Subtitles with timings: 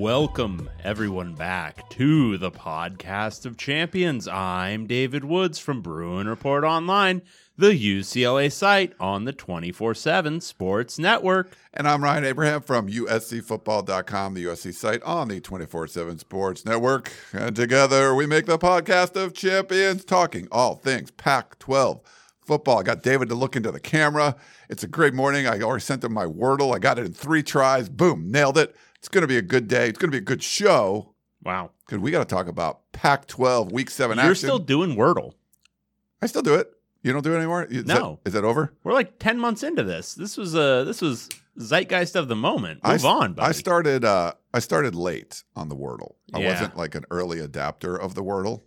[0.00, 4.26] Welcome, everyone, back to the podcast of champions.
[4.26, 7.20] I'm David Woods from Bruin Report Online,
[7.58, 11.54] the UCLA site on the 24 7 Sports Network.
[11.74, 17.12] And I'm Ryan Abraham from USCFootball.com, the USC site on the 24 7 Sports Network.
[17.34, 22.00] And together we make the podcast of champions, talking all things Pac 12
[22.40, 22.78] football.
[22.78, 24.34] I got David to look into the camera.
[24.70, 25.46] It's a great morning.
[25.46, 26.74] I already sent him my Wordle.
[26.74, 27.90] I got it in three tries.
[27.90, 28.74] Boom, nailed it.
[29.00, 29.88] It's going to be a good day.
[29.88, 31.14] It's going to be a good show.
[31.42, 31.70] Wow.
[31.86, 34.36] Because we got to talk about Pac 12 Week 7 You're action.
[34.36, 35.32] still doing Wordle.
[36.22, 36.70] I still do it.
[37.02, 37.64] You don't do it anymore?
[37.64, 38.20] Is No.
[38.24, 38.74] That, is that over?
[38.84, 40.14] We're like 10 months into this.
[40.14, 42.84] This was uh this was zeitgeist of the moment.
[42.86, 43.48] Move I, on, buddy.
[43.48, 46.16] I started uh I started late on the Wordle.
[46.34, 46.52] I Yeah.
[46.52, 48.64] wasn't like an early adapter of the Wordle.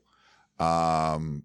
[0.60, 1.44] Um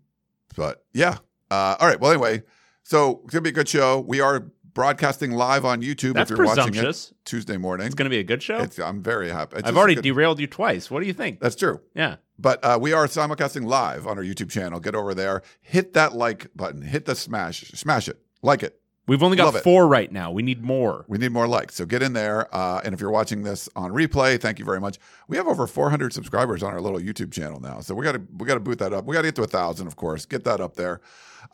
[0.57, 1.19] but yeah.
[1.51, 2.01] Uh all right.
[2.01, 2.43] Well anyway,
[2.85, 4.01] so it's gonna be a good show.
[4.01, 7.11] We are broadcasting live on YouTube That's if you're watching presumptuous.
[7.11, 7.87] it Tuesday morning.
[7.87, 8.59] It's going to be a good show.
[8.61, 9.57] It's- I'm very happy.
[9.57, 10.89] It's I've already good- derailed you twice.
[10.89, 11.41] What do you think?
[11.41, 11.81] That's true.
[11.95, 12.17] yeah.
[12.39, 14.79] But uh, we are simulcasting live on our YouTube channel.
[14.79, 18.81] Get over there, hit that like button, hit the smash, smash it, like it.
[19.09, 19.65] We've only got Love it.
[19.65, 20.31] four right now.
[20.31, 21.05] We need more.
[21.09, 21.75] We need more likes.
[21.75, 22.47] So get in there.
[22.55, 24.99] Uh, and if you're watching this on replay, thank you very much.
[25.29, 27.81] We have over 400 subscribers on our little YouTube channel now.
[27.81, 29.07] So we got to we got to boot that up.
[29.07, 30.25] We got to get to a thousand, of course.
[30.27, 31.01] Get that up there.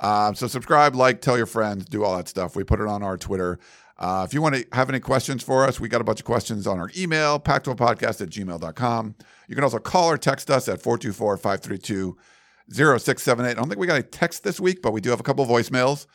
[0.00, 2.56] Um, so subscribe, like, tell your friends, do all that stuff.
[2.56, 3.59] We put it on our Twitter.
[3.97, 6.27] Uh, if you want to have any questions for us, we got a bunch of
[6.27, 9.15] questions on our email, pac12podcast at gmail.com.
[9.49, 12.16] You can also call or text us at 424 532
[12.72, 13.50] 0678.
[13.50, 15.47] I don't think we got a text this week, but we do have a couple
[15.47, 16.06] voicemails.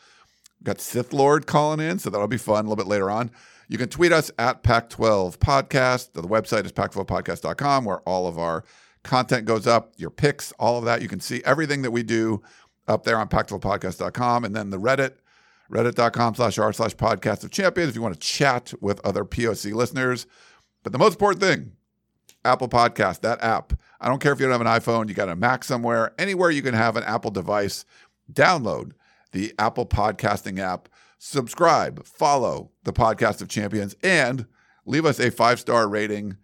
[0.62, 3.30] Got Sith Lord calling in, so that'll be fun a little bit later on.
[3.68, 6.12] You can tweet us at Pac12 Podcast.
[6.12, 8.64] The website is pac12podcast.com, where all of our
[9.04, 11.00] content goes up, your picks, all of that.
[11.00, 12.42] You can see everything that we do
[12.90, 14.44] up there on pac12podcast.com.
[14.44, 15.14] And then the Reddit,
[15.70, 19.72] reddit.com slash r slash podcast of champions, if you want to chat with other POC
[19.72, 20.26] listeners.
[20.82, 21.72] But the most important thing,
[22.44, 23.72] Apple Podcast, that app.
[24.00, 26.50] I don't care if you don't have an iPhone, you got a Mac somewhere, anywhere
[26.50, 27.84] you can have an Apple device,
[28.32, 28.92] download
[29.32, 34.46] the Apple Podcasting app, subscribe, follow the Podcast of Champions, and
[34.86, 36.36] leave us a five star rating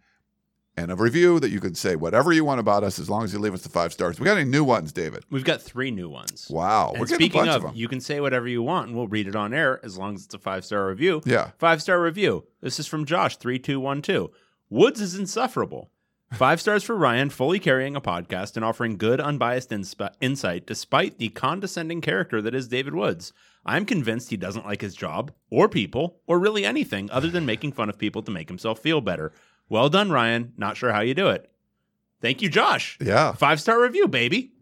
[0.76, 3.32] and a review that you can say whatever you want about us as long as
[3.32, 4.20] you leave us the five stars.
[4.20, 5.24] We got any new ones, David?
[5.30, 6.48] We've got three new ones.
[6.50, 6.90] Wow.
[6.90, 9.36] And We're speaking of, of you can say whatever you want and we'll read it
[9.36, 11.22] on air as long as it's a five star review.
[11.24, 11.50] Yeah.
[11.58, 12.46] Five star review.
[12.60, 14.30] This is from Josh3212.
[14.68, 15.90] Woods is insufferable.
[16.32, 21.18] Five stars for Ryan, fully carrying a podcast and offering good, unbiased insp- insight despite
[21.18, 23.32] the condescending character that is David Woods.
[23.64, 27.72] I'm convinced he doesn't like his job, or people, or really anything other than making
[27.72, 29.32] fun of people to make himself feel better.
[29.68, 30.52] Well done, Ryan.
[30.56, 31.50] Not sure how you do it.
[32.20, 32.98] Thank you, Josh.
[33.00, 33.32] Yeah.
[33.32, 34.52] Five star review, baby.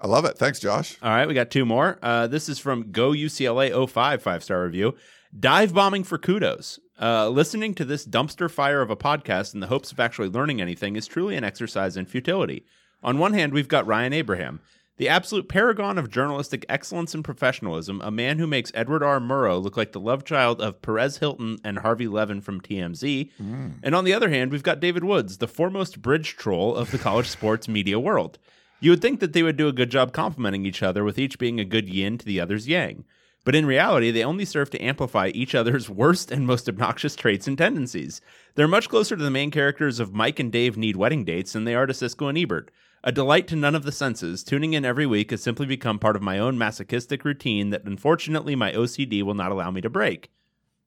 [0.00, 0.36] I love it.
[0.36, 0.96] Thanks, Josh.
[1.02, 1.98] All right, we got two more.
[2.02, 4.94] Uh, this is from Go UCLA 05 five star review.
[5.38, 6.78] Dive bombing for kudos.
[7.00, 10.60] Uh, listening to this dumpster fire of a podcast in the hopes of actually learning
[10.60, 12.64] anything is truly an exercise in futility.
[13.02, 14.60] On one hand, we've got Ryan Abraham,
[14.96, 19.20] the absolute paragon of journalistic excellence and professionalism, a man who makes Edward R.
[19.20, 23.30] Murrow look like the love child of Perez Hilton and Harvey Levin from TMZ.
[23.36, 23.68] Hmm.
[23.82, 26.98] And on the other hand, we've got David Woods, the foremost bridge troll of the
[26.98, 28.38] college sports media world.
[28.80, 31.38] You would think that they would do a good job complementing each other, with each
[31.38, 33.04] being a good yin to the other's yang.
[33.44, 37.46] But in reality, they only serve to amplify each other's worst and most obnoxious traits
[37.46, 38.20] and tendencies.
[38.54, 41.64] They're much closer to the main characters of Mike and Dave Need Wedding Dates than
[41.64, 42.70] they are to Siskel and Ebert.
[43.04, 46.16] A delight to none of the senses, tuning in every week has simply become part
[46.16, 50.30] of my own masochistic routine that unfortunately my OCD will not allow me to break.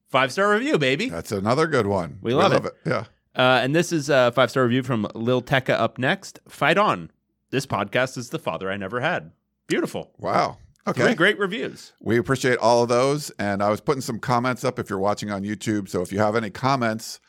[0.07, 1.07] Five star review, baby.
[1.09, 2.17] That's another good one.
[2.21, 2.73] We love it.
[2.85, 3.05] Yeah.
[3.35, 6.39] Uh, and this is a five star review from Lil Tekka up next.
[6.49, 7.11] Fight on.
[7.51, 9.31] This podcast is the father I never had.
[9.67, 10.11] Beautiful.
[10.17, 10.57] Wow.
[10.87, 11.05] Okay.
[11.05, 11.93] Three great reviews.
[12.01, 13.29] We appreciate all of those.
[13.37, 15.87] And I was putting some comments up if you're watching on YouTube.
[15.89, 17.19] So if you have any comments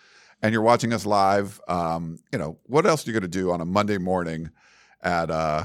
[0.42, 3.50] and you're watching us live, um, you know, what else are you going to do
[3.50, 4.50] on a Monday morning
[5.02, 5.64] at uh,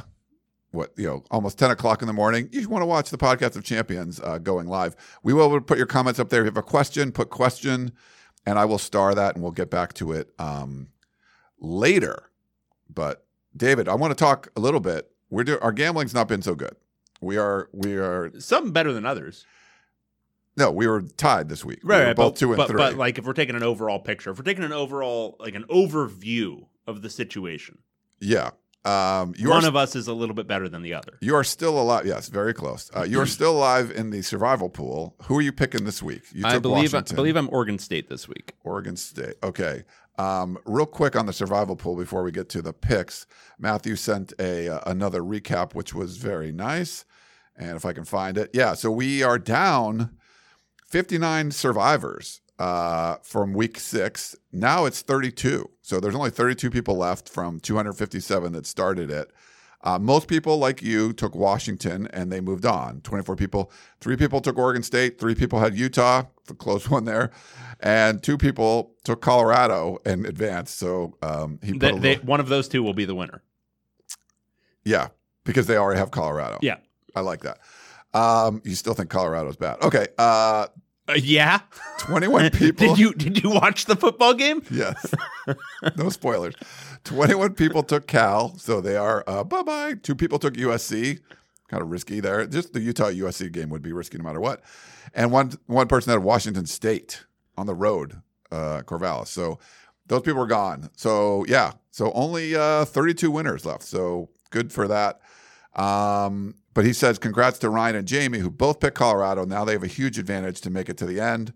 [0.72, 2.50] what, you know, almost 10 o'clock in the morning?
[2.52, 4.96] You want to watch the podcast of champions uh, going live.
[5.24, 6.42] We will put your comments up there.
[6.42, 7.92] If you have a question, put question,
[8.46, 10.90] and I will star that and we'll get back to it um,
[11.60, 12.30] later.
[12.90, 15.10] But David, I want to talk a little bit.
[15.30, 16.76] We're do- our gambling's not been so good.
[17.22, 19.46] We are we are Some better than others.
[20.58, 21.80] no, we were tied this week.
[21.84, 22.78] we were both but, two and but, three.
[22.78, 25.64] But like if we're taking an overall picture, if we're taking an overall like an
[25.70, 27.80] overview of the situation,
[28.20, 28.52] yeah,
[28.86, 31.18] um, you one are of us is a little bit better than the other.
[31.20, 32.06] you are still alive.
[32.06, 32.92] Yes, very close.
[32.96, 35.16] Uh, you are still alive in the survival pool.
[35.24, 36.24] Who are you picking this week?
[36.32, 38.54] You I believe I believe I'm Oregon State this week.
[38.64, 39.36] Oregon State.
[39.44, 39.84] Okay.
[40.18, 43.26] Um, real quick on the survival pool before we get to the picks.
[43.60, 47.06] Matthew sent a uh, another recap, which was very nice.
[47.58, 48.74] And if I can find it, yeah.
[48.74, 50.18] So we are down
[50.88, 54.36] 59 survivors uh, from week six.
[54.52, 55.70] Now it's 32.
[55.82, 59.32] So there's only 32 people left from 257 that started it.
[59.84, 63.02] Uh, most people, like you, took Washington and they moved on.
[63.02, 63.72] 24 people.
[64.02, 65.20] Three people took Oregon State.
[65.20, 67.30] Three people had Utah, the close one there.
[67.82, 70.80] And two people took Colorado and advanced.
[70.80, 73.44] So um, he put They, a they, one of those two will be the winner.
[74.84, 75.10] yeah,
[75.44, 76.58] because they already have Colorado.
[76.62, 76.78] Yeah.
[77.16, 77.60] I like that.
[78.14, 79.82] Um, you still think Colorado's bad?
[79.84, 80.08] Okay.
[80.18, 80.68] Uh,
[81.08, 81.60] Uh, yeah.
[82.00, 82.88] 21 people.
[82.88, 84.64] did you did you watch the football game?
[84.72, 85.14] Yes.
[85.98, 86.56] no spoilers.
[87.04, 89.94] 21 people took Cal, so they are uh, bye bye.
[90.02, 91.20] Two people took USC.
[91.68, 92.46] Kind of risky there.
[92.46, 94.62] Just the Utah USC game would be risky no matter what.
[95.14, 97.26] And one one person had Washington State
[97.58, 99.28] on the road, uh, Corvallis.
[99.28, 99.60] So
[100.08, 100.90] those people are gone.
[100.96, 101.74] So yeah.
[101.92, 103.84] So only uh, 32 winners left.
[103.84, 105.22] So good for that.
[105.76, 109.46] Um, but he says, congrats to Ryan and Jamie, who both picked Colorado.
[109.46, 111.54] Now they have a huge advantage to make it to the end.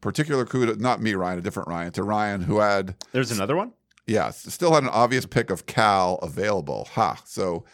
[0.00, 3.72] Particular kudos, not me, Ryan, a different Ryan, to Ryan, who had There's another one.
[4.06, 6.88] yeah, still had an obvious pick of Cal available.
[6.92, 7.20] Ha.
[7.24, 7.64] So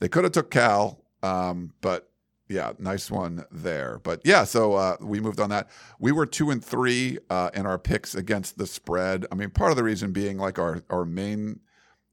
[0.00, 2.10] they could have took Cal, um, but
[2.48, 4.00] yeah, nice one there.
[4.02, 5.68] But yeah, so uh, we moved on that.
[5.98, 9.26] We were two and three uh, in our picks against the spread.
[9.30, 11.60] I mean, part of the reason being like our our main,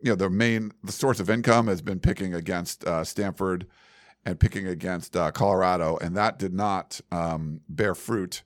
[0.02, 3.66] you know, the main the source of income has been picking against uh, Stanford
[4.26, 8.44] and picking against uh, Colorado, and that did not um, bear fruit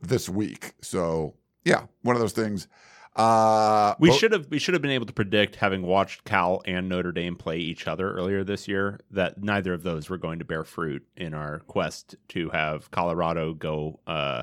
[0.00, 0.74] this week.
[0.82, 1.34] So
[1.64, 2.68] yeah, one of those things.
[3.14, 6.86] Uh, We should have we should have been able to predict, having watched Cal and
[6.88, 10.44] Notre Dame play each other earlier this year, that neither of those were going to
[10.44, 14.42] bear fruit in our quest to have Colorado go uh,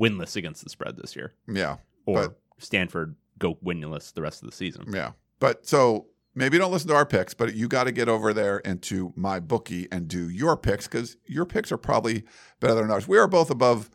[0.00, 1.76] winless against the spread this year, Yeah,
[2.06, 4.86] or But- Stanford go winless the rest of the season.
[4.90, 5.10] yeah.
[5.38, 8.58] But so maybe don't listen to our picks, but you got to get over there
[8.58, 12.24] into MyBookie and do your picks because your picks are probably
[12.60, 13.06] better than ours.
[13.08, 13.90] We are both above,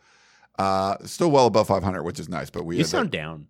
[0.57, 2.49] uh, still well above 500, which is nice.
[2.49, 3.47] But we You sound that- down.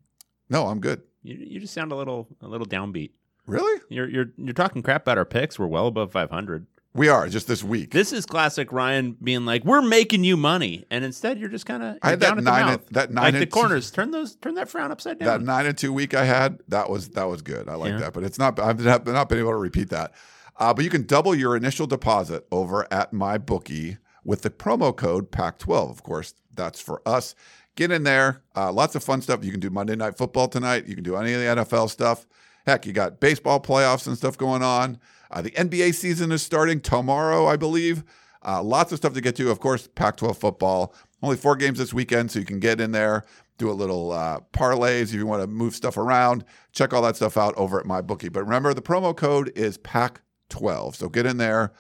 [0.49, 1.01] no, I'm good.
[1.23, 3.11] You, you just sound a little a little downbeat.
[3.45, 3.81] Really?
[3.89, 5.57] You're you're you're talking crap about our picks.
[5.59, 6.65] We're well above 500.
[6.95, 7.91] We are just this week.
[7.91, 11.83] This is classic Ryan being like, "We're making you money," and instead you're just kind
[11.83, 12.85] of I had that down at the nine mouth.
[12.87, 13.91] and- that nine like the and two- corners.
[13.91, 15.27] Turn those turn that frown upside down.
[15.27, 17.69] that nine and two week I had, that was that was good.
[17.69, 17.99] I like Yeah.
[17.99, 18.59] that, but it's not.
[18.59, 20.13] I've not not been able to repeat that.
[20.59, 25.31] Uh, but you can double your initial deposit over at MyBookie with the promo code
[25.31, 25.89] PAC12.
[25.91, 27.35] Of course, that's for us.
[27.75, 28.41] Get in there.
[28.57, 29.45] Uh, lots of fun stuff.
[29.45, 30.85] You can do Monday Night Football tonight.
[30.87, 32.25] You can do any of the NFL stuff.
[32.65, 34.97] Heck, you got baseball playoffs and stuff going on.
[35.31, 38.03] Uh, the NBA season is starting tomorrow, I believe.
[38.45, 39.51] Uh, lots of stuff to get to.
[39.51, 40.93] Of course, Pac 12 football.
[41.21, 43.25] Only four games this weekend, so you can get in there,
[43.57, 46.45] do a little uh, parlays if you want to move stuff around.
[46.71, 48.31] Check all that stuff out over at MyBookie.
[48.31, 50.95] But remember, the promo code is Pac 12.
[50.95, 51.73] So get in there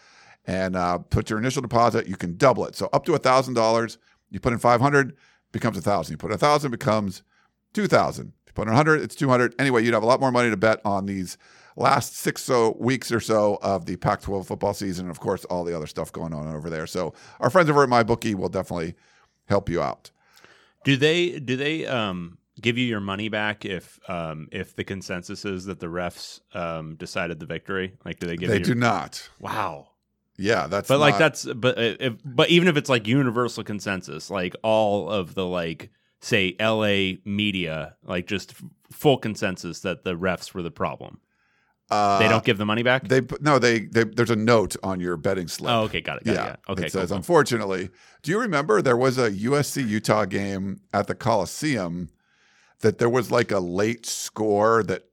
[0.45, 2.07] and uh, put your initial deposit.
[2.07, 2.75] You can double it.
[2.75, 3.97] So up to $1,000.
[4.29, 5.15] You put in 500
[5.51, 6.13] becomes 1,000.
[6.13, 7.23] You put 1,000 becomes
[7.73, 8.33] 2,000.
[8.43, 9.55] If you put in 100, it's 200.
[9.57, 11.37] Anyway, you'd have a lot more money to bet on these
[11.79, 15.63] last six so weeks or so of the Pac-12 football season, and of course, all
[15.63, 16.85] the other stuff going on over there.
[16.85, 18.95] So our friends over at MyBookie will definitely
[19.47, 20.11] help you out.
[20.83, 25.45] Do they do they um give you your money back if um if the consensus
[25.45, 27.97] is that the refs um decided the victory?
[28.05, 29.29] Like do they give They you do not.
[29.39, 29.87] Wow.
[30.37, 34.29] Yeah, that's But like that's but uh, if but even if it's like universal consensus,
[34.29, 35.89] like all of the like
[36.21, 38.53] say LA media like just
[38.91, 41.19] full consensus that the refs were the problem.
[41.91, 43.07] Uh, They don't give the money back?
[43.07, 45.71] They no, they, they there's a note on your betting slip.
[45.71, 46.25] oh, okay, got it.
[46.25, 46.53] Got yeah.
[46.53, 46.59] it.
[46.69, 47.17] Okay, It says, cool.
[47.17, 47.89] unfortunately,
[48.21, 52.09] do you remember there was a USC Utah game at the Coliseum
[52.81, 55.03] that there was like a late score that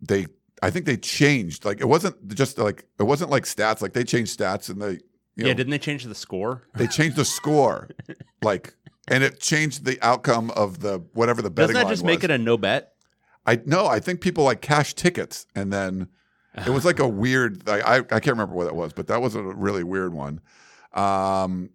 [0.00, 0.26] they
[0.62, 1.64] I think they changed.
[1.64, 3.82] Like it wasn't just like it wasn't like stats.
[3.82, 5.00] Like they changed stats and they you
[5.36, 6.62] yeah, know, didn't they change the score?
[6.74, 7.90] they changed the score.
[8.42, 8.74] like
[9.08, 12.30] and it changed the outcome of the whatever the betting Doesn't that just make it
[12.30, 12.93] a no bet?
[13.46, 16.08] I no, I think people like cash tickets, and then
[16.66, 17.66] it was like a weird.
[17.66, 20.40] Like, I I can't remember what that was, but that was a really weird one.
[20.92, 21.70] Um,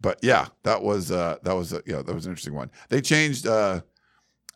[0.00, 2.70] but yeah, that was uh that was a, yeah that was an interesting one.
[2.88, 3.46] They changed.
[3.46, 3.82] uh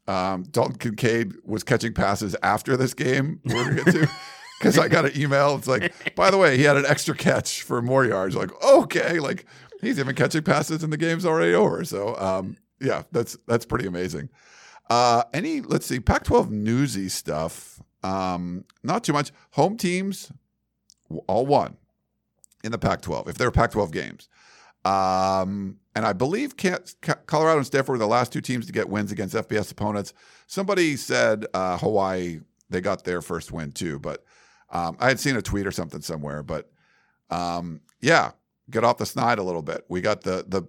[0.06, 3.40] um, Dalton Kincaid was catching passes after this game.
[3.46, 4.10] We're gonna get to
[4.58, 5.56] because I got an email.
[5.56, 8.36] It's like, by the way, he had an extra catch for more yards.
[8.36, 9.46] Like, okay, like
[9.80, 11.84] he's even catching passes and the game's already over.
[11.84, 14.28] So, um, yeah, that's that's pretty amazing.
[14.90, 17.80] Uh, any let's see, Pac-12 newsy stuff.
[18.02, 19.32] Um, not too much.
[19.52, 20.30] Home teams
[21.26, 21.76] all won
[22.62, 24.28] in the Pac-12 if they're Pac-12 games.
[24.84, 29.12] Um, and I believe Colorado and Stanford were the last two teams to get wins
[29.12, 30.12] against FBS opponents.
[30.46, 34.24] Somebody said uh, Hawaii they got their first win too, but
[34.70, 36.42] um, I had seen a tweet or something somewhere.
[36.42, 36.70] But
[37.30, 38.32] um, yeah,
[38.70, 39.84] get off the snide a little bit.
[39.88, 40.62] We got the the.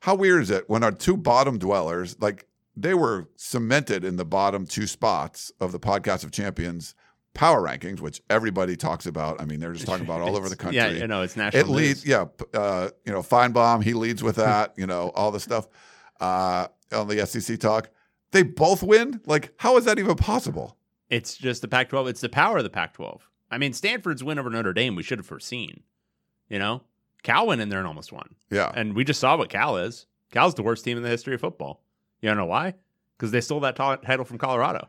[0.00, 2.46] How weird is it when our two bottom dwellers like
[2.82, 6.94] they were cemented in the bottom two spots of the podcast of champions
[7.34, 9.40] power rankings, which everybody talks about.
[9.40, 10.76] I mean, they're just talking about all over the country.
[10.76, 11.62] Yeah, you know, it's national.
[11.62, 12.24] It leads, yeah.
[12.52, 14.74] Uh, you know, Finebaum, he leads with that.
[14.76, 15.68] you know, all the stuff
[16.20, 17.90] uh, on the SEC talk.
[18.32, 19.20] They both win.
[19.24, 20.76] Like, how is that even possible?
[21.10, 22.08] It's just the Pac-12.
[22.10, 23.20] It's the power of the Pac-12.
[23.50, 25.82] I mean, Stanford's win over Notre Dame we should have foreseen.
[26.50, 26.82] You know,
[27.22, 30.06] Cal went in there and almost won, Yeah, and we just saw what Cal is.
[30.32, 31.82] Cal's the worst team in the history of football.
[32.20, 32.74] You don't know why?
[33.16, 34.88] Because they stole that ti- title from Colorado.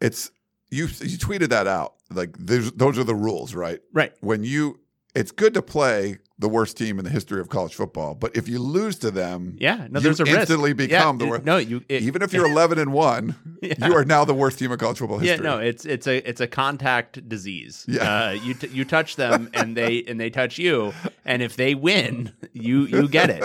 [0.00, 0.30] it's
[0.70, 0.84] you.
[0.86, 1.94] You tweeted that out.
[2.12, 3.80] Like, those are the rules, right?
[3.92, 4.12] Right.
[4.20, 4.80] When you,
[5.14, 8.48] it's good to play the worst team in the history of college football, but if
[8.48, 9.86] you lose to them, Yeah.
[9.88, 10.36] No, you there's a risk.
[10.40, 11.44] instantly become yeah, the worst.
[11.44, 11.84] No, you.
[11.88, 13.86] It, even if you're 11 and one, Yeah.
[13.86, 15.44] you are now the worst team in college football history.
[15.44, 17.84] Yeah, no, it's it's a it's a contact disease.
[17.86, 18.02] Yeah.
[18.02, 20.92] uh, you t- you touch them and they and they touch you,
[21.24, 23.44] and if they win, you you get it.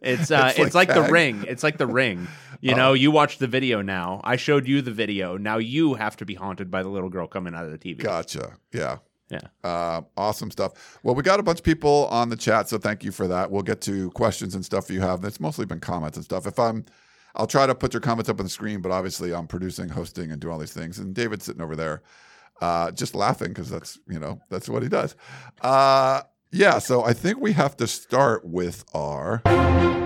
[0.00, 1.44] It's uh, It's it's, like like, the ring.
[1.48, 2.28] It's like the ring.
[2.60, 4.20] You know, you watch the video now.
[4.22, 5.36] I showed you the video.
[5.36, 7.98] Now you have to be haunted by the little girl coming out of the TV.
[7.98, 8.54] Gotcha.
[8.72, 8.98] Yeah.
[9.32, 9.40] Yeah.
[9.64, 10.98] Uh, awesome stuff.
[11.02, 13.50] Well, we got a bunch of people on the chat, so thank you for that.
[13.50, 15.24] We'll get to questions and stuff you have.
[15.24, 16.46] It's mostly been comments and stuff.
[16.46, 16.84] If I'm,
[17.34, 20.30] I'll try to put your comments up on the screen, but obviously I'm producing, hosting,
[20.32, 20.98] and doing all these things.
[20.98, 22.02] And David's sitting over there,
[22.60, 25.16] uh, just laughing because that's you know that's what he does.
[25.62, 26.20] Uh,
[26.50, 26.78] yeah.
[26.78, 29.38] So I think we have to start with our.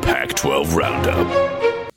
[0.02, 1.90] Pac 12 Roundup.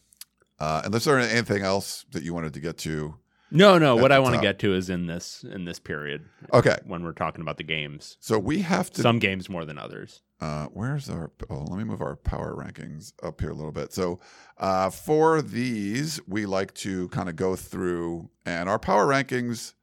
[0.59, 3.15] Uh, unless there's anything else that you wanted to get to.
[3.51, 3.95] No, no.
[3.95, 6.77] What I want to get to is in this in this period Okay.
[6.85, 8.15] when we're talking about the games.
[8.19, 10.21] So we have to Some games more than others.
[10.39, 13.91] uh, where's our oh let me move our power rankings up here a little bit
[13.91, 14.19] so
[14.57, 19.73] uh, for these we like to kind of go through and our power rankings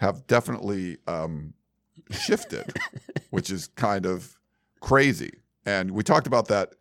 [0.00, 1.52] have definitely um,
[2.10, 2.64] shifted
[3.30, 4.36] which is kind of
[4.80, 5.30] crazy
[5.64, 6.74] and we talked about that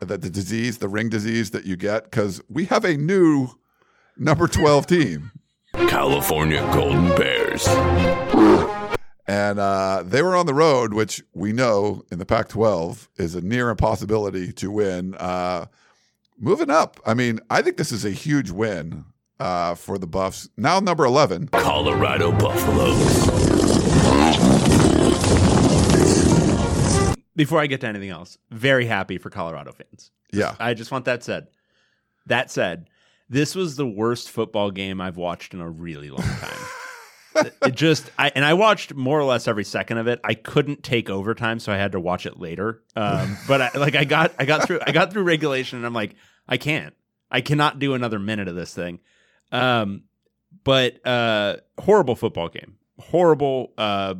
[0.00, 3.48] that the disease the ring disease that you get because we have a new
[4.16, 5.30] number 12 team
[5.88, 7.66] California Golden Bears.
[9.26, 13.34] And uh, they were on the road, which we know in the Pac 12 is
[13.34, 15.14] a near impossibility to win.
[15.14, 15.66] Uh,
[16.38, 19.04] moving up, I mean, I think this is a huge win
[19.38, 20.48] uh, for the Buffs.
[20.56, 21.48] Now, number 11.
[21.48, 23.26] Colorado Buffaloes.
[27.36, 30.10] Before I get to anything else, very happy for Colorado fans.
[30.32, 30.56] Yeah.
[30.58, 31.48] I just want that said.
[32.26, 32.88] That said,
[33.28, 37.50] this was the worst football game I've watched in a really long time.
[37.62, 40.20] it just I and I watched more or less every second of it.
[40.24, 42.82] I couldn't take overtime, so I had to watch it later.
[42.96, 45.94] Um, but I, like I got I got through I got through regulation, and I'm
[45.94, 46.14] like
[46.48, 46.94] I can't
[47.30, 49.00] I cannot do another minute of this thing.
[49.52, 50.04] Um,
[50.64, 53.72] but uh, horrible football game, horrible.
[53.76, 54.14] Uh,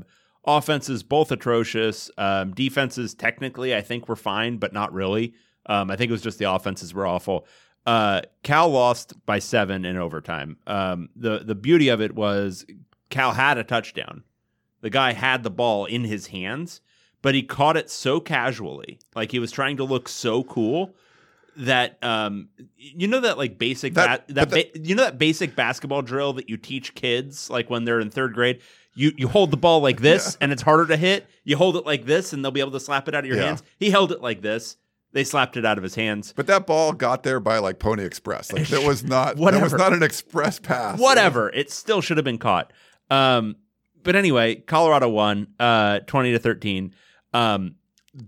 [0.47, 2.11] offenses both atrocious.
[2.17, 5.35] Um, defenses technically I think were fine, but not really.
[5.67, 7.47] Um, I think it was just the offenses were awful.
[7.87, 10.59] Uh, Cal lost by seven in overtime.
[10.67, 12.67] Um, the the beauty of it was
[13.11, 14.25] Cal had a touchdown.
[14.81, 16.81] The guy had the ball in his hands,
[17.23, 20.95] but he caught it so casually, like he was trying to look so cool
[21.57, 25.57] that um you know that like basic That- that, that, ba- you know that basic
[25.57, 28.61] basketball drill that you teach kids like when they're in third grade
[28.95, 31.85] you you hold the ball like this and it's harder to hit you hold it
[31.85, 33.47] like this and they'll be able to slap it out of your Yeah.
[33.47, 34.77] hands he held it like this
[35.13, 36.33] they slapped it out of his hands.
[36.37, 38.53] But that ball got there by like Pony Express.
[38.53, 40.99] Like that was not that was not an express pass.
[40.99, 41.51] whatever.
[41.51, 42.73] It still should have been caught.
[43.11, 43.57] Um
[44.03, 46.95] but anyway colorado won uh 20 to 13
[47.35, 47.75] um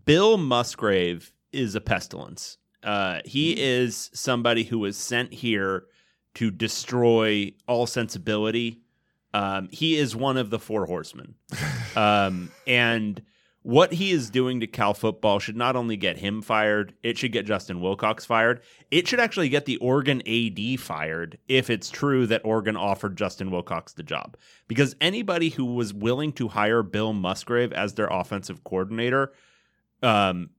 [0.04, 2.58] bill musgrave is a pestilence.
[2.82, 5.84] Uh he is somebody who was sent here
[6.34, 8.80] to destroy all sensibility.
[9.32, 11.34] Um, he is one of the four horsemen.
[11.96, 13.22] um, and
[13.62, 17.32] what he is doing to Cal football should not only get him fired, it should
[17.32, 18.62] get Justin Wilcox fired.
[18.90, 23.50] It should actually get the Oregon AD fired if it's true that Oregon offered Justin
[23.50, 24.38] Wilcox the job.
[24.66, 29.32] Because anybody who was willing to hire Bill Musgrave as their offensive coordinator,
[30.02, 30.50] um,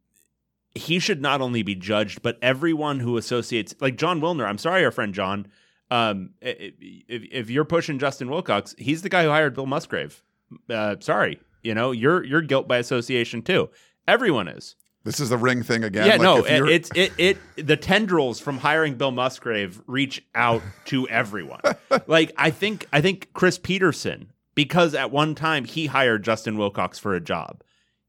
[0.75, 4.46] he should not only be judged, but everyone who associates, like Jon Wilner.
[4.46, 5.48] I'm sorry, our friend John.
[5.89, 6.74] Um, if,
[7.10, 10.24] if you're pushing Justin Wilcox, he's the guy who hired Bill Musgrave.
[10.70, 13.70] Uh, sorry, you know you're you're guilt by association too.
[14.08, 14.75] Everyone is.
[15.03, 16.06] This is the ring thing again.
[16.06, 20.62] Yeah, Like, no, it, it's it it the tendrils from hiring Bill Musgrave reach out
[20.86, 21.62] to everyone.
[22.08, 27.00] like I think I think Chris Petersen because at one time he hired Justin Wilcox
[27.00, 27.63] for a job.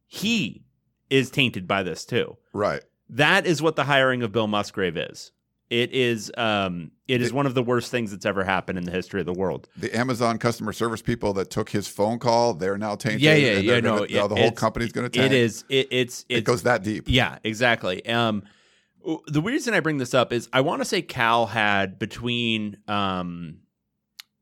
[0.06, 0.64] He
[1.08, 2.36] is tainted by this too.
[2.52, 2.82] right.
[3.08, 5.32] That is what the hiring of Bill Musgrave is.
[5.72, 8.84] It is um it is It- one of the worst things that's ever happened in
[8.84, 9.68] the history of the world.
[9.76, 13.22] The Amazon customer service people that took his phone call, they're now tainted.
[13.22, 13.80] Yeah, yeah, yeah.
[13.80, 15.32] No, gonna- yeah, the whole it's- company's going to tank.
[15.32, 15.64] It is.
[15.70, 16.26] It, it's.
[16.28, 17.04] It goes that deep.
[17.06, 18.04] Yeah, exactly.
[18.06, 18.42] Um,
[19.28, 23.60] the reason I bring this up is I want to say Cal had between um,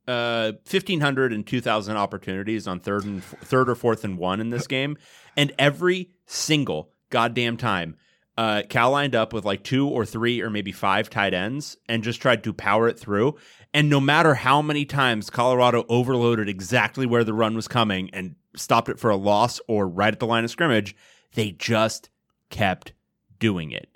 [0.08, 4.66] uh, 1,500 and 2,000 opportunities on third and third or fourth and one in this
[4.76, 4.96] game,
[5.36, 7.96] and every single goddamn time.
[8.36, 12.02] Uh, Cal lined up with like two or three or maybe five tight ends and
[12.02, 13.36] just tried to power it through.
[13.74, 18.36] And no matter how many times Colorado overloaded exactly where the run was coming and
[18.56, 20.96] stopped it for a loss or right at the line of scrimmage,
[21.34, 22.08] they just
[22.48, 22.92] kept
[23.38, 23.88] doing it.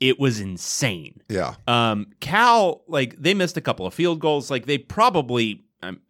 [0.00, 1.22] It was insane.
[1.28, 1.56] Yeah.
[1.66, 4.50] Um, Cal, like they missed a couple of field goals.
[4.50, 6.00] Like they probably, um,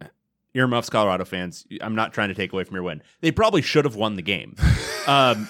[0.55, 1.67] earmuffs, Colorado fans.
[1.81, 3.03] I'm not trying to take away from your win.
[3.21, 4.57] They probably should have won the game.
[5.09, 5.49] Um,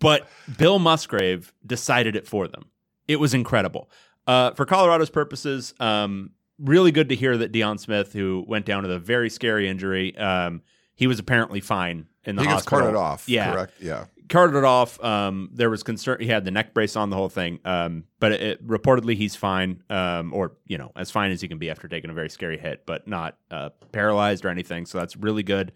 [0.00, 2.64] but Bill Musgrave decided it for them.
[3.08, 3.90] It was incredible.
[4.26, 8.82] Uh, for Colorado's purposes, um, really good to hear that Deion Smith, who went down
[8.82, 10.62] with a very scary injury, um,
[10.94, 12.78] he was apparently fine in the He hospital.
[12.80, 13.28] carted off.
[13.28, 13.72] Yeah, Correct.
[13.80, 14.06] Yeah.
[14.28, 15.00] carted it off.
[15.04, 16.16] Um, there was concern.
[16.20, 17.60] He had the neck brace on the whole thing.
[17.64, 19.82] Um, but it, it- reportedly he's fine.
[19.90, 22.58] Um, or you know, as fine as he can be after taking a very scary
[22.58, 24.86] hit, but not uh, paralyzed or anything.
[24.86, 25.72] So that's really good.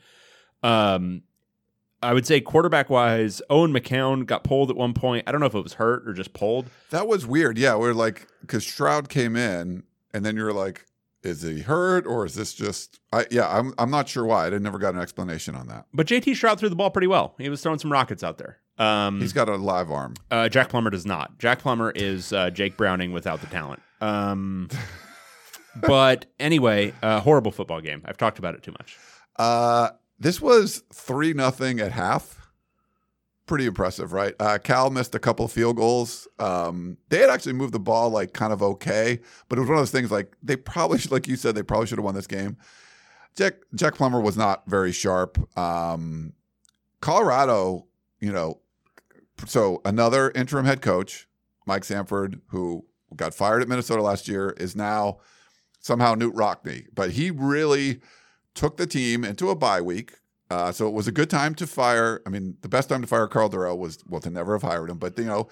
[0.63, 1.23] Um,
[2.03, 5.25] I would say quarterback wise, Owen McCown got pulled at one point.
[5.27, 6.71] I don't know if it was hurt or just pulled.
[6.91, 7.59] That was weird.
[7.59, 7.77] Yeah.
[7.77, 9.83] We are like, because Stroud came in,
[10.15, 10.87] and then you're like,
[11.23, 14.47] is he hurt or is this just, I, yeah, I'm, I'm not sure why.
[14.47, 15.85] I never got an explanation on that.
[15.93, 17.35] But JT Stroud threw the ball pretty well.
[17.37, 18.59] He was throwing some rockets out there.
[18.79, 20.15] Um, He's got a live arm.
[20.31, 21.39] uh, Jack Plummer does not.
[21.39, 23.83] Jack Plummer is uh, Jake Browning without the talent.
[24.01, 24.71] Um,
[25.77, 28.01] but anyway, uh, horrible football game.
[28.07, 28.97] I've talked about it too much.
[29.37, 32.37] Uh, this was three nothing at half.
[33.47, 34.35] Pretty impressive, right?
[34.39, 36.29] Uh, Cal missed a couple field goals.
[36.39, 39.79] Um, they had actually moved the ball like kind of okay, but it was one
[39.79, 42.15] of those things like they probably, should, like you said, they probably should have won
[42.15, 42.59] this game.
[43.35, 45.39] Jack Jack Plummer was not very sharp.
[45.59, 46.35] Um,
[47.01, 47.87] Colorado,
[48.21, 48.61] you know,
[49.47, 51.27] so another interim head coach,
[51.67, 52.85] Mike Sanford, who
[53.17, 55.19] got fired at Minnesota last year, is now
[55.81, 58.01] somehow Knute Rockne, but he really
[58.55, 60.15] took the team into a bye week.
[60.51, 62.21] Uh, so it was a good time to fire.
[62.27, 64.91] I mean, the best time to fire Karl Dorrell was well to never have hired
[64.91, 65.49] him, but you know,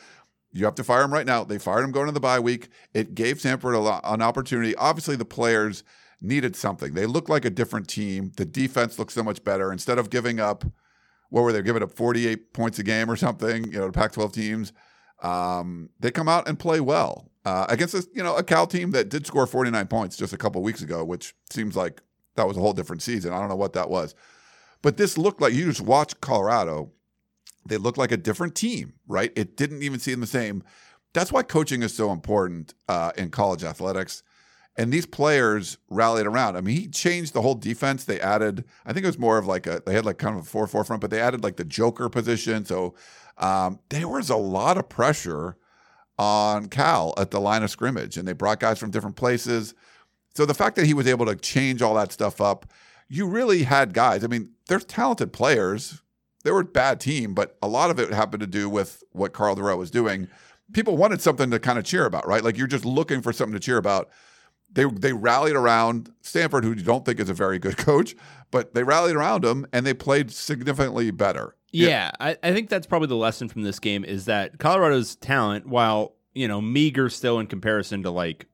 [0.53, 1.45] you have to fire him right now.
[1.45, 2.69] They fired him going into the bye week.
[2.95, 4.75] It gave Sanford an opportunity.
[4.77, 5.85] Obviously, the players
[6.21, 6.95] needed something.
[6.95, 8.33] They looked like a different team.
[8.37, 9.71] The defense looked so much better.
[9.71, 10.65] Instead of giving up,
[11.31, 13.71] what were they giving up 48 points a game or something?
[13.71, 14.73] You know, to Pac-12 teams,
[15.23, 18.93] um, they come out and play well uh, against this, you know, a Cal team
[18.93, 22.01] that did score 49 points just a couple weeks ago, which seems like
[22.39, 23.33] that was a whole different season.
[23.33, 24.15] I don't know what that was.
[24.83, 26.91] But this looked like you just watch Colorado,
[27.67, 29.33] they looked like a different team, right?
[29.37, 30.63] It didn't even seem the same.
[31.13, 34.23] That's why coaching is so important uh, in college athletics.
[34.77, 36.57] And these players rallied around.
[36.57, 38.05] I mean, he changed the whole defense.
[38.05, 40.45] They added, I think it was more of like a, they had like kind of
[40.45, 42.65] a 4 4 front, but they added like the Joker position.
[42.65, 42.95] So
[43.39, 45.57] um, there was a lot of pressure
[46.19, 49.75] on Cal at the line of scrimmage, and they brought guys from different places.
[50.39, 52.73] So the fact that he was able to change all that stuff up,
[53.09, 54.23] you really had guys.
[54.23, 56.01] I mean, they're talented players.
[56.45, 59.33] They were a bad team, but a lot of it happened to do with what
[59.33, 60.29] Karl Dorrell was doing.
[60.73, 62.45] People wanted something to kind of cheer about, right?
[62.45, 64.11] Like you're just looking for something to cheer about.
[64.71, 68.15] They they rallied around Sanford, who you don't think is a very good coach,
[68.53, 71.57] but they rallied around him and they played significantly better.
[71.73, 75.67] Yeah, I, I think that's probably the lesson from this game is that Colorado's talent,
[75.67, 78.47] while you know meager still in comparison to like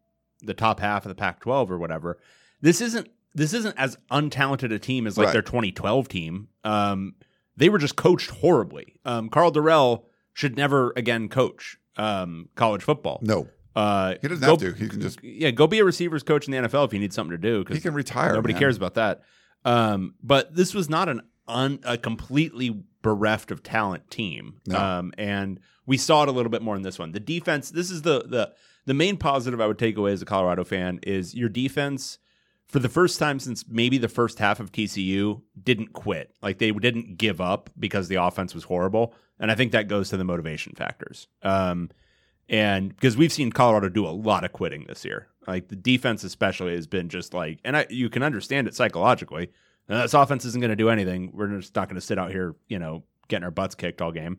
[0.46, 2.18] the top half of the Pac-12 or whatever,
[2.60, 5.32] this isn't this isn't as untalented a team as like Right.
[5.32, 6.48] their 2012 team.
[6.62, 7.14] Um,
[7.56, 8.94] they were just coached horribly.
[9.04, 13.18] Um, Karl Dorrell should never again coach um, college football.
[13.22, 14.72] No, Uh, He doesn't go- have to.
[14.72, 17.12] He can just yeah, go be a receivers coach in the NFL if you need
[17.12, 17.64] something to do.
[17.64, 18.34] 'cause he can retire.
[18.34, 18.60] Nobody man.
[18.60, 19.22] cares about that.
[19.64, 24.60] Um, but this was not an un, a completely bereft of talent team.
[24.66, 24.78] No.
[24.78, 27.12] Um, and we saw it a little bit more in this one.
[27.12, 27.70] The defense.
[27.70, 28.52] This is the the
[28.86, 32.18] the main positive I would take away as a Colorado fan is your defense.
[32.66, 36.34] For the first time since maybe the first half of TCU, didn't quit.
[36.42, 40.08] Like they didn't give up because the offense was horrible, and I think that goes
[40.10, 41.28] to the motivation factors.
[41.42, 41.90] Um,
[42.48, 46.24] and because we've seen Colorado do a lot of quitting this year, like the defense
[46.24, 49.50] especially has been just like, and I you can understand it psychologically.
[49.88, 51.30] Uh, this offense isn't going to do anything.
[51.34, 54.12] We're just not going to sit out here, you know, getting our butts kicked all
[54.12, 54.38] game.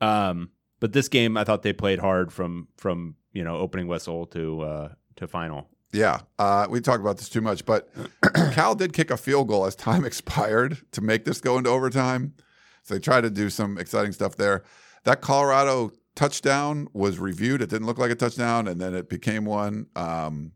[0.00, 0.50] Um,
[0.84, 4.60] but this game, I thought they played hard from from you know opening whistle to
[4.60, 5.66] uh, to final.
[5.94, 7.88] Yeah, uh, we talked about this too much, but
[8.52, 12.34] Cal did kick a field goal as time expired to make this go into overtime.
[12.82, 14.62] So they tried to do some exciting stuff there.
[15.04, 17.62] That Colorado touchdown was reviewed.
[17.62, 19.86] It didn't look like a touchdown, and then it became one.
[19.96, 20.52] Um,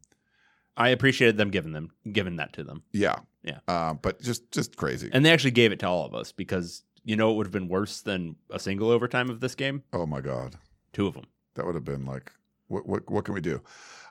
[0.77, 3.61] I appreciated them giving them giving that to them, yeah, Yeah.
[3.67, 5.09] uh, but just just crazy.
[5.11, 7.53] and they actually gave it to all of us because you know it would have
[7.53, 9.83] been worse than a single overtime of this game.
[9.95, 10.57] oh my god,
[10.93, 11.25] Two of them.
[11.55, 12.31] that would have been like,
[12.69, 13.63] what what, what can we do?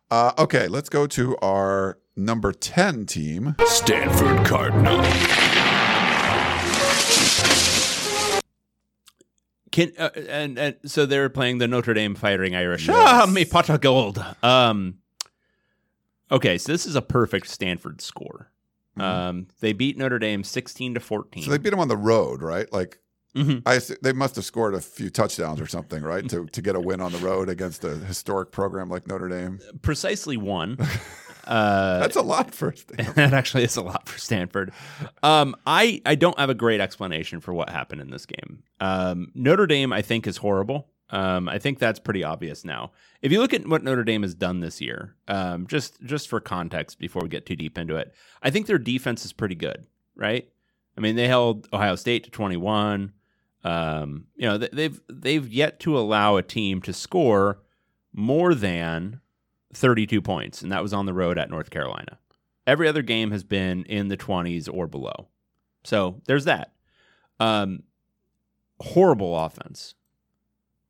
[0.09, 3.55] Uh, okay, let's go to our number ten team.
[3.67, 5.03] Stanford Cardinal.
[9.71, 12.89] Can uh, and and so they're playing the Notre Dame Fighting Irish.
[12.89, 14.23] Ah, me pot of gold.
[14.41, 14.95] Um.
[16.31, 18.51] Okay, so this is a perfect Stanford score.
[19.01, 21.43] Um, they beat Notre Dame sixteen to fourteen.
[21.43, 22.71] So they beat them on the road, right?
[22.71, 22.99] Like
[23.35, 23.61] Mhm.
[23.67, 26.79] I, they must have scored a few touchdowns or something, right, to to get a
[26.79, 29.59] win on the road against a historic program like Notre Dame.
[29.81, 30.77] precisely one.
[31.47, 33.15] Uh, That's a lot for Stanford.
[33.15, 34.73] that actually is a lot for Stanford.
[35.23, 38.63] Um, I I don't have a great explanation for what happened in this game.
[38.81, 40.89] Um, Notre Dame, I think, is horrible.
[41.09, 42.91] Um, I think that's pretty obvious now.
[43.21, 46.39] If you look at what Notre Dame has done this year, um, just just for
[46.41, 49.85] context, before we get too deep into it, I think their defense is pretty good,
[50.15, 50.49] right?
[50.97, 53.13] I mean, they held Ohio State to twenty one.
[53.63, 57.59] Um, you know, they- they've they've yet to allow a team to score
[58.13, 59.21] more than
[59.73, 62.17] 32 points, and that was on the road at North Carolina.
[62.65, 65.27] Every other game has been in the 20s or below.
[65.83, 66.73] So there's that.
[67.39, 67.83] Um,
[68.79, 69.93] horrible offense.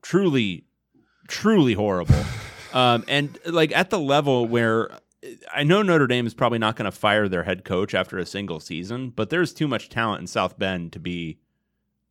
[0.07, 0.63] Truly,
[1.27, 2.15] truly horrible.
[2.73, 4.89] um, and like at the level where
[5.53, 8.25] I know Notre Dame is probably not going to fire their head coach after a
[8.25, 11.39] single season, but there's too much talent in South Bend to be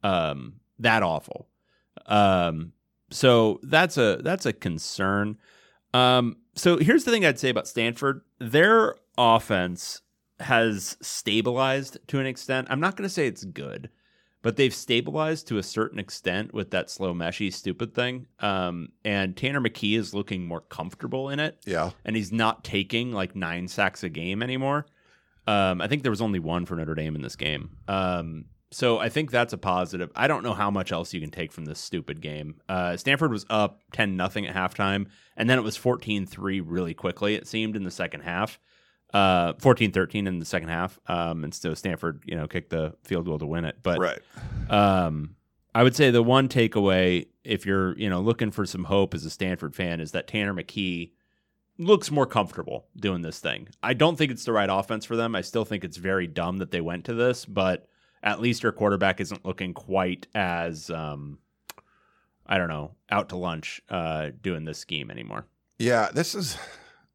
[0.02, 1.48] um, that awful.
[2.04, 2.74] Um,
[3.10, 5.38] so that's a that's a concern.
[5.94, 10.02] Um, so here's the thing I'd say about Stanford: their offense
[10.40, 12.66] has stabilized to an extent.
[12.68, 13.88] I'm not going to say it's good,
[14.46, 18.28] but they've stabilized to a certain extent with that slow meshy stupid thing.
[18.38, 23.10] Um, and Tanner McKee is looking more comfortable in it Yeah, and he's not taking
[23.10, 24.86] like nine sacks a game anymore.
[25.48, 27.70] Um, I think there was only one for Notre Dame in this game.
[27.88, 30.12] Um, so I think that's a positive.
[30.14, 32.60] I don't know how much else you can take from this stupid game.
[32.68, 35.06] Uh, Stanford was up 10 nothing at halftime,
[35.36, 38.60] and then it was 14 3 really quickly, it seemed, in the second half.
[39.12, 40.98] Uh, 14 13 in the second half.
[41.06, 43.76] Um, and so Stanford, you know, kicked the field goal to win it.
[43.82, 44.18] But right.
[44.68, 45.36] um,
[45.74, 49.24] I would say the one takeaway, if you're you know looking for some hope as
[49.24, 51.12] a Stanford fan, is that Tanner McKee
[51.78, 53.68] looks more comfortable doing this thing.
[53.82, 55.34] I don't think it's the right offense for them.
[55.34, 57.86] I still think it's very dumb that they went to this, but
[58.22, 61.38] at least your quarterback isn't looking quite as um,
[62.46, 65.46] I don't know out to lunch uh, doing this scheme anymore.
[65.78, 66.56] Yeah, this is.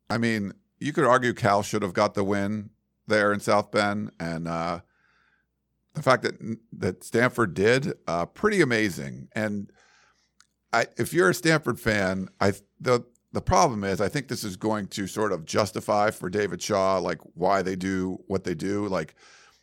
[0.10, 2.72] I mean, you could argue Cal should have got the win
[3.08, 4.80] there in South Bend, and uh,
[5.94, 9.30] the fact that that Stanford did, uh, pretty amazing.
[9.34, 9.72] And
[10.74, 14.58] I, if you're a Stanford fan, I the the problem is I think this is
[14.58, 18.88] going to sort of justify for David Shaw like why they do what they do.
[18.88, 19.15] Like,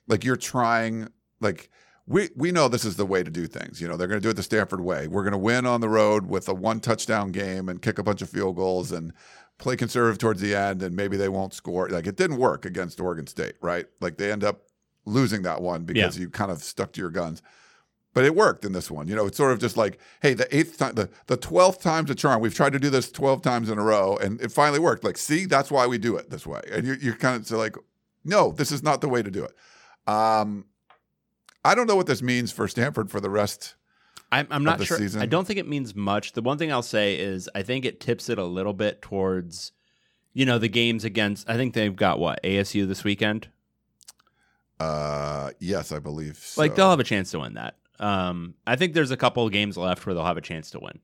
[0.07, 1.09] like you're trying
[1.41, 1.69] like.
[2.11, 3.83] We, we know this is the way to do things.
[3.83, 5.09] You know, they're going to do it the Stanford way.
[5.09, 8.03] We're going to win on the road with a one touchdown game and kick a
[8.03, 9.13] bunch of field goals and
[9.59, 11.89] play conservative towards the end and maybe they won't score.
[11.89, 13.87] Like it didn't work against Oregon State, right?
[14.01, 14.63] Like they end up
[15.05, 16.23] losing that one because Yeah.
[16.23, 17.43] you kind of stuck to your guns.
[18.15, 19.07] But it worked in this one.
[19.07, 22.11] You know, it's sort of just like, hey, the eighth time, the, the 12th time's
[22.11, 22.41] a charm.
[22.41, 25.05] We've tried to do this 12 times in a row and it finally worked.
[25.05, 26.61] Like, see, that's why we do it this way.
[26.73, 27.77] And you're, you're kind of so like,
[28.25, 29.55] no, this is not the way to do it.
[30.13, 30.65] Um,
[31.65, 33.75] I don't know what this means for Stanford for the rest.
[34.31, 34.99] I'm, I'm not sure.
[34.99, 35.23] season?
[35.23, 36.33] I don't think it means much.
[36.33, 39.73] The one thing I'll say is I think it tips it a little bit towards,
[40.35, 41.49] you know, the games against.
[41.49, 43.49] I think they've got what ASU this weekend.
[44.79, 46.37] Uh, yes, I believe.
[46.37, 46.61] So.
[46.61, 47.77] Like they'll have a chance to win that.
[47.99, 50.81] Um, I think there's a couple of games left where they'll have a chance to
[50.81, 51.01] win.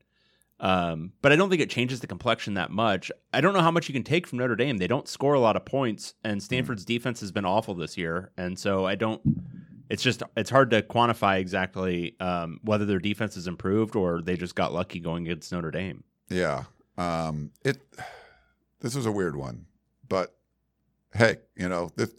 [0.59, 3.11] Um, but I don't think it changes the complexion that much.
[3.33, 4.77] I don't know how much you can take from Notre Dame.
[4.77, 8.31] They don't score a lot of points, and Stanford's defense has been awful this year.
[8.37, 9.21] And so I don't.
[9.89, 14.35] It's just it's hard to quantify exactly um, whether their defense has improved or they
[14.35, 16.03] just got lucky going against Notre Dame.
[16.29, 16.63] Yeah.
[16.97, 17.77] Um, it.
[18.81, 19.65] This was a weird one,
[20.07, 20.35] but
[21.13, 22.13] hey, you know, this,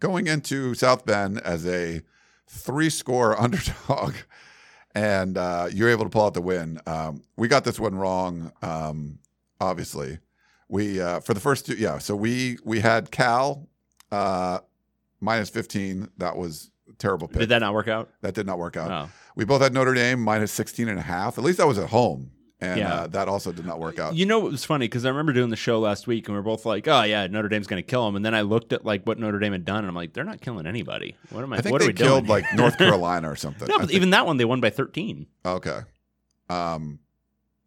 [0.00, 2.02] going into South Bend as a
[2.46, 4.14] three-score underdog,
[4.94, 6.80] and uh, you're able to pull out the win.
[6.86, 8.52] Um, we got this one wrong.
[8.62, 9.18] Um,
[9.60, 10.18] obviously,
[10.68, 11.98] we uh, for the first two, yeah.
[11.98, 13.68] So we we had Cal
[14.10, 14.60] uh,
[15.20, 16.08] minus 15.
[16.18, 17.38] That was terrible pick.
[17.40, 18.10] Did that not work out?
[18.22, 18.90] That did not work out.
[18.90, 19.10] Oh.
[19.36, 21.38] We both had Notre Dame minus 16 and a half.
[21.38, 22.32] At least that was at home.
[22.60, 22.92] And Yeah.
[22.94, 24.16] uh, that also did not work out.
[24.16, 26.40] You know what was funny because I remember doing the show last week and we
[26.40, 28.72] are both like, "Oh yeah, Notre Dame's going to kill them." And then I looked
[28.72, 31.16] at like what Notre Dame had done, and I'm like, "They're not killing anybody.
[31.30, 31.58] What am I?
[31.58, 33.68] I think what they are we killed doing?" like North Carolina or something.
[33.68, 35.26] no, but think- even that one they won by 13.
[35.46, 35.78] Okay.
[36.50, 36.98] Um,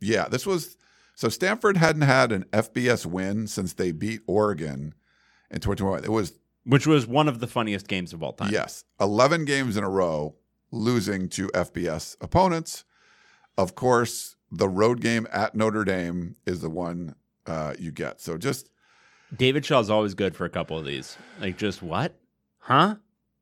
[0.02, 0.76] yeah, this was
[1.16, 4.94] so Stanford hadn't had an FBS win since they beat Oregon
[5.50, 6.04] in 2021.
[6.04, 6.34] It was
[6.66, 8.52] which was one of the funniest games of all time.
[8.52, 10.36] yes, 11 games in a row
[10.72, 12.86] losing to FBS opponents.
[13.58, 18.22] Of course, the road game at Notre Dame is the one uh, you get.
[18.22, 18.70] So just
[19.36, 21.18] David Shaw's always good for a couple of these.
[21.40, 22.16] Like, just what?
[22.60, 22.96] Huh?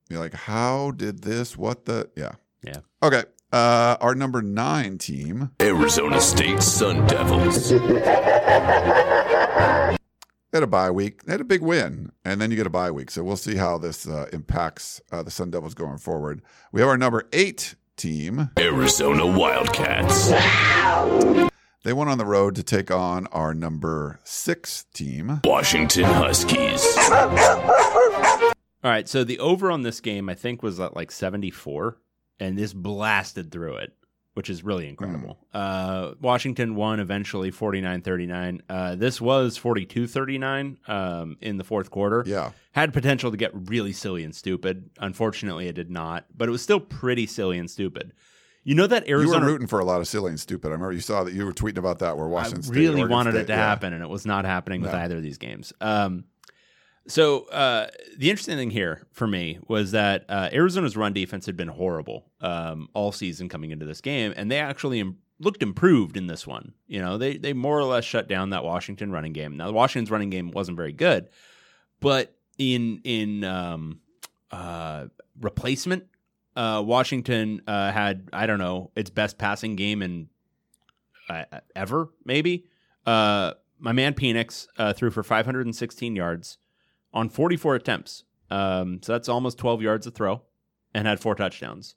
[0.10, 1.58] you're like, how did this?
[1.58, 2.10] What the?
[2.16, 2.32] Yeah.
[2.64, 2.78] Yeah.
[3.04, 3.24] Okay.
[3.52, 7.72] Uh, our number nine team Arizona State Sun Devils.
[10.52, 11.24] They had a bye week.
[11.24, 13.12] They had a big win, and then you get a bye week.
[13.12, 16.42] So we'll see how this uh, impacts uh, the Sun Devils going forward.
[16.72, 18.50] We have our number eight team.
[18.58, 20.30] Arizona Wildcats.
[21.84, 25.42] They went on the road to take on our number six team.
[25.44, 26.84] Washington Huskies.
[28.84, 29.08] All right.
[29.08, 31.98] So the over on this game, I think, was at like 74,
[32.40, 33.94] and this blasted through it,
[34.40, 35.38] which is really incredible.
[35.54, 38.62] Uh, Washington won eventually 49 39.
[38.70, 42.24] Uh, this was 42 39 um, in the fourth quarter.
[42.26, 42.52] Yeah.
[42.72, 44.92] Had potential to get really silly and stupid.
[44.98, 48.14] Unfortunately, it did not, but it was still pretty silly and stupid.
[48.64, 50.70] You know that You Arizona were rooting for a lot of silly and stupid.
[50.70, 52.78] I remember you saw that you were tweeting about that where Washington State.
[52.78, 53.58] really Oregon wanted State- it to yeah.
[53.58, 55.00] happen, and it was not happening with No.
[55.00, 55.74] either of these games.
[55.82, 56.24] Um,
[57.10, 61.58] so uh, the interesting thing here for me was that uh, Arizona's run defense had
[61.58, 66.18] been horrible um, all season coming into this game, and they actually Im- looked improved
[66.18, 66.74] in this one.
[66.88, 69.58] You know, they they more or less shut down that Washington running game.
[69.58, 71.30] Now, the Washington's running game wasn't very good,
[72.00, 74.02] but in in um,
[74.52, 75.06] uh,
[75.42, 76.06] replacement,
[76.56, 80.30] uh, Washington uh, had I don't know its best passing game in
[81.28, 81.46] uh,
[81.76, 82.66] ever, maybe.
[83.82, 84.68] My man Penix
[84.98, 86.58] threw for 516 yards
[87.14, 88.24] on 44 attempts.
[88.50, 90.42] Um, so that's almost 12 yards a throw
[90.94, 91.96] and had four touchdowns.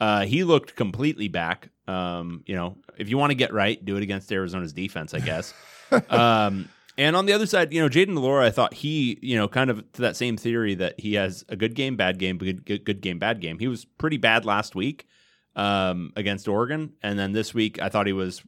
[0.00, 1.70] Uh, he looked completely back.
[1.86, 5.20] Um, you know, if you want to get right, do it against Arizona's defense, I
[5.20, 5.54] guess.
[6.10, 9.36] um, and on the other side, you know, Jayden de Laura, I thought he, you
[9.36, 12.38] know, kind of to that same theory that he has a good game, bad game,
[12.38, 13.58] good, good, good game, bad game.
[13.58, 15.06] He was pretty bad last week
[15.56, 18.42] um, against Oregon, and then this week I thought he was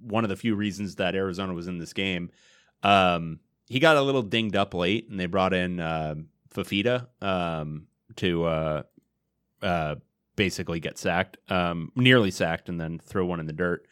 [0.00, 2.30] one of the few reasons that Arizona was in this game.
[2.82, 6.16] Um, he got a little dinged up late, and they brought in uh,
[6.52, 8.82] Fifita um, to uh,
[9.62, 9.94] uh,
[10.34, 13.86] basically get sacked, um, nearly sacked, and then throw one in the dirt.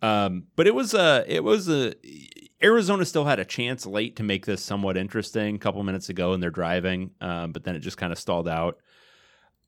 [0.00, 1.92] Um, but it was a, it was a.
[2.62, 5.56] Arizona still had a chance late to make this somewhat interesting.
[5.56, 8.46] A couple minutes ago, and they're driving, um, but then it just kind of stalled
[8.46, 8.78] out.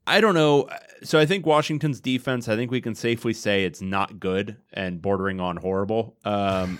[0.07, 0.68] I don't know.
[1.03, 2.49] So I think Washington's defense.
[2.49, 6.16] I think we can safely say it's not good and bordering on horrible.
[6.25, 6.79] Um,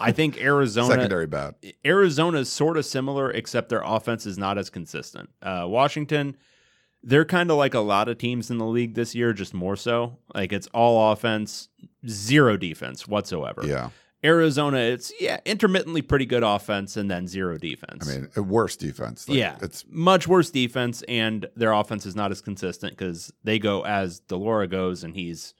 [0.00, 1.54] I think Arizona Secondary bad.
[1.84, 5.30] Arizona is sort of similar, except their offense is not as consistent.
[5.42, 6.36] Uh, Washington,
[7.02, 9.76] they're kind of like a lot of teams in the league this year, just more
[9.76, 10.18] so.
[10.34, 11.68] Like it's all offense,
[12.08, 13.62] zero defense whatsoever.
[13.64, 13.90] Yeah.
[14.22, 18.08] Arizona, it's yeah, intermittently pretty good offense and then zero defense.
[18.08, 19.26] I mean, worse defense.
[19.26, 23.58] Like, yeah, It's much worse defense, and their offense is not as consistent because they
[23.58, 25.54] go as de Laura goes, and he's,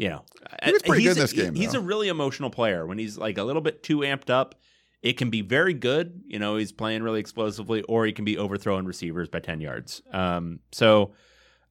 [0.00, 0.24] you know,
[0.64, 1.78] He was pretty he's good in this a, game, He's though.
[1.78, 2.86] a really emotional player.
[2.86, 4.54] When he's like a little bit too amped up,
[5.02, 6.22] it can be very good.
[6.26, 10.00] You know, he's playing really explosively, or he can be overthrowing receivers by ten yards.
[10.12, 11.12] Um, so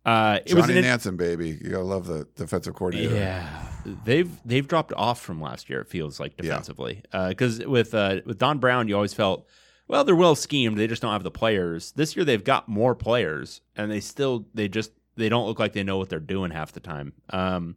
[0.06, 1.50] uh, it was Johnny an, Nansen, baby.
[1.62, 3.16] You gotta love the defensive coordinator.
[3.16, 3.66] yeah,
[4.06, 5.82] they've they've dropped off from last year.
[5.82, 9.48] It feels like defensively because with uh, with Don Brown, you always felt
[9.88, 10.78] well they're well schemed.
[10.78, 11.92] They just don't have the players.
[11.94, 15.74] This year they've got more players, and they still they just they don't look like
[15.74, 17.14] they know what they're doing half the time.
[17.32, 17.76] Um,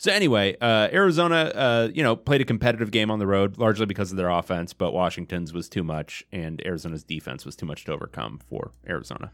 [0.00, 3.84] so anyway, uh, Arizona, uh, you know, played a competitive game on the road largely
[3.84, 7.84] because of their offense, but Washington's was too much, and Arizona's defense was too much
[7.84, 9.30] to overcome for Arizona.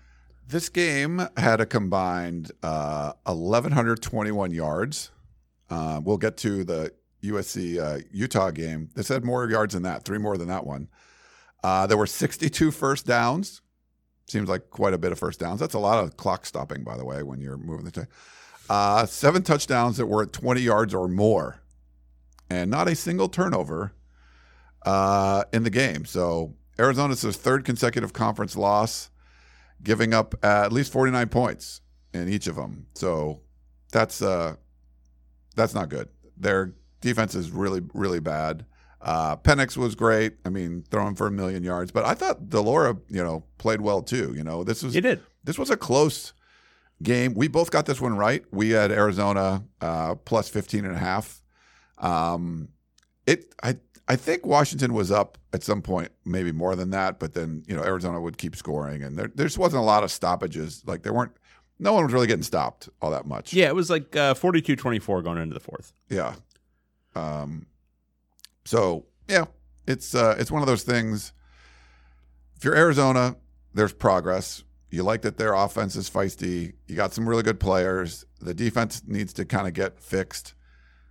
[0.48, 5.12] This game had a combined uh, 1,121 yards.
[5.70, 8.88] Uh, we'll get to the USC uh, Utah game.
[8.96, 10.88] This had more yards than that, three more than that one.
[11.62, 13.62] Uh, there were 62 first downs.
[14.26, 15.60] Seems like quite a bit of first downs.
[15.60, 18.08] That's a lot of clock stopping, by the way, when you're moving the time.
[18.68, 21.60] Uh, seven touchdowns that were at 20 yards or more,
[22.50, 23.92] and not a single turnover
[24.84, 26.04] uh, in the game.
[26.04, 29.10] So Arizona's their third consecutive conference loss,
[29.82, 31.80] giving up at least 49 points
[32.12, 32.86] in each of them.
[32.94, 33.40] So
[33.92, 34.56] that's uh,
[35.54, 36.08] that's not good.
[36.36, 38.66] Their defense is really really bad.
[39.00, 40.34] Uh, Penix was great.
[40.44, 43.80] I mean, throwing for a million yards, but I thought de Laura, you know, played
[43.80, 44.34] well too.
[44.34, 45.20] You know, this was He did.
[45.44, 46.32] this was a close
[47.02, 47.34] game.
[47.34, 48.44] We both got this one right.
[48.50, 51.42] We had Arizona uh, plus 15 and a half.
[51.98, 52.68] Um,
[53.26, 53.76] it, I,
[54.08, 57.74] I think Washington was up at some point, maybe more than that, but then, you
[57.74, 60.82] know, Arizona would keep scoring and there, there just wasn't a lot of stoppages.
[60.86, 61.32] Like there weren't,
[61.78, 63.52] no one was really getting stopped all that much.
[63.52, 65.92] Yeah, it was like uh, 42-24 going into the fourth.
[66.08, 66.34] Yeah.
[67.14, 67.66] Um,
[68.64, 69.46] so yeah,
[69.86, 71.32] it's uh, it's one of those things.
[72.56, 73.36] If you're Arizona,
[73.74, 74.64] there's progress.
[74.96, 76.72] You like that their offense is feisty.
[76.86, 78.24] You got some really good players.
[78.40, 80.54] The defense needs to kind of get fixed.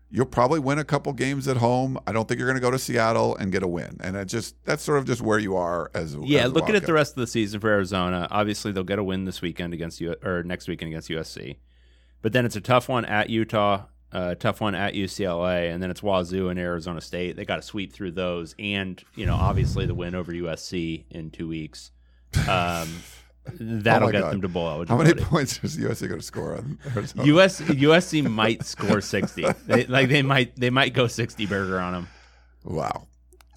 [0.09, 1.99] You'll probably win a couple games at home.
[2.07, 3.97] I don't think you're going to go to Seattle and get a win.
[3.99, 6.87] And it just that's sort of just where you are as Yeah, as looking at
[6.87, 10.01] the rest of the season for Arizona, obviously they'll get a win this weekend against
[10.01, 11.57] U or next weekend against USC.
[12.23, 15.91] But then it's a tough one at Utah, a tough one at UCLA, and then
[15.91, 17.35] it's Wazoo and Arizona State.
[17.35, 21.29] They got to sweep through those, and you know, obviously the win over USC in
[21.29, 21.91] two weeks.
[22.49, 22.89] Um,
[23.59, 24.33] that'll Oh get God.
[24.33, 27.23] them to bowl How many points is the USC going to score on Arizona?
[27.25, 29.45] US USC might score sixty.
[29.67, 32.07] They, like they might they might go sixty burger on them.
[32.63, 33.07] wow.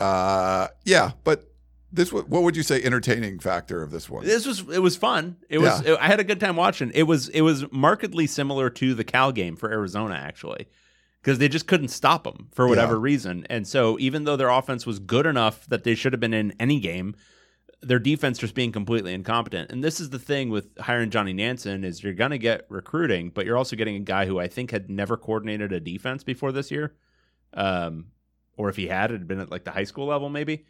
[0.01, 1.45] Uh, yeah, but
[1.93, 4.25] this what would you say entertaining factor of this one?
[4.25, 5.37] This was it was fun.
[5.49, 5.97] It was Yeah.
[6.01, 6.91] I had a good time watching.
[6.95, 10.69] It was it was markedly similar to the Cal game for Arizona actually.
[11.21, 13.01] Because they just couldn't stop them for whatever Yeah.
[13.03, 13.47] reason.
[13.51, 16.55] And so even though their offense was good enough that they should have been in
[16.61, 17.17] any game,
[17.81, 19.71] their defense just being completely incompetent.
[19.71, 23.31] And this is the thing with hiring Johnny Nansen is you're going to get recruiting,
[23.31, 26.51] but you're also getting a guy who I think had never coordinated a defense before
[26.51, 26.95] this year.
[27.55, 28.07] Um,
[28.57, 30.67] or if he had, it had been at like the high school level maybe.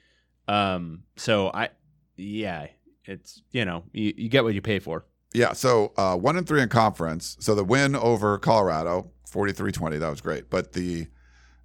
[0.47, 1.71] Um, so I,
[2.16, 2.66] yeah,
[3.05, 5.07] it's you know you, you get what you pay for.
[5.33, 7.37] Yeah, so uh, one and three in conference.
[7.40, 10.49] So the win over Colorado, 43-20, that was great.
[10.49, 11.07] But the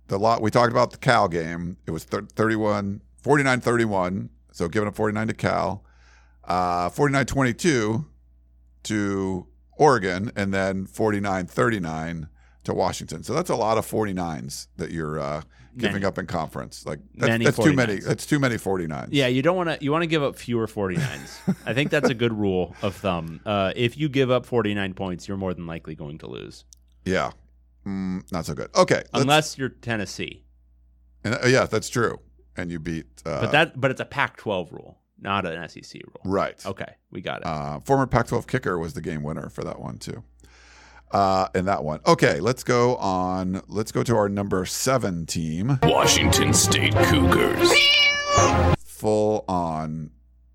[0.08, 4.88] the lot we talked about the Cal game, it was thir- 31 49-31, so giving
[4.88, 5.84] up 49 to Cal.
[6.46, 8.06] Uh 49-22
[8.84, 12.28] to Oregon and then 49-39
[12.66, 13.24] to Washington.
[13.24, 15.42] So that's a lot of 49s that you're uh,
[15.78, 16.06] giving Many.
[16.06, 16.86] up in conference.
[16.86, 17.98] Like that's, Many that's too many.
[17.98, 18.06] 49s.
[18.06, 19.10] That's too many 49s.
[19.12, 19.78] Yeah, you don't want to.
[19.84, 21.56] You want to give up fewer 49s.
[21.66, 23.42] I think that's a good rule of thumb.
[23.46, 26.66] Uh, if you give up 49 points, you're more than likely going to lose,
[27.06, 27.32] Yeah.
[27.86, 28.70] Mm, not so good.
[28.76, 29.04] Okay.
[29.14, 30.46] unless you're Tennessee.
[31.26, 32.20] and, uh, yeah, that's true.
[32.56, 36.22] And you beat uh, But that, but it's a Pac-12 rule, not an SEC rule.
[36.24, 36.64] Right.
[36.66, 37.48] Okay, we got it.
[37.48, 40.24] Uh, former Pac-12 kicker was the game winner for that one too.
[41.12, 42.00] Uh, in that one.
[42.08, 43.62] Okay, let's go on.
[43.68, 45.78] Let's go to our number seven team.
[45.84, 47.72] Washington State Cougars.
[48.80, 50.10] Full on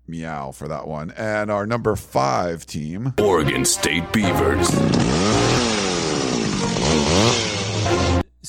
[0.05, 1.11] meow for that one.
[1.11, 3.13] And our number five team.
[3.19, 4.69] Oregon State Beavers.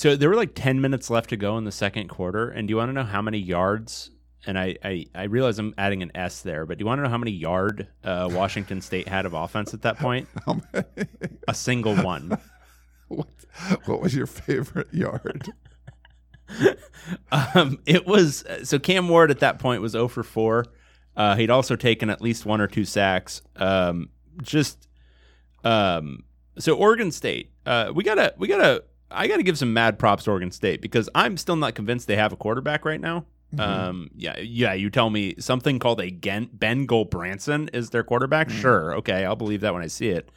[0.01, 2.49] So there were like 10 minutes left to go in the second quarter.
[2.49, 4.11] And do you want to know how many yards?
[4.47, 7.03] And I, I, I realize I'm adding an S there, but do you want to
[7.03, 10.27] know how many yard uh, Washington State had of offense at that point?
[10.47, 10.87] How many-
[11.49, 12.39] A single one.
[13.09, 13.29] what,
[13.85, 15.53] what was your favorite yard?
[17.31, 20.65] Um, it was so Cam Ward at that point was 0 for 4.
[21.17, 23.41] Uh, he'd also taken at least one or two sacks.
[23.57, 24.09] Um,
[24.43, 24.89] just
[25.63, 26.25] um,
[26.59, 30.31] so Oregon State, uh, we gotta we gotta I gotta give some mad props to
[30.31, 33.25] Oregon State because I'm still not convinced they have a quarterback right now.
[33.59, 34.75] Um, yeah, yeah.
[34.75, 38.49] You tell me something called a Gen- Ben Branson is their quarterback.
[38.49, 40.31] Sure, okay, I'll believe that when I see it.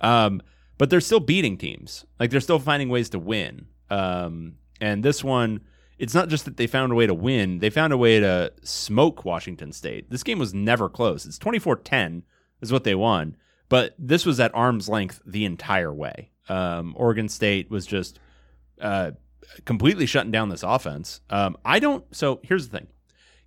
[0.00, 0.42] Um,
[0.76, 2.04] but they're still beating teams.
[2.20, 3.66] Like they're still finding ways to win.
[3.90, 5.60] Um, and this one,
[5.98, 8.52] it's not just that they found a way to win; they found a way to
[8.62, 10.10] smoke Washington State.
[10.10, 11.26] This game was never close.
[11.26, 12.22] It's 24-10
[12.60, 13.36] is what they won,
[13.68, 16.30] but this was at arm's length the entire way.
[16.48, 18.20] Um, Oregon State was just
[18.80, 19.12] uh,
[19.64, 21.20] completely shutting down this offense.
[21.30, 22.04] Um, I don't.
[22.14, 22.88] So here's the thing: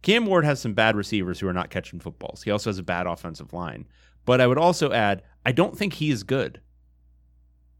[0.01, 2.43] Cam Ward has some bad receivers who are not catching footballs.
[2.43, 3.87] He also has a bad offensive line.
[4.23, 6.61] But I would also add, I don't think he is good.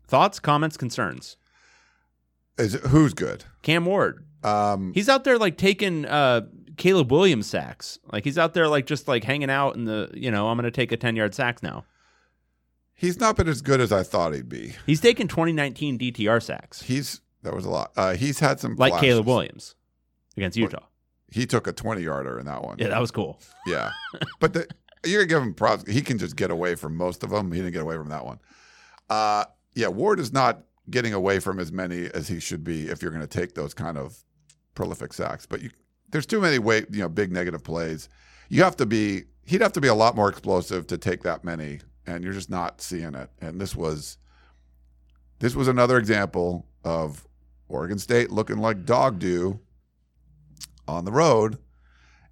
[0.08, 1.38] Thoughts, comments, concerns.
[2.58, 3.46] Is it, who's good?
[3.62, 4.26] Cam Ward.
[4.44, 6.42] Um, He's out there like taking uh,
[6.78, 8.00] Caleb Williams sacks.
[8.12, 10.64] Like he's out there like just like hanging out in the you know I'm going
[10.66, 11.86] to take a ten yard sack now.
[12.96, 14.74] he's not been as good as I thought he'd be.
[14.88, 16.82] He's taken 2019 DTR sacks.
[16.82, 17.92] He's That was a lot.
[17.96, 19.08] Uh, he's had some like flashes.
[19.08, 19.76] Caleb Williams
[20.38, 20.86] against Utah.
[21.30, 22.78] He took a twenty yarder in that one.
[22.78, 23.40] Yeah, that was cool.
[23.66, 23.92] Yeah,
[24.40, 24.68] but the,
[25.06, 25.90] you're gonna give him props.
[25.90, 27.52] He can just get away from most of them.
[27.52, 28.40] He didn't get away from that one.
[29.10, 33.02] Uh, yeah, Ward is not getting away from as many as he should be if
[33.02, 34.24] you're going to take those kind of
[34.76, 35.46] prolific sacks.
[35.46, 35.70] But you,
[36.10, 38.10] there's too many way, you know, big negative plays.
[38.50, 39.24] You have to be.
[39.44, 42.50] He'd have to be a lot more explosive to take that many, and you're just
[42.50, 43.30] not seeing it.
[43.42, 44.18] And this was,
[45.40, 47.28] this was another example of
[47.72, 49.60] Oregon State looking like dog do
[50.88, 51.58] on the road,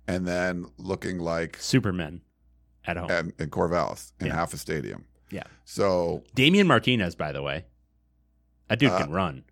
[0.08, 2.22] and then looking like Superman
[2.86, 3.10] at home.
[3.12, 4.34] and in Corvallis in Yeah.
[4.36, 5.06] half a stadium.
[5.30, 5.44] yeah.
[5.66, 7.66] So Damien Martinez, by the way,
[8.68, 9.44] that dude Uh, can run.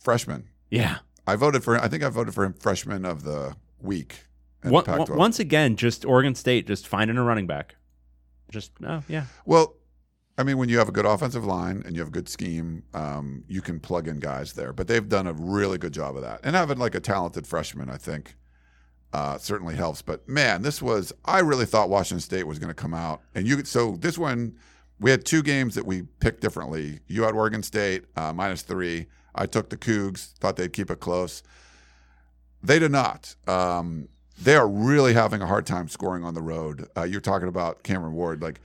[0.00, 0.48] freshman.
[0.70, 0.98] Yeah.
[1.26, 1.76] I voted for.
[1.76, 4.26] I think I voted for him freshman of the week.
[4.62, 5.16] One, Pac-12.
[5.16, 7.74] once again, just Oregon State just finding a running back.
[8.50, 9.24] Just oh yeah.
[9.44, 9.74] Well,
[10.38, 12.82] I mean, when you have a good offensive line and you have a good scheme,
[12.92, 14.72] um, you can plug in guys there.
[14.72, 16.40] But they've done a really good job of that.
[16.44, 18.36] And having like a talented freshman, I think,
[19.12, 20.02] uh, certainly helps.
[20.02, 21.12] But man, this was.
[21.24, 23.64] I really thought Washington State was going to come out, and you.
[23.64, 24.58] So this one,
[25.00, 27.00] we had two games that we picked differently.
[27.06, 29.06] You had Oregon State uh, minus three.
[29.34, 30.32] I took the Cougs.
[30.34, 31.42] Thought they'd keep it close.
[32.62, 33.34] They did not.
[33.46, 34.08] Um,
[34.38, 36.88] they are really having a hard time scoring on the road.
[36.94, 38.60] Uh, you're talking about Cameron Ward, like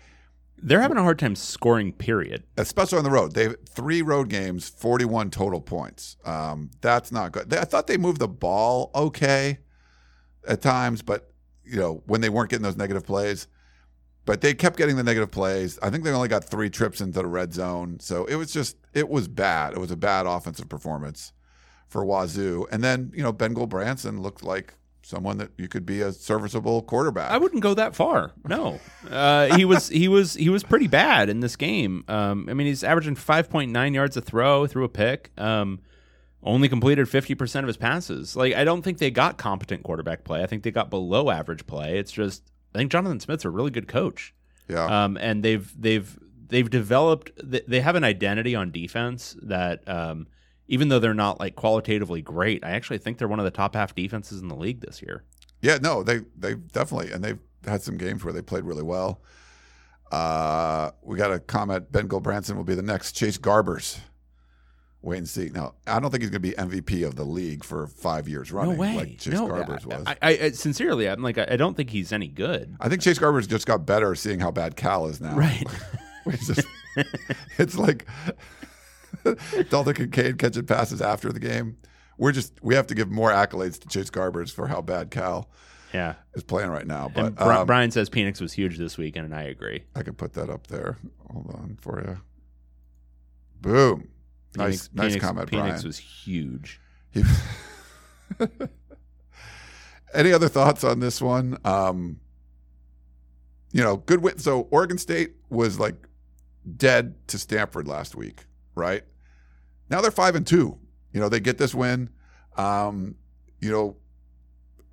[0.62, 1.94] They're having a hard time scoring.
[1.94, 2.44] Period.
[2.58, 3.34] especially on the road.
[3.34, 6.18] They have three road games, 41 total points.
[6.24, 7.50] Um, that's not good.
[7.50, 9.60] They, I thought they moved the ball okay
[10.48, 11.32] at times, but
[11.64, 13.48] you know when they weren't getting those negative plays,
[14.26, 15.80] but they kept getting the negative plays.
[15.82, 18.78] I think they only got three trips into the red zone, so it was just
[18.94, 19.74] it was bad.
[19.74, 21.34] It was a bad offensive performance
[21.88, 22.68] for Wazoo.
[22.72, 26.82] And then you know Ben Branson looked like someone that you could be a serviceable
[26.84, 27.32] quarterback.
[27.32, 28.32] I wouldn't go that far.
[28.48, 28.80] No,
[29.10, 32.04] uh, he was he was he was pretty bad in this game.
[32.08, 35.32] Um, I mean, he's averaging five point nine yards a throw through a pick.
[35.38, 35.80] Um,
[36.44, 38.36] only completed fifty percent of his passes.
[38.36, 40.44] Like, I don't think they got competent quarterback play.
[40.44, 41.98] I think they got below average play.
[42.00, 42.44] It's just
[42.74, 44.34] I think Jonathan Smith's a really good coach.
[44.68, 45.04] yeah.
[45.04, 50.28] Um, and they've they've they've developed they they have an identity on defense that um,
[50.68, 53.76] even though they're not like qualitatively great, I actually think they're one of the top
[53.76, 55.24] half defenses in the league this year.
[55.62, 59.22] Yeah, no, they they definitely and they've had some games where they played really well.
[60.12, 61.92] Uh, we got a comment.
[61.92, 64.00] Ben Branson will be the next Chase Garbers.
[65.04, 65.50] Wait and see.
[65.50, 68.52] Now, I don't think he's going to be MVP of the league for five years
[68.52, 69.48] running, no way, like Chase no.
[69.48, 70.04] Garbers was.
[70.06, 72.76] I, I, I sincerely, I'm like, I I don't think he's any good.
[72.80, 75.36] I think Chase Garbers just got better seeing how bad Cal is now.
[75.36, 75.66] Right.
[76.28, 76.68] It's just-
[77.58, 78.06] it's like
[79.70, 81.78] Dalton Kincaid catching passes after the game.
[82.18, 85.50] We're just we have to give more accolades to Chase Garbers for how bad Cal
[85.94, 86.16] Yeah.
[86.34, 87.10] is playing right now.
[87.14, 89.84] But Bri- um, Brian says Phoenix was huge this weekend, and I agree.
[89.96, 90.98] I could put that up there.
[91.32, 92.18] Hold on for you.
[93.62, 94.10] Boom.
[94.56, 95.88] Nice, Phoenix, nice Phoenix, comment, Phoenix Brian.
[95.88, 96.80] was huge.
[97.12, 97.24] He-
[100.14, 101.58] Any other thoughts on this one?
[101.64, 102.20] Um,
[103.72, 104.38] you know, good win.
[104.40, 105.96] So Oregon State was like
[106.76, 108.44] dead to Stanford last week,
[108.76, 109.04] right?
[109.92, 110.78] Now they're five and two.
[111.14, 112.10] You know, they get this win.
[112.58, 113.16] Um,
[113.60, 113.98] you know,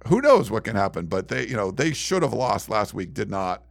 [0.09, 1.07] who knows what can happen?
[1.07, 3.63] But they, you know, they should have lost last week, did not,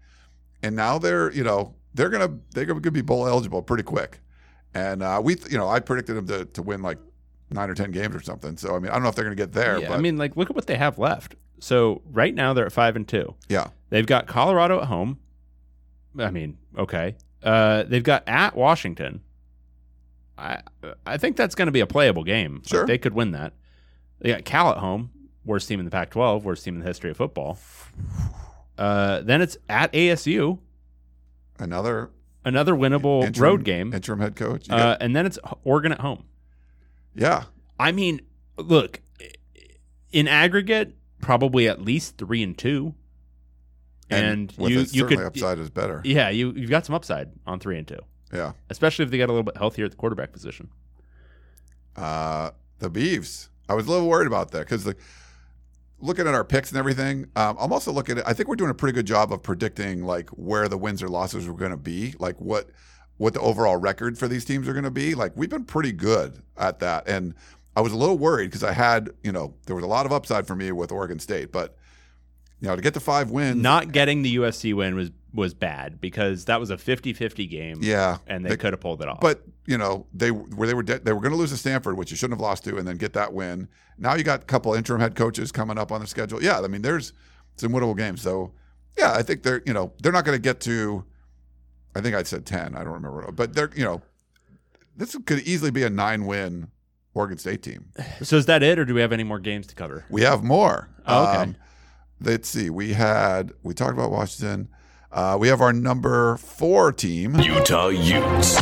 [0.64, 4.20] and now they're, you know, they're gonna they're gonna be bowl eligible pretty quick.
[4.74, 6.98] And uh, we, you know, I predicted them to to win like
[7.50, 8.58] nine or ten games or something.
[8.58, 9.80] So I mean, I don't know if they're gonna get there.
[9.80, 11.36] Yeah, but I mean, like, look at what they have left.
[11.60, 13.36] So right now they're at five and two.
[13.50, 15.20] yeah, They've got Colorado at home.
[16.18, 17.16] I mean, okay.
[17.44, 19.22] Uh, they've got at Washington.
[20.38, 20.62] I
[21.06, 22.56] I think that's going to be a playable game.
[22.58, 22.86] Like, Sure.
[22.86, 23.54] they could win that.
[24.20, 25.12] They got Cal at home,
[25.46, 27.58] worst team in the Pac-12, worst team in the history of football.
[28.78, 30.60] Uh, then it's at ASU,
[31.60, 32.12] another
[32.46, 34.70] another winnable interim- road game, Interim head coach.
[34.70, 36.26] Uh, got- and then it's Oregon at home.
[37.16, 37.46] yeah,
[37.80, 38.22] I mean,
[38.58, 39.02] look,
[40.12, 42.94] in aggregate, probably at least three and two.
[44.10, 46.00] And, with you it, you certainly could upside is better.
[46.06, 48.00] yeah you you've got some upside on three and two,
[48.34, 48.52] Yeah.
[48.70, 50.70] especially if they get a little bit healthier at the quarterback position.
[51.96, 53.50] Uh, the Beavs.
[53.70, 54.98] I was a little worried about that because like
[56.00, 57.28] looking at our picks and everything.
[57.36, 58.28] Um, I'm also looking at.
[58.28, 61.10] I think we're doing a pretty good job of predicting like where the wins or
[61.10, 62.70] losses are going to be, like what
[63.18, 65.16] what the overall record for these teams are going to be.
[65.16, 67.34] Like we've been pretty good at that, and
[67.76, 70.12] I was a little worried because I had you know there was a lot of
[70.12, 71.76] upside for me with Oregon State, but
[72.62, 76.00] you know to get to five wins, Not getting the USC win was was bad
[76.00, 77.80] because that was a 50-50 game.
[77.82, 79.20] yeah, and they, could have pulled it off.
[79.20, 81.98] But you know they where they were de- they were going to lose to Stanford,
[81.98, 83.68] which you shouldn't have lost to, and then get that win.
[83.98, 86.42] Now you got a couple interim head coaches coming up on the schedule.
[86.42, 87.14] Yeah, I mean there's
[87.58, 88.22] some winnable games.
[88.22, 88.54] So
[88.98, 91.04] yeah, I think they're you know they're not going to get to.
[91.96, 92.76] I think I said ten.
[92.76, 94.02] I don't remember, but they're you know
[94.96, 96.70] this could easily be a nine win
[97.14, 97.90] Oregon State team.
[98.22, 100.06] So is that it, or do we have any more games to cover?
[100.10, 100.90] We have more.
[101.06, 101.38] Oh, okay.
[101.38, 101.56] Um,
[102.22, 102.70] let's see.
[102.70, 104.70] We had we talked about Washington.
[105.12, 107.40] Uh, we have our number four team.
[107.40, 108.62] Utah Utes.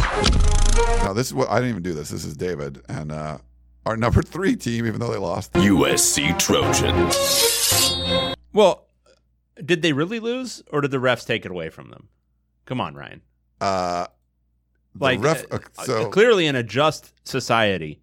[1.04, 2.10] Now this is what I didn't even do this.
[2.10, 3.38] This is David and uh,
[3.86, 5.54] our number three team, even though they lost.
[5.54, 7.16] USC Trojans.
[8.54, 8.88] Well,
[9.64, 12.10] did they really lose, or did the refs take it away from them?
[12.66, 13.22] Come on, Ryan.
[13.62, 14.08] Uh,
[15.00, 18.02] Like, ref- uh, uh, so clearly in a just society,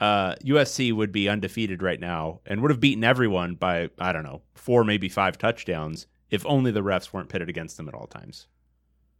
[0.00, 4.24] uh, USC would be undefeated right now and would have beaten everyone by I don't
[4.24, 8.08] know four, maybe five touchdowns if only the refs weren't pitted against them at all
[8.08, 8.48] times.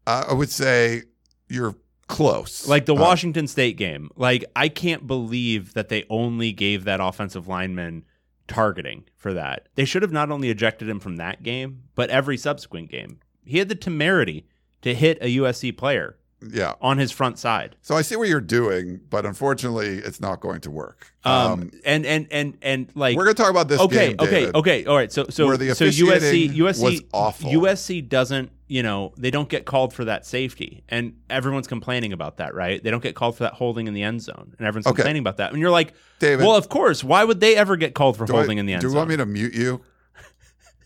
[0.09, 1.03] uh, I would say
[1.49, 1.77] you're
[2.09, 2.67] close.
[2.67, 4.11] Like the Uh, Washington State game.
[4.17, 8.05] Like I can't believe that they only gave that offensive lineman
[8.49, 9.69] targeting for that.
[9.77, 13.21] They should have not only ejected him from that game, but every subsequent game.
[13.45, 14.47] He had the temerity
[14.83, 16.17] to hit a USC player
[16.51, 16.75] yeah.
[16.81, 17.77] on his front side.
[17.83, 21.13] So I see what you're doing, but unfortunately, it's not going to work.
[21.25, 24.17] Um, and and and and like we're going to talk about this okay, game.
[24.19, 24.57] okay, David.
[24.57, 24.85] okay.
[24.87, 25.13] All right.
[25.13, 27.51] So so Where the so USC USC was awful.
[27.51, 30.83] USC doesn't, you know, they don't get called for that safety.
[30.89, 32.83] And everyone's complaining about that, right?
[32.83, 34.55] They don't get called for that holding in the end zone.
[34.59, 34.97] And everyone's Okay.
[34.97, 35.53] complaining about that.
[35.53, 36.45] And you're like, David.
[36.45, 37.05] well, of course.
[37.05, 38.91] Why would they ever get called for holding I- in the end Do zone?
[38.91, 39.81] Do you want me to mute you?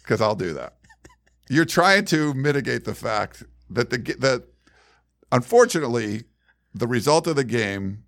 [0.02, 0.74] Because I'll do that.
[1.48, 4.44] You're trying to mitigate the fact that the that
[5.32, 6.24] unfortunately
[6.74, 8.04] the result of the game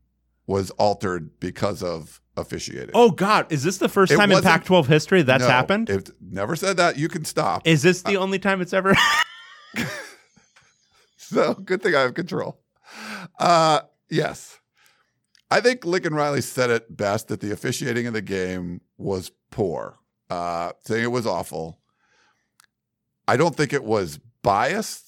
[0.47, 2.91] was altered because of officiating.
[2.95, 5.91] oh God, is this the first It time in wasn't- Pac-12 history that's No, happened?
[5.91, 6.97] It never said that.
[6.97, 7.67] You can stop.
[7.67, 8.95] is this the only time it's ever?
[11.17, 12.59] So good thing I have control.
[13.39, 14.59] Uh, yes.
[15.51, 19.99] I think Lincoln Riley said it best that the officiating of the game was poor,
[20.31, 21.81] uh, saying it was awful.
[23.27, 25.08] I don't think it was biased.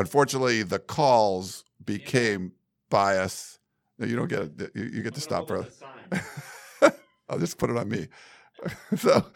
[0.00, 2.52] Unfortunately, the calls became
[2.88, 3.58] bias.
[3.98, 4.70] No, you don't get it.
[4.74, 5.68] You, you get to stop, brother.
[7.28, 8.08] I'll just put it on me.
[8.96, 9.26] so,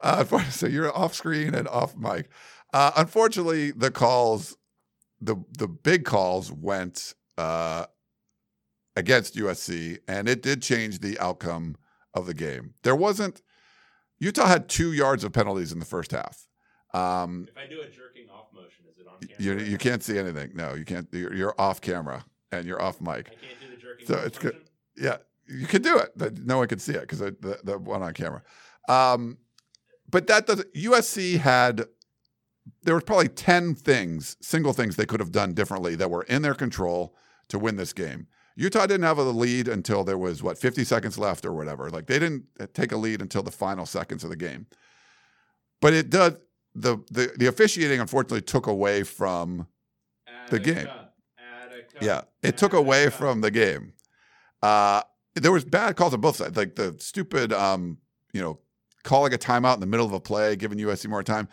[0.00, 2.30] uh, for- so you're off screen and off mic.
[2.72, 4.56] Uh, unfortunately, the calls,
[5.20, 7.86] the the big calls went uh,
[8.94, 11.74] against USC, and it did change the outcome
[12.14, 12.74] of the game.
[12.84, 13.42] There wasn't.
[14.20, 16.46] Utah had two yards of penalties in the first half.
[16.94, 18.11] Um, if I do a jerking
[19.14, 20.52] off motion, is it on you you can't see anything.
[20.54, 21.08] No, you can't.
[21.12, 23.26] You're, you're off camera and you're off mic.
[23.26, 24.56] can't do the jerking So it's good.
[24.96, 26.12] Yeah, you can do it.
[26.16, 28.42] but No one can see it because the, the one on camera.
[28.88, 29.38] Um,
[30.08, 30.72] but that doesn't.
[30.74, 31.86] USC had
[32.82, 36.42] there was probably ten things, single things they could have done differently that were in
[36.42, 37.16] their control
[37.48, 38.26] to win this game.
[38.54, 41.88] Utah didn't have a lead until there was what 50 seconds left or whatever.
[41.88, 42.44] Like they didn't
[42.74, 44.66] take a lead until the final seconds of the game.
[45.80, 46.36] But it does
[46.74, 49.66] the the, the officiating unfortunately took away from
[50.50, 50.86] the game.
[50.88, 51.04] Attica,
[52.00, 53.92] Yeah, it took away from the game.
[54.62, 55.02] Uh,
[55.34, 57.98] there was bad calls on both sides, like the stupid, um,
[58.32, 58.58] you know,
[59.02, 61.48] calling a timeout in the middle of a play, giving USC more time.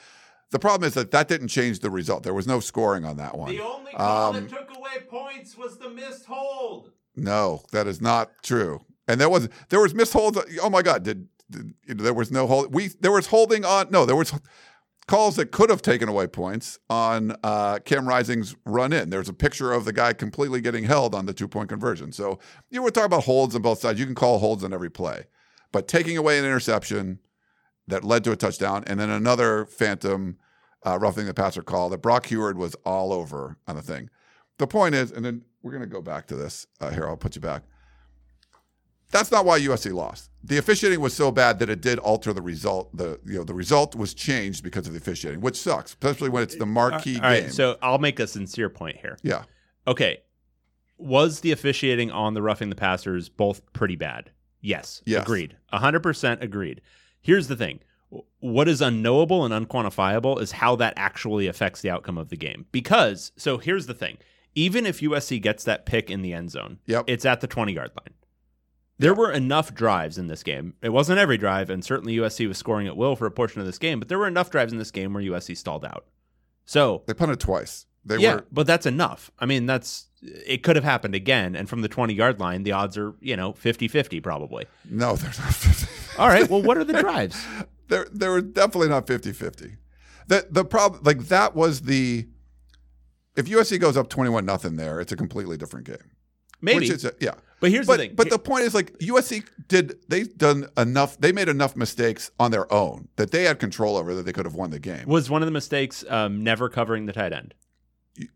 [0.51, 2.23] The problem is that that didn't change the result.
[2.23, 3.51] There was no scoring on that one.
[3.55, 6.91] The only call that Um, took away points was the missed hold.
[7.15, 8.81] No, that is not true.
[9.07, 10.39] And there was there was missed holds.
[10.61, 11.03] Oh my God!
[11.03, 12.73] Did, did you know, there was no hold?
[12.73, 13.87] We there was holding on.
[13.89, 14.33] No, there was
[15.09, 19.09] calls that could have taken away points on uh, Cam Rising's run in.
[19.09, 22.11] There's a picture of the guy completely getting held on the two point conversion.
[22.11, 22.37] So
[22.69, 23.99] you were talking about holds on both sides.
[23.99, 25.25] You can call holds on every play,
[25.71, 27.17] but taking away an interception
[27.87, 30.37] that led to a touchdown, and then another phantom
[30.85, 34.11] uh, roughing the passer call that Brock Huard was all over on the thing.
[34.59, 36.67] The point is, and then we're going to go back to this.
[36.79, 37.63] Uh, here, I'll put you back.
[39.09, 40.28] That's not why USC lost.
[40.43, 42.95] The officiating was so bad that it did alter the result.
[42.95, 46.43] The you know the result was changed because of the officiating, which sucks, especially when
[46.43, 47.51] it's the marquee All right, game.
[47.51, 49.17] so I'll make a sincere point here.
[49.21, 49.43] yeah,
[49.85, 50.19] Okay,
[50.97, 54.31] was the officiating on the roughing the passers both pretty bad?
[54.61, 55.23] Yes, Yes.
[55.23, 56.81] agreed, hundred percent agreed.
[57.21, 57.79] Here's the thing:
[58.39, 62.65] what is unknowable and unquantifiable is how that actually affects the outcome of the game.
[62.71, 64.17] Because so here's the thing:
[64.55, 67.05] even if USC gets that pick in the end zone, Yep.
[67.07, 68.13] it's at the twenty yard line.
[68.99, 70.75] There were enough drives in this game.
[70.81, 73.65] It wasn't every drive, and certainly USC was scoring at will for a portion of
[73.65, 73.97] this game.
[73.99, 76.05] But there were enough drives in this game where USC stalled out.
[76.65, 77.85] So they punted twice.
[78.05, 79.31] They yeah, were but that's enough.
[79.39, 82.73] I mean, that's it could have happened again and from the 20 yard line the
[82.73, 84.65] odds are, you know, 50-50 probably.
[84.89, 85.87] no, they're not.
[86.17, 87.41] All right, well what are the drives?
[87.87, 89.77] they're they were definitely not 50-50.
[90.27, 92.27] The the problem like that was the
[93.35, 96.11] if USC goes up twenty one nothing there, it's a completely different game.
[96.61, 96.91] Maybe.
[96.91, 97.35] A, yeah.
[97.59, 98.15] But here's but, the thing.
[98.15, 101.17] But the point is, like USC did, they done enough.
[101.19, 104.45] They made enough mistakes on their own that they had control over that they could
[104.45, 105.05] have won the game.
[105.07, 107.53] was one of the mistakes um, never covering the tight end.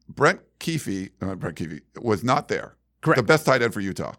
[0.08, 2.76] Brant Kuithe, uh, Brant Kuithe was not there.
[3.02, 3.18] Correct.
[3.18, 4.14] The best tight end for Utah.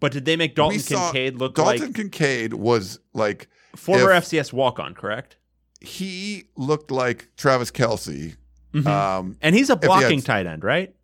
[0.00, 4.24] But did they make Dalton saw- Kincaid look Dalton like Kincaid was like former if
[4.24, 5.36] FCS walk on, correct?
[5.80, 8.36] he looked like Travis Kelce.
[8.72, 8.86] Mhm.
[8.86, 10.94] Um, And he's a he had- blocking tight end, right?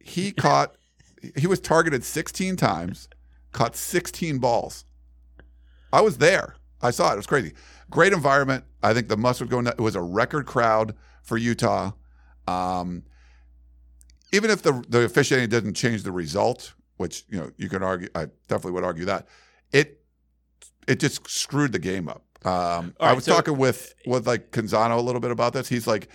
[0.00, 0.74] he caught
[1.36, 3.08] he was targeted 16 times,
[3.52, 4.84] caught 16 balls.
[5.92, 6.56] I was there.
[6.82, 7.14] I saw it.
[7.14, 7.54] It was crazy.
[7.90, 8.64] Great environment.
[8.82, 9.58] I think the must would go.
[9.60, 11.92] It was a record crowd for Utah.
[12.46, 13.02] Um,
[14.32, 18.08] even if the the officiating didn't change the result, which you know you can argue,
[18.14, 19.26] I definitely would argue that
[19.72, 20.00] it
[20.86, 22.22] it just screwed the game up.
[22.46, 25.68] Um, All I was so- talking with with like Canzano a little bit about this.
[25.68, 26.08] He's like,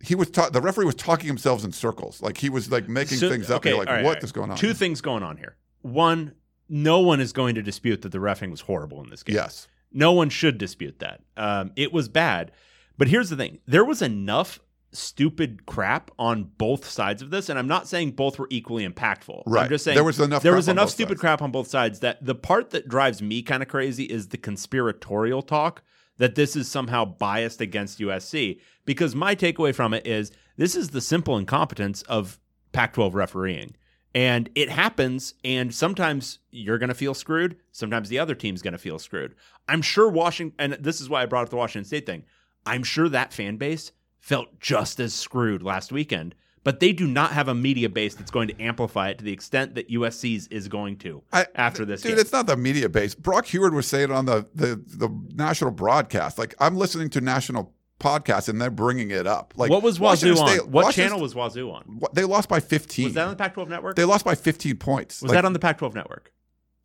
[0.00, 3.18] he was ta- the referee was talking himself in circles, like he was like making
[3.18, 3.58] So- things up.
[3.58, 4.24] okay, like, right, what right.
[4.24, 4.56] is going on?
[4.56, 5.56] Two things going on here.
[5.82, 6.32] One,
[6.68, 9.36] no one is going to dispute that the refing was horrible in this game.
[9.36, 9.68] Yes.
[9.92, 11.22] No one should dispute that.
[11.36, 12.52] Um, it was bad.
[12.98, 14.58] But here's the thing there was enough
[14.92, 19.42] stupid crap on both sides of this, and I'm not saying both were equally impactful.
[19.46, 21.20] right I'm just saying There was enough there was enough stupid sides.
[21.20, 24.38] crap on both sides that the part that drives me kind of crazy is the
[24.38, 25.82] conspiratorial talk
[26.18, 28.60] that this is somehow biased against USC.
[28.84, 32.38] Because my takeaway from it is this is the simple incompetence of
[32.72, 33.76] Pac 12 refereeing.
[34.14, 37.56] And it happens, and sometimes you're going to feel screwed.
[37.70, 39.34] Sometimes the other team's going to feel screwed.
[39.68, 42.24] I'm sure Washington, and this is why I brought up the Washington State thing.
[42.64, 46.34] I'm sure that fan base felt just as screwed last weekend,
[46.66, 49.32] but they do not have a media base that's going to amplify it to the
[49.32, 52.18] extent that USC's is going to I- after this Dude, game.
[52.18, 53.14] it's not the media base.
[53.14, 56.38] Brock Huard was saying on the, the the national broadcast.
[56.38, 59.54] Like I'm listening to national podcasts and they're bringing it up.
[59.56, 60.48] Like what was Washington Wazoo on?
[60.58, 62.00] State- what Washington channel was Wazoo on?
[62.14, 63.04] They lost by 15.
[63.04, 63.94] Was that on the Pac-12 network?
[63.94, 65.22] They lost by 15 points.
[65.22, 66.32] was Like, that on the Pac-12 network?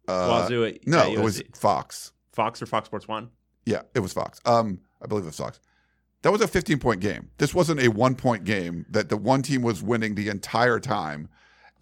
[0.07, 2.11] uh, Wazoo at, No, at it was Fox.
[2.33, 3.29] Fox or Fox Sports One.
[3.65, 4.39] Yeah, it was Fox.
[4.45, 5.59] Um, I believe it was Fox.
[6.23, 7.29] That was a 15 point game.
[7.37, 11.29] This wasn't a one point game that the one team was winning the entire time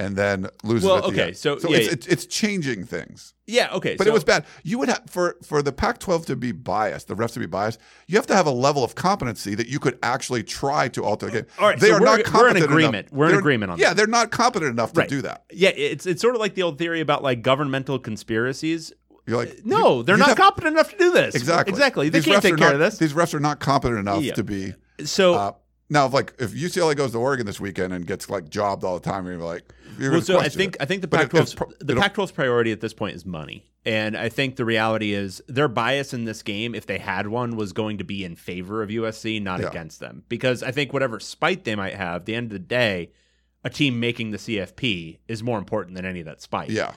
[0.01, 0.85] and then loses.
[0.87, 1.91] Well, okay, so, so yeah, it's, yeah.
[1.93, 3.33] it's it's changing things.
[3.47, 3.95] Yeah, okay.
[3.97, 4.45] But so- it was bad.
[4.63, 7.81] You would have for for the Pac-12 to be biased, the refs to be biased.
[8.07, 11.25] You have to have a level of competency that you could actually try to alter
[11.25, 11.45] the game.
[11.59, 13.07] All right, they so are we're- not we're in competent agreement.
[13.09, 13.17] Enough.
[13.17, 13.97] We're in They're- agreement on Yeah, that.
[13.97, 15.09] they're not competent enough to Right.
[15.09, 15.43] do that.
[15.51, 18.93] Yeah, it's it's sort of like the old theory about like governmental conspiracies.
[19.29, 21.35] You're like, No, you- they're not have- competent enough to do this.
[21.35, 21.71] Exactly.
[21.71, 22.09] Exactly.
[22.09, 22.97] They These can't take care not- of this.
[22.97, 24.33] These refs are not competent enough Yeah.
[24.33, 24.73] to be.
[25.05, 25.51] So Uh,
[25.89, 28.99] now, if like if UCLA goes to Oregon this weekend and gets like jobbed all
[28.99, 29.63] the time, you're like,
[29.97, 30.81] you're well, so I think it.
[30.81, 33.25] I think the But it- Pac-12's pro- the it'll- Pac-12's priority at this point is
[33.25, 37.27] money, and I think the reality is their bias in this game, if they had
[37.27, 39.67] one, was going to be in favor of USC, not Yeah.
[39.69, 40.23] against them.
[40.29, 43.11] Because I think whatever spite they might have, at the end of the day,
[43.63, 46.69] a team making the CFP is more important than any of that spite.
[46.69, 46.91] Yeah.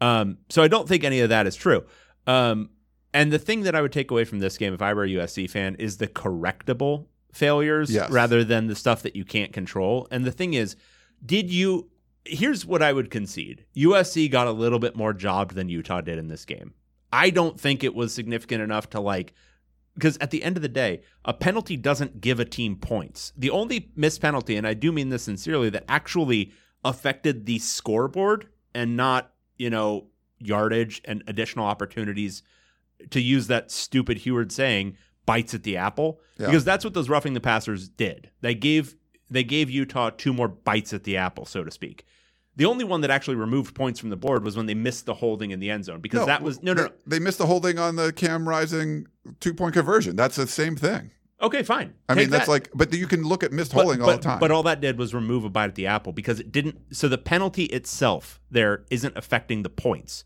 [0.00, 1.84] Um, so I don't think any of that is true.
[2.26, 2.70] Um,
[3.14, 5.08] and the thing that I would take away from this game, if I were a
[5.08, 8.10] USC fan, is the correctable failures Yes.
[8.10, 10.06] rather than the stuff that you can't control.
[10.10, 10.76] And the thing is,
[11.24, 11.90] did you?
[12.24, 16.18] Here's what I would concede: USC got a little bit more jobbed than Utah did
[16.18, 16.74] in this game.
[17.12, 19.32] I don't think it was significant enough to like.
[19.94, 23.32] Because at the end of the day, a penalty doesn't give a team points.
[23.34, 26.52] The only missed penalty, and I do mean this sincerely, that actually
[26.84, 30.06] affected the scoreboard and not, you know,
[30.38, 32.42] yardage and additional opportunities
[33.10, 36.46] to use that stupid Huard saying bites at the apple Yeah.
[36.46, 38.30] because that's what those roughing the passers did.
[38.40, 38.96] They gave
[39.28, 42.04] they gave Utah two more bites at the apple, so to speak.
[42.54, 45.14] The only one that actually removed points from the board was when they missed the
[45.14, 46.94] holding in the end zone because that was no no they, no.
[47.06, 49.06] They missed the holding on the Cam Rising
[49.40, 50.16] two point conversion.
[50.16, 51.10] That's the same thing.
[51.40, 51.92] Okay, fine.
[52.08, 52.50] I Take mean, that's that.
[52.52, 54.38] like, but you can look at missed But- holding all the time.
[54.38, 56.96] But all that did was remove a bite at the apple because it didn't.
[56.96, 60.24] So the penalty itself there isn't affecting the points.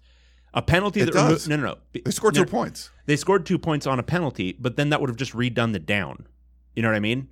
[0.54, 1.48] A penalty It that remo- does.
[1.48, 2.90] no no no they scored no, two points.
[3.06, 5.78] They scored two points on a penalty, but then that would have just redone the
[5.80, 6.26] down.
[6.76, 7.28] You know what I mean?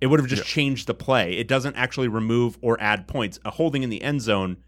[0.00, 0.54] It would have just Yeah.
[0.54, 1.32] changed the play.
[1.38, 3.38] It doesn't actually remove or add points.
[3.44, 4.58] A holding in the end zone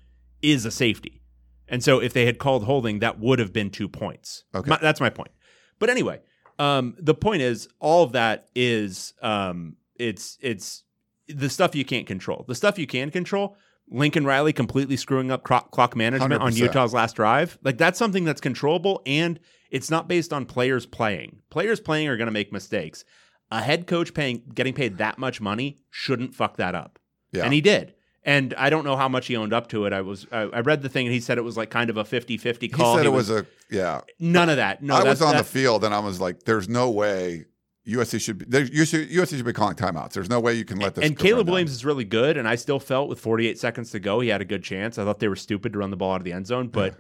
[0.41, 1.21] is a safety.
[1.69, 4.45] And so if they had called holding, that would have been two points.
[4.55, 4.71] Okay.
[4.71, 5.31] My- that's my point.
[5.79, 6.21] But anyway,
[6.59, 10.85] um, the point is all of that is um, it's it's
[11.29, 12.45] the stuff you can't control.
[12.47, 13.57] The stuff you can control,
[13.89, 16.57] Lincoln Riley completely screwing up clock, clock management on 100%.
[16.57, 17.59] Utah's last drive.
[17.63, 19.39] Like that's something that's controllable and
[19.71, 21.41] it's not based on players playing.
[21.51, 23.05] Players playing are going to make mistakes.
[23.51, 26.99] A head coach paying getting paid that much money shouldn't fuck that up.
[27.33, 27.45] Yeah.
[27.45, 27.95] And he did.
[28.27, 29.93] And I don't know how much he owned up to it.
[29.93, 31.97] I was I, I read the thing and he said it was like kind of
[31.97, 32.95] a 50-50 call.
[32.95, 34.01] He said it was, a yeah.
[34.19, 34.83] none of that.
[34.83, 37.47] No, I was on the field and I was like, "There's no way
[37.87, 38.45] USC should be.
[38.47, 40.13] There, you USC should be calling timeouts.
[40.13, 41.49] There's no way you can let this." and Caleb.
[41.49, 44.41] Williams is really good, and I still felt with 48 seconds to go, he had
[44.41, 44.99] a good chance.
[44.99, 46.97] I thought they were stupid to run the ball out of the end zone, but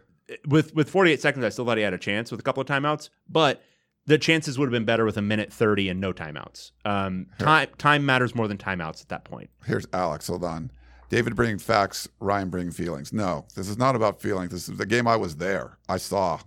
[0.46, 2.68] with with 48 seconds, I still thought he had a chance with a couple of
[2.68, 3.08] timeouts.
[3.28, 3.62] But
[4.06, 6.70] the chances would have been better with a minute 30 and no timeouts.
[6.84, 9.50] Um, time time matters more than timeouts at that point.
[9.64, 10.28] Here's Alex.
[10.28, 10.70] Hold on.
[11.08, 13.12] David bringing facts, Ryan bringing feelings.
[13.12, 14.50] No, this is not about feelings.
[14.50, 15.78] This is the game I was there.
[15.88, 16.40] I saw.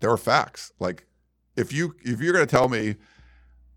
[0.00, 0.72] There were facts.
[0.78, 1.06] Like
[1.56, 2.96] if you if you're going to tell me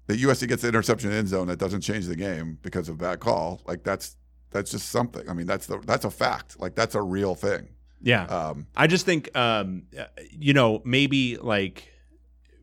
[0.07, 2.89] that USC gets the interception in the end zone that doesn't change the game because
[2.89, 4.17] of bad call, like that's
[4.51, 5.29] that's just something.
[5.29, 6.59] I mean, that's the that's a fact.
[6.59, 7.69] Like that's a real thing.
[8.01, 8.23] Yeah.
[8.25, 9.83] Um, I just think, um,
[10.31, 11.91] you know, maybe like,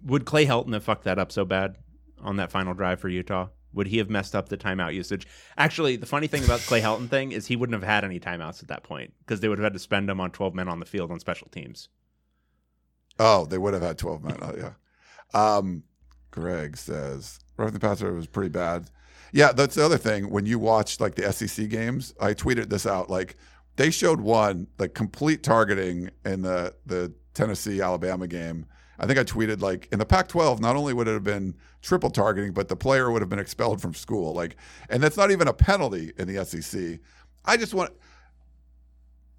[0.04, 1.76] would Clay Helton have fucked that up so bad
[2.20, 3.48] on that final drive for Utah?
[3.76, 5.26] Would he have messed up the timeout usage?
[5.56, 8.62] Actually, the funny thing about Clay Helton thing is he wouldn't have had any timeouts
[8.62, 10.80] at that point because they would have had to spend them on 12 men on
[10.80, 11.88] the field on special teams.
[13.18, 14.38] Oh, they would have had 12 men.
[14.40, 14.72] Oh, yeah.
[15.56, 15.84] Um,
[16.30, 18.90] Greg says, roughing the passer was pretty bad.
[19.32, 20.30] Yeah, that's the other thing.
[20.30, 23.10] When you watch like the SEC games, I tweeted this out.
[23.10, 23.36] Like
[23.76, 28.66] they showed one like complete targeting in the the Tennessee Alabama game.
[28.98, 32.10] I think I tweeted like in the Pac-12, not only would it have been triple
[32.10, 34.32] targeting, but the player would have been expelled from school.
[34.34, 34.56] Like,
[34.88, 37.00] and that's not even a penalty in the SEC.
[37.44, 37.92] I just want,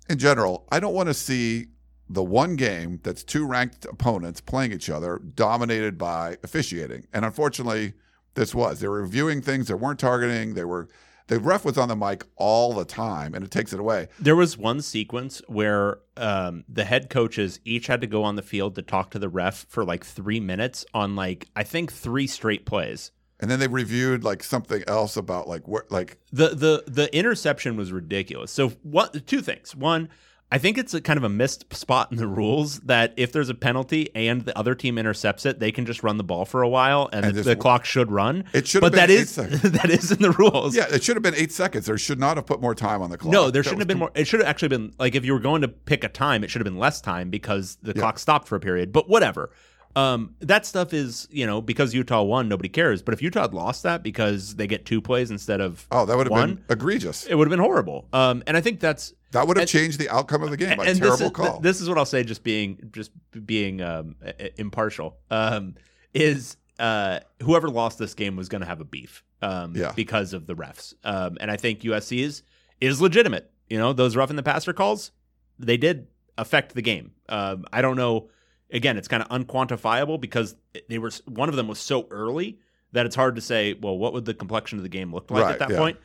[0.09, 1.67] in general, I don't want to see
[2.09, 7.05] the one game that's two ranked opponents playing each other dominated by officiating.
[7.13, 7.93] And unfortunately,
[8.33, 8.79] this was.
[8.79, 10.53] They were reviewing things that weren't targeting.
[10.53, 10.87] They were
[11.27, 14.07] the ref was on the mic all the time and it takes it away.
[14.19, 18.41] There was one sequence where um, the head coaches each had to go on the
[18.41, 22.27] field to talk to the ref for like three minutes on like I think three
[22.27, 23.11] straight plays.
[23.39, 27.77] And then they reviewed like something else about like what like The the the interception
[27.77, 28.51] was ridiculous.
[28.51, 29.75] So what two things.
[29.75, 30.09] One,
[30.49, 33.49] I think it's a kind of a missed spot in the rules that if there's
[33.49, 36.61] a penalty and the other team intercepts it, they can just run the ball for
[36.61, 38.45] a while and, And the, the clock should run.
[38.53, 39.61] It should but have been that eight is seconds.
[39.63, 40.73] that is in the rules.
[40.73, 41.85] yeah, it should have been eight seconds.
[41.85, 43.33] There should not have put more time on the clock.
[43.33, 44.11] No, there That shouldn't have been too- more.
[44.15, 46.49] It should have actually been like if you were going to pick a time, it
[46.49, 48.93] should have been less time because the clock stopped for a period.
[48.93, 49.51] But whatever.
[49.97, 53.01] Um, that stuff is you know because Utah won, nobody cares.
[53.01, 56.15] But if Utah had lost that because they get two plays instead of Oh, that
[56.15, 57.25] would have one, been egregious.
[57.25, 58.07] it would have been horrible.
[58.13, 60.79] Um, and I think that's That would have and- changed the outcome of the game.
[60.79, 61.59] A and terrible this is, call.
[61.61, 63.11] This is what I'll say, just being just
[63.45, 64.15] being um,
[64.57, 65.17] impartial.
[65.31, 65.75] Um,
[66.13, 69.91] is uh, whoever lost this game was going to have a beef um, Yeah.
[69.95, 72.43] because of the refs, um, and I think USC is
[72.79, 73.49] is legitimate.
[73.69, 75.11] You know, those rough in the passer calls,
[75.59, 77.11] they did affect the game.
[77.29, 78.29] Um, I don't know.
[78.71, 80.55] Again, it's kind of unquantifiable because
[80.89, 82.59] they were one of them was so early
[82.91, 83.73] that it's hard to say.
[83.73, 85.77] Well, what would the complexion of the game look like Right, at that yeah.
[85.77, 85.97] point?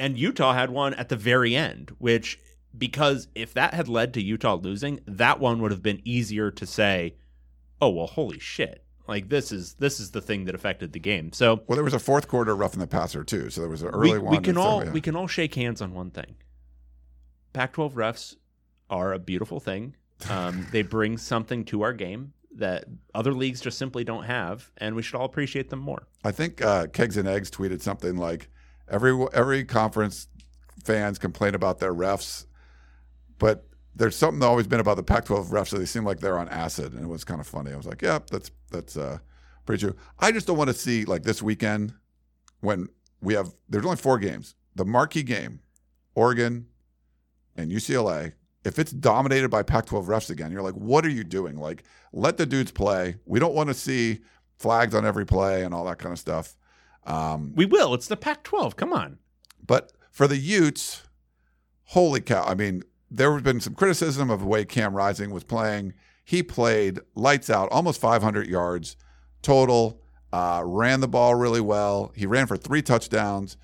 [0.00, 2.40] and Utah had one at the very end, which
[2.76, 6.66] because if that had led to Utah losing, that one would have been easier to
[6.66, 7.16] say,
[7.80, 11.32] "Oh well, holy shit!" Like this is this is the thing that affected the game.
[11.32, 13.50] So well, there was a fourth quarter roughing the passer too.
[13.50, 14.30] So there was an early we, one.
[14.36, 14.92] we can all uh, yeah.
[14.92, 16.36] we can all shake hands on one thing.
[17.52, 18.36] Pac-12 refs
[18.88, 19.96] are a beautiful thing.
[20.28, 24.94] Um, they bring something to our game that other leagues just simply don't have, and
[24.94, 26.06] we should all appreciate them more.
[26.24, 28.48] I think uh, Kegs and Eggs tweeted something like
[28.88, 30.26] every every conference
[30.84, 32.46] fans complain about their refs,
[33.38, 36.48] but there's something always been about the Pac-12 refs that they seem like they're on
[36.48, 37.72] acid, and it was kind of funny.
[37.72, 39.18] I was like, yeah, that's that's uh,
[39.64, 39.96] pretty true.
[40.18, 41.94] I just don't want to see like this weekend
[42.60, 42.88] when
[43.20, 44.54] we have there's only four games.
[44.74, 45.60] The marquee game,
[46.14, 46.66] Oregon
[47.56, 48.32] and UCLA.
[48.64, 51.56] If it's dominated by Pac-12 refs again, you're like, what are you doing?
[51.56, 51.82] Like,
[52.12, 53.16] let the dudes play.
[53.24, 54.20] We don't want to see
[54.58, 56.56] flags on every play and all that kind of stuff.
[57.06, 57.94] Um, We will.
[57.94, 58.76] It's the Pac-12.
[58.76, 59.18] Come on.
[59.66, 61.04] but for the Utes,
[61.84, 62.44] holy cow!
[62.44, 65.94] I mean, there has been some criticism of the way Cam Rising was playing.
[66.24, 68.96] He played lights out, almost 500 yards
[69.42, 70.02] total.
[70.32, 72.12] Uh, ran the ball really well.
[72.14, 73.56] He ran for three touchdowns.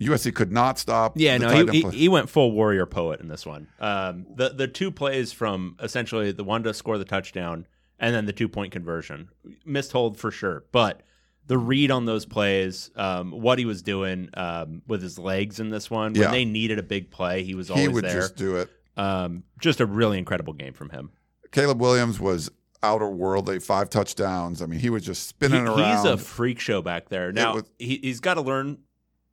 [0.00, 1.12] USC could not stop.
[1.16, 3.68] Yeah, no, he, he, he went full warrior poet in this one.
[3.78, 7.66] Um, the the two plays from essentially the one to score the touchdown
[7.98, 9.28] and then the two point conversion
[9.64, 11.02] missed hold for sure, but
[11.46, 15.68] the read on those plays, um, what he was doing um, with his legs in
[15.70, 16.30] this one when Yeah.
[16.30, 18.14] they needed a big play, he was always he would there.
[18.20, 18.70] just do it.
[18.96, 21.10] um, just a really incredible game from him.
[21.50, 22.50] Caleb Williams was
[22.82, 24.62] outer worldly, five touchdowns.
[24.62, 25.96] I mean, he was just He- spinning around.
[25.96, 27.32] he's a freak show back there.
[27.32, 28.78] Now was- he, he's got to learn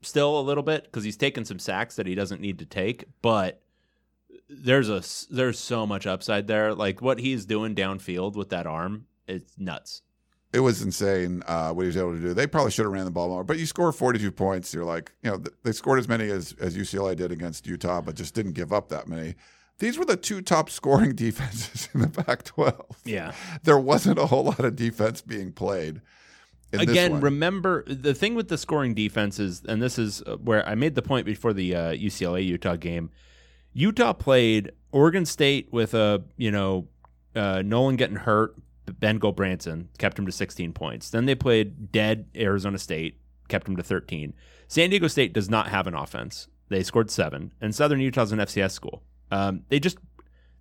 [0.08, 3.06] still a little bit because he's taken some sacks that he doesn't need to take,
[3.22, 3.62] but
[4.50, 5.04] there's a
[5.34, 6.74] there's so much upside there.
[6.74, 10.02] Like what he's doing downfield with that arm, it's nuts.
[10.54, 12.34] it was insane uh, what he was able to do.
[12.34, 14.74] They probably should have ran the ball more, but you score 42 points.
[14.74, 18.16] You're like, you know, they scored as many as, as UCLA did against Utah, but
[18.16, 19.36] just didn't give up that many.
[19.80, 23.02] These were the two top scoring defenses in the Pac 12.
[23.06, 23.34] Yeah.
[23.64, 26.02] There wasn't a whole lot of defense being played.
[26.72, 30.76] In Again, remember the thing with the scoring defenses, and this is uh, where I
[30.76, 33.10] made the point before the uh, UCLA Utah game.
[33.74, 36.88] Utah played Oregon State with a you know
[37.36, 38.56] uh, Nolan getting hurt,
[39.00, 41.10] Ben Gulbranson kept him to 16 points.
[41.10, 44.34] Then they played dead Arizona State, kept him to 13.
[44.68, 46.48] San Diego State does not have an offense.
[46.70, 49.04] They scored seven, and Southern Utah's an FCS school.
[49.32, 49.98] Um, they just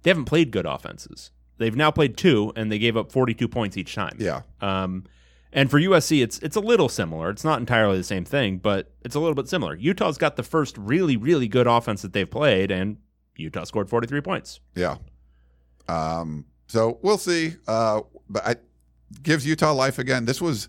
[0.03, 1.33] they haven't played good offenses.
[1.59, 4.17] They've now played two, and they gave up 42 points each time.
[4.19, 4.43] Yeah.
[4.61, 5.05] Um,
[5.57, 7.31] and for USC, it's it's a little similar.
[7.31, 9.75] It's not entirely the same thing, but it's a little bit similar.
[9.75, 12.99] Utah's got the first really really good offense that they've played, and
[13.37, 14.61] Utah scored 43 points.
[14.75, 14.99] Yeah.
[15.89, 17.55] Um, so we'll see.
[17.67, 18.57] Uh, but I
[19.23, 20.27] gives Utah life again.
[20.27, 20.69] This was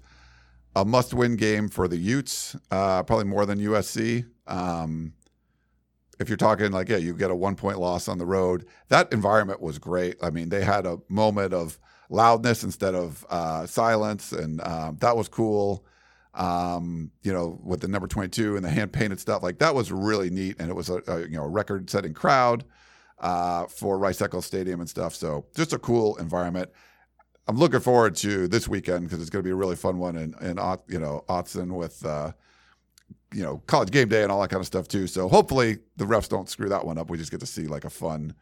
[0.76, 4.26] a must-win game for the Utes, uh, probably more than USC.
[4.46, 5.14] Um,
[6.20, 8.66] if you're talking like, yeah, you get a one-point loss on the road.
[8.88, 10.16] That environment was great.
[10.22, 11.78] I mean, they had a moment of
[12.10, 15.86] loudness instead of uh, silence, and um, that was cool.
[16.34, 20.30] Um, you know, with the number 22 and the hand-painted stuff, like that was really
[20.30, 22.64] neat, and it was a, a you know record-setting crowd
[23.20, 25.16] uh, for Rice Eccles Stadium and stuff.
[25.16, 26.70] So just a cool environment.
[27.48, 30.18] I'm looking forward to this weekend because it's going to be a really fun one
[30.18, 32.34] in, in you know Autzen with uh,
[33.34, 35.08] you know college game day and all that kind of stuff too.
[35.08, 37.10] So hopefully the refs don't screw that one up.
[37.10, 38.34] We just get to see like a fun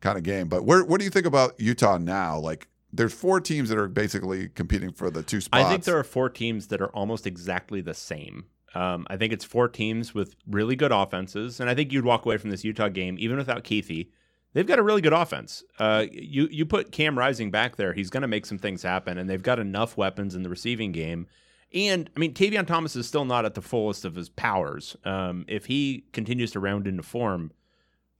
[0.00, 0.48] kind of game.
[0.48, 2.38] But where what do you think about Utah now?
[2.38, 5.64] Like there's four teams that are basically competing for the two spots.
[5.64, 8.44] I think there are four teams that are almost exactly the same.
[8.74, 12.24] Um, I think it's four teams with really good offenses, and I think you'd walk
[12.24, 14.08] away from this Utah game even without Kuithe.
[14.54, 15.64] They've got a really good offense.
[15.78, 19.18] Uh, you you put Cam Rising back there, he's going to make some things happen,
[19.18, 21.26] and they've got enough weapons in the receiving game.
[21.74, 24.96] And I mean, Tavion Thomas is still not at the fullest of his powers.
[25.04, 27.52] Um, if he continues to round into form,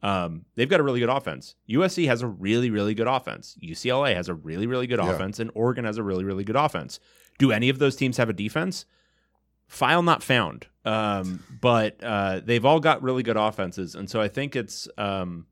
[0.02, 1.54] um, they've got a really good offense.
[1.70, 3.56] USC has a really, really good offense.
[3.62, 5.10] UCLA has a really, really good Yeah.
[5.12, 6.98] offense, and Oregon has a really, really good offense.
[7.38, 8.84] Do any of those teams have a defense?
[9.68, 10.66] File not found.
[10.84, 15.46] Um, but uh, they've all got really good offenses, and so I think it's um,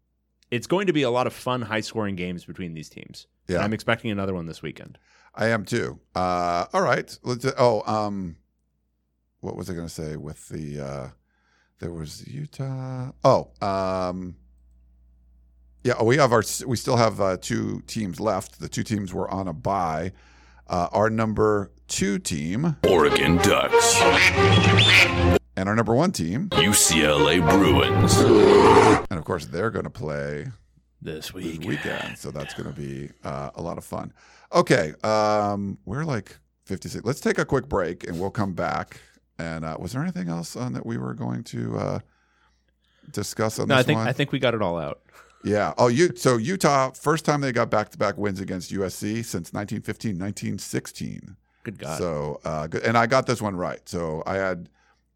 [0.51, 3.26] it's going to be a lot of fun, high scoring games between these teams.
[3.48, 3.64] And Yeah.
[3.64, 4.98] I'm expecting another one this weekend.
[5.34, 6.01] I am too.
[6.14, 7.16] Uh, all right.
[7.22, 7.46] Let's.
[7.57, 8.36] Oh, um,
[9.40, 10.80] what was I going to say with the?
[10.80, 11.09] Uh,
[11.78, 13.12] there was Utah.
[13.24, 14.36] Oh, um,
[15.85, 15.95] yeah.
[15.99, 16.43] Oh, we have our.
[16.66, 18.61] We still have uh, two teams left.
[18.61, 20.12] The two teams were on a bye.
[20.68, 24.01] Uh, our number two team Oregon Ducks.
[25.57, 28.16] and our number one team, UCLA Bruins.
[29.11, 30.47] and of course they're going to play
[31.03, 31.64] This this week.
[31.64, 32.16] weekend.
[32.18, 34.12] So that's going to be uh, a lot of fun.
[34.55, 37.05] Okay, um, we're like 56.
[37.05, 39.01] Let's take a quick break and we'll come back.
[39.39, 41.99] And uh, was there anything else on that we were going to uh,
[43.11, 44.07] discuss on No, this I think one?
[44.09, 45.01] I think we got it all out.
[45.45, 45.72] Yeah.
[45.78, 46.11] Oh, you.
[46.16, 51.36] So Utah, first time they got back-to-back wins against USC since 1915, 1916.
[51.62, 51.99] Good God.
[51.99, 53.80] So uh, good, and I got this one right.
[53.88, 54.68] So I had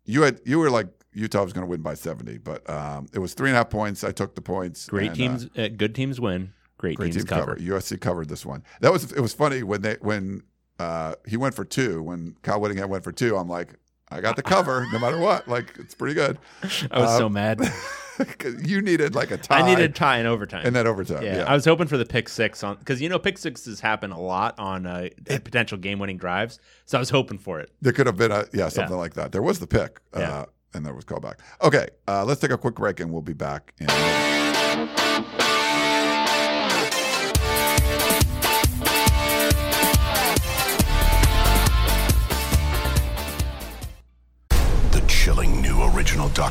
[0.04, 3.18] you had you were like Utah was going to win by 70, but um, it
[3.18, 4.04] was three and a half points.
[4.04, 4.86] I took the points.
[4.88, 6.52] Great and, uh, teams, uh, good teams win.
[6.76, 7.54] Great, Great teams team cover.
[7.56, 7.60] cover.
[7.66, 8.62] USC covered this one.
[8.80, 9.20] That was it.
[9.20, 10.42] Was funny when they when
[10.78, 12.02] uh, he went for two.
[12.02, 13.74] When Kyle Whittingham went for two, I'm like,
[14.10, 15.48] I got the cover no matter what.
[15.48, 16.36] Like it's pretty good.
[16.90, 17.60] I was Uh, so mad.
[18.62, 19.60] you needed like a tie.
[19.60, 20.62] I needed a tie in overtime.
[20.66, 21.22] and then overtime.
[21.22, 23.80] yeah, Yeah, I was hoping for the pick six on because you know pick sixes
[23.80, 26.58] happen a lot on uh, potential game winning drives.
[26.86, 27.70] So I was hoping for it.
[27.82, 29.32] there could have been a yeah something like that.
[29.32, 30.00] There was the pick.
[30.12, 30.44] Uh, Yeah.
[30.76, 31.34] And there was callback.
[31.62, 33.72] Okay, uh, let's take a quick break and we'll be back.
[33.78, 33.86] In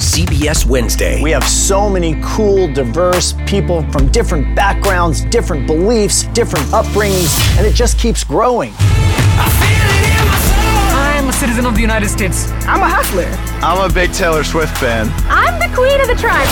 [0.00, 1.22] CBS Wednesday.
[1.22, 7.66] We have so many cool, diverse people from different backgrounds, different beliefs, different upbringings, and
[7.66, 8.72] it just keeps growing.
[10.92, 12.50] I'm a citizen of the United States.
[12.62, 13.26] I'm a hustler.
[13.62, 15.12] I'm a big Taylor Swift fan.
[15.28, 16.48] I'm the queen of the tribe.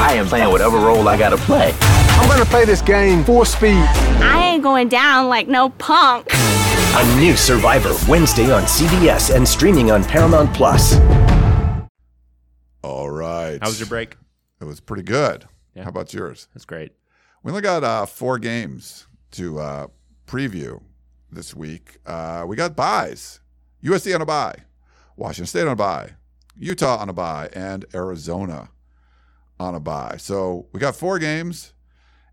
[0.00, 1.74] I am playing whatever role I gotta play.
[1.80, 3.82] I'm gonna play this game full speed.
[4.20, 6.26] I ain't going down like no punk.
[6.30, 10.96] A new Survivor Wednesday on CBS and streaming on Paramount Plus.
[12.82, 13.58] All right.
[13.60, 14.16] How was your break?
[14.60, 15.46] It was pretty good.
[15.74, 15.84] Yeah.
[15.84, 16.48] How about yours?
[16.54, 16.92] That's great.
[17.42, 19.86] We only got uh, four games to uh,
[20.26, 20.80] preview
[21.30, 21.98] this week.
[22.06, 23.40] Uh, we got buys.
[23.82, 24.54] USC on a buy,
[25.16, 26.10] Washington State on a buy,
[26.56, 28.70] Utah on a buy, and Arizona
[29.60, 30.16] on a buy.
[30.18, 31.74] So we got four games,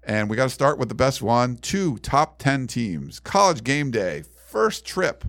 [0.03, 1.57] and we got to start with the best one.
[1.57, 3.19] Two top 10 teams.
[3.19, 5.23] College game day, first trip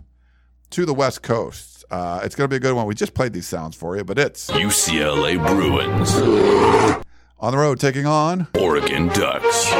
[0.76, 1.86] to the West Coast.
[1.90, 2.84] Uh, it's going to be a good one.
[2.84, 6.14] We just played these sounds for you, but it's UCLA Bruins.
[7.40, 9.72] On the road, taking on Oregon Ducks.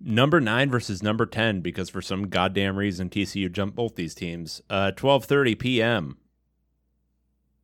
[0.00, 4.62] Number nine versus number ten because for some goddamn reason TCU jumped both these teams.
[4.68, 6.16] Uh, Twelve thirty p.m.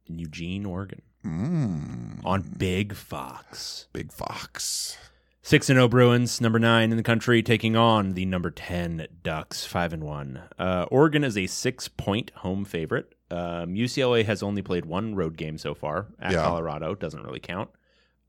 [0.07, 3.89] in Eugene, Oregon, mm, on Big Fox.
[3.93, 4.99] Big Fox.
[5.45, 9.66] Six and zero Bruins, number nine in the country, taking on the number ten Ducks,
[9.66, 10.40] five and one.
[10.59, 13.14] Uh, Oregon is a six point home favorite.
[13.30, 16.45] Um, UCLA has only played one road game so far at Yeah.
[16.45, 16.95] Colorado.
[16.95, 17.70] Doesn't really count.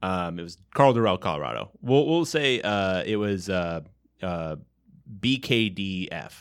[0.02, 1.70] Um, it was Karl Dorrell, Colorado.
[1.82, 3.82] We'll we'll say uh, it was uh,
[4.22, 4.56] uh,
[5.20, 6.32] BKDF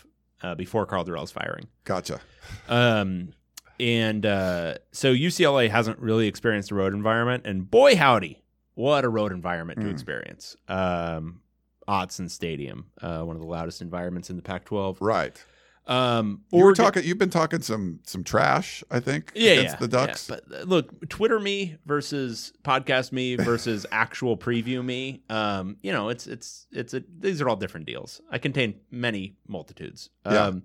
[0.43, 1.68] uh, before Karl Dorrell's firing.
[1.85, 2.20] Gotcha.
[2.68, 3.35] Um,
[3.79, 8.41] and uh, so UCLA hasn't really experienced a road environment, and boy howdy,
[8.75, 9.91] what a road environment to Mm.
[9.93, 10.57] experience.
[10.68, 11.41] Um,
[11.89, 14.99] Autzen Stadium, uh, one of the loudest environments in the Pac-12.
[15.01, 15.45] Right.
[15.85, 17.03] Um, you were talking.
[17.03, 18.85] You've been talking some some trash.
[18.89, 19.33] I think.
[19.35, 20.29] yeah, yeah, the Ducks.
[20.31, 20.37] yeah.
[20.49, 25.25] But uh, look, Twitter me versus podcast me versus actual preview me.
[25.29, 28.20] Um, you know, it's it's it's a these are all different deals.
[28.31, 30.09] I contain many multitudes.
[30.25, 30.45] Yeah.
[30.47, 30.62] Um,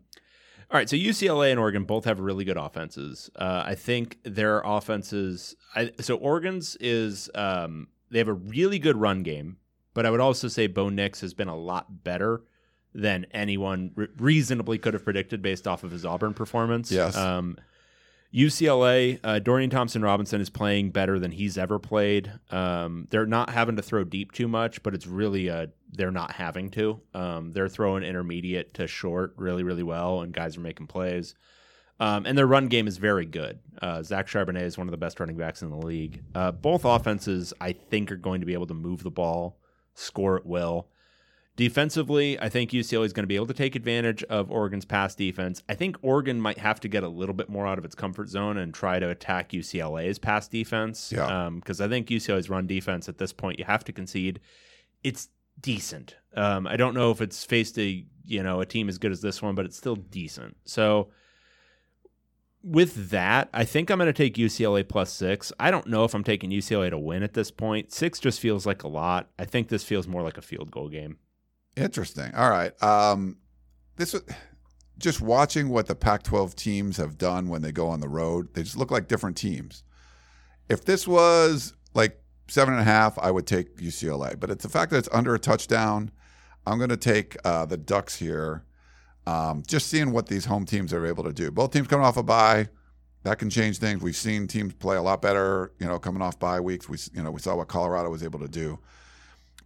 [0.70, 3.32] all right, so UCLA and Oregon both have really good offenses.
[3.36, 5.55] Uh, I think their offenses.
[5.76, 9.58] I, so Oregon's is um, they have a really good run game,
[9.93, 12.41] but I would also say Bo Nix has been a lot better
[12.93, 16.91] than anyone re- reasonably could have predicted based off of his Auburn performance.
[16.91, 17.16] Yes.
[17.16, 17.58] Um,
[18.34, 22.32] UCLA, uh, Dorian Thompson Robinson is playing better than he's ever played.
[22.51, 26.32] Um, they're not having to throw deep too much, but it's really uh they're not
[26.32, 26.99] having to.
[27.14, 31.36] Um, they're throwing intermediate to short really, really well, and guys are making plays.
[32.00, 33.60] Um, and their run game is very good.
[33.82, 36.24] Uh, Zach Charbonnet is one of the best running backs in the league.
[36.36, 39.60] Uh, both offenses, I think, are going to be able to move the ball,
[39.95, 40.88] score at will.
[41.56, 45.16] Defensively, I think UCLA is going to be able to take advantage of Oregon's pass
[45.16, 45.64] defense.
[45.68, 48.30] I think Oregon might have to get a little bit more out of its comfort
[48.30, 51.12] zone and try to attack UCLA's pass defense.
[51.12, 51.50] Yeah.
[51.56, 54.39] Because I think UCLA's run defense at this point, you have to concede,
[55.04, 55.30] it's
[55.60, 56.16] decent.
[56.36, 59.22] Um, I don't know if it's faced a you know a team as good as
[59.22, 60.58] this one, but it's still decent.
[60.66, 61.10] So
[62.64, 65.51] with that, I think I'm going to take UCLA plus six.
[65.60, 67.91] I don't know if I'm taking UCLA to win at this point.
[67.91, 69.30] Six just feels like a lot.
[69.39, 71.18] I think this feels more like a field goal game.
[71.76, 72.34] Interesting.
[72.36, 72.72] All right.
[72.84, 73.38] Um,
[73.95, 74.24] this was
[74.97, 78.53] just watching what the Pac-12 teams have done when they go on the road.
[78.53, 79.84] They just look like different teams.
[80.70, 84.39] If this was like seven and a half, I would take UCLA.
[84.39, 86.12] But it's the fact that it's under a touchdown.
[86.66, 88.64] I'm going to take uh, the Ducks here.
[89.28, 91.51] Um, just seeing what these home teams are able to do.
[91.51, 92.69] Both teams coming off a bye,
[93.23, 94.01] that can change things.
[94.01, 96.88] We've seen teams play a lot better, you know, coming off bye weeks.
[96.88, 98.80] We, you know, we saw what Colorado was able to do.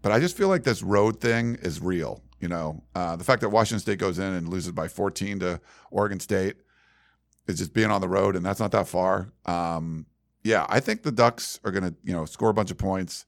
[0.01, 2.24] But I just feel like this road thing is real.
[2.39, 5.62] You know, uh, the fact that Washington State goes in and loses by 14 to
[5.91, 6.55] Oregon State
[7.47, 9.32] is just being on the road, and that's not that far.
[9.45, 10.07] Um,
[10.43, 13.28] yeah, I think the Ducks are going to, you know, score a bunch of points.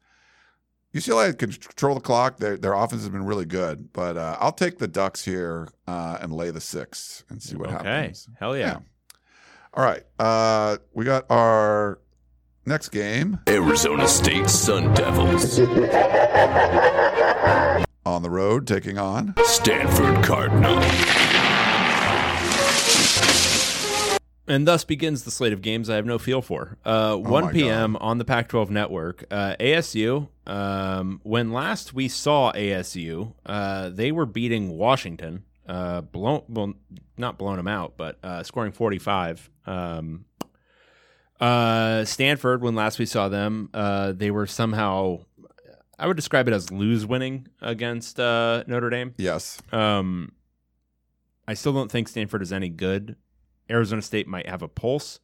[0.94, 2.38] UCLA can control the clock.
[2.38, 6.20] Their their offense has been really good, but uh, I'll take the Ducks here uh,
[6.22, 7.88] and lay the six and see what okay.
[7.88, 8.30] happens.
[8.40, 8.80] Hell yeah.
[9.74, 12.00] All right, uh, we got our
[12.66, 15.60] next game Arizona State Sun Devils.
[18.06, 20.80] on the road, taking on Stanford Cardinal.
[24.46, 26.78] And thus begins the slate of games I have no feel for.
[26.84, 27.96] Uh, 1 my p.m.
[27.98, 29.24] on the Pac 12 network.
[29.32, 36.44] Uh, ASU, um, when last we saw ASU, uh, they were beating Washington, uh, blown,
[36.50, 36.74] well,
[37.18, 39.50] not blown them out, but uh, scoring 45.
[39.66, 40.26] Um,
[41.40, 45.20] uh, Stanford, when last we saw them, uh, they were somehow,
[45.98, 49.14] I would describe it as lose winning against uh, Notre Dame.
[49.18, 49.62] yes.
[49.72, 50.34] Um,
[51.48, 53.18] I still don't think Stanford is any good.
[53.70, 55.20] Arizona State might have a pulse.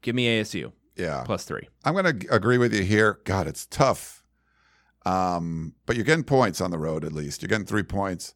[0.00, 1.68] Give me ASU Yeah, plus three.
[1.84, 3.20] I'm going to agree with you here.
[3.24, 4.22] God, it's tough.
[5.04, 7.42] Um, but you're getting points on the road at least.
[7.42, 8.34] You're getting three points.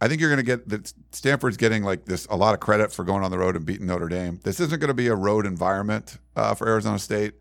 [0.00, 0.92] I think you're going to get that.
[1.12, 3.86] Stanford's getting like this a lot of credit for going on the road and beating
[3.86, 4.40] Notre Dame.
[4.42, 7.34] This isn't going to be a road environment uh, for Arizona State.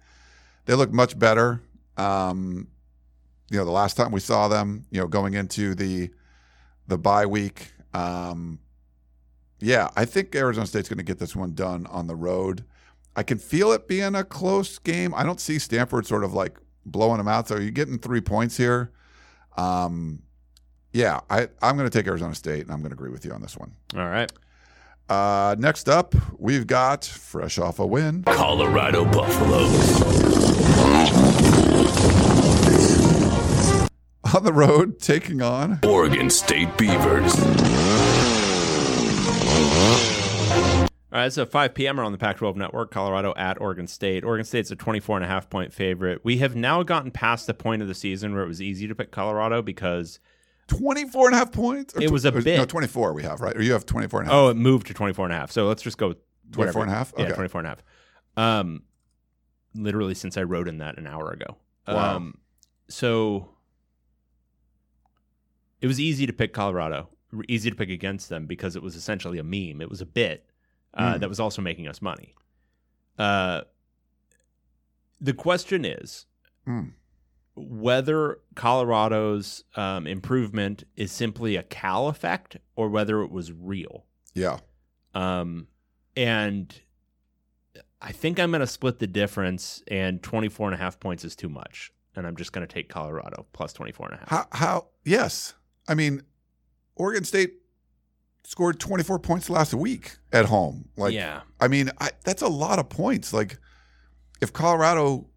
[0.66, 1.62] They look much better.
[1.96, 2.68] Um,
[3.50, 6.12] you know, the last time we saw them, you know, going into the
[6.88, 7.72] the bye week.
[7.94, 8.60] Um,
[9.60, 12.64] yeah, I think Arizona State's going to get this one done on the road.
[13.16, 15.14] I can feel it being a close game.
[15.16, 17.47] I don't see Stanford sort of like blowing them out.
[17.47, 18.91] So you're getting three points here.
[19.57, 20.22] Um,
[20.93, 23.32] yeah, I, I'm going to take Arizona State, and I'm going to agree with you
[23.32, 23.74] on this one.
[23.95, 24.32] All right.
[25.10, 28.24] Uh, next up, we've got fresh off a win.
[28.24, 30.01] Colorado Buffaloes.
[34.36, 37.36] On the road, taking on Oregon State Beavers.
[41.12, 42.00] All right, so 5 p.m.
[42.00, 42.92] Are on the Pac-12 network.
[42.92, 44.24] Colorado at Oregon State.
[44.24, 46.22] Oregon State's a 24 and a half point favorite.
[46.24, 48.94] We have now gotten past the point of the season where it was easy to
[48.94, 50.20] pick Colorado because
[50.68, 51.96] 24 and a half points?
[51.96, 52.58] Or It was a or- bit.
[52.58, 53.56] No, 24 we have, right?
[53.58, 54.38] Or you have 24 and a half.
[54.40, 55.52] Oh, it moved to 24 and a half.
[55.52, 56.18] So let's just go with
[56.52, 57.12] 24 and a half?
[57.18, 57.84] Yeah, 24 and a half.
[58.38, 58.84] Um,
[59.74, 61.58] literally since I wrote in that an hour ago.
[61.88, 62.18] Wow.
[62.18, 62.36] Um,
[62.88, 63.50] so
[65.82, 67.10] it was easy to pick Colorado,
[67.48, 69.82] easy to pick against them because it was essentially a meme.
[69.82, 70.50] It was a bit
[70.94, 71.20] uh, Mm.
[71.20, 72.34] that was also making us money.
[73.18, 73.62] Uh,
[75.22, 76.26] the question is
[76.68, 76.94] Mm.
[77.56, 84.06] whether Colorado's um, improvement is simply a Cal effect or whether it was real.
[84.34, 84.60] Yeah.
[85.14, 85.68] Um,
[86.16, 86.80] and
[88.02, 91.36] I think I'm going to split the difference, and 24 and a half points is
[91.36, 91.92] too much.
[92.16, 94.30] And I'm just going to take Colorado plus 24 and a half.
[94.30, 95.54] How, how, yes.
[95.88, 96.22] I mean,
[97.00, 97.54] Oregon State
[98.43, 100.89] scored 24 points last week at home.
[100.97, 101.41] Like, Yeah.
[101.60, 103.34] I mean, I, that's a lot of points.
[103.34, 103.58] Like,
[104.41, 105.28] if Colorado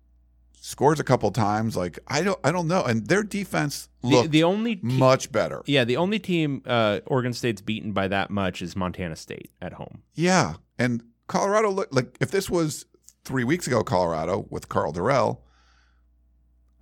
[0.60, 2.82] scores a couple times, like, I don't, I don't know.
[2.82, 5.62] And their defense The, looked the only te- much better.
[5.66, 9.72] yeah, the only team uh, Oregon State's beaten by that much is Montana State at
[9.74, 10.02] home.
[10.14, 10.54] Yeah.
[10.78, 12.86] And Colorado, look like, if this was
[13.24, 15.38] three weeks ago, Colorado with Karl Dorrell,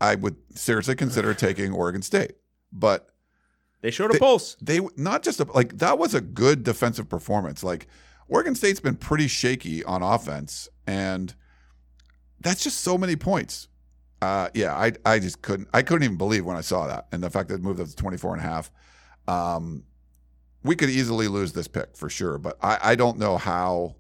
[0.01, 2.33] I would seriously consider taking Oregon State.
[2.73, 3.09] But
[3.83, 4.57] They showed a They- pulse.
[4.61, 7.63] they not just a, like that was a good defensive performance.
[7.63, 7.87] Like
[8.29, 11.35] Oregon State's been pretty shaky on offense, and
[12.41, 13.69] that's just so many points.
[14.23, 17.23] Uh, yeah, I I just couldn't I couldn't even believe when I saw that, and
[17.23, 18.71] the fact that it moved up to 24 and a half.
[19.27, 19.85] Um,
[20.63, 23.97] we could easily lose this pick for sure, but I I don't know how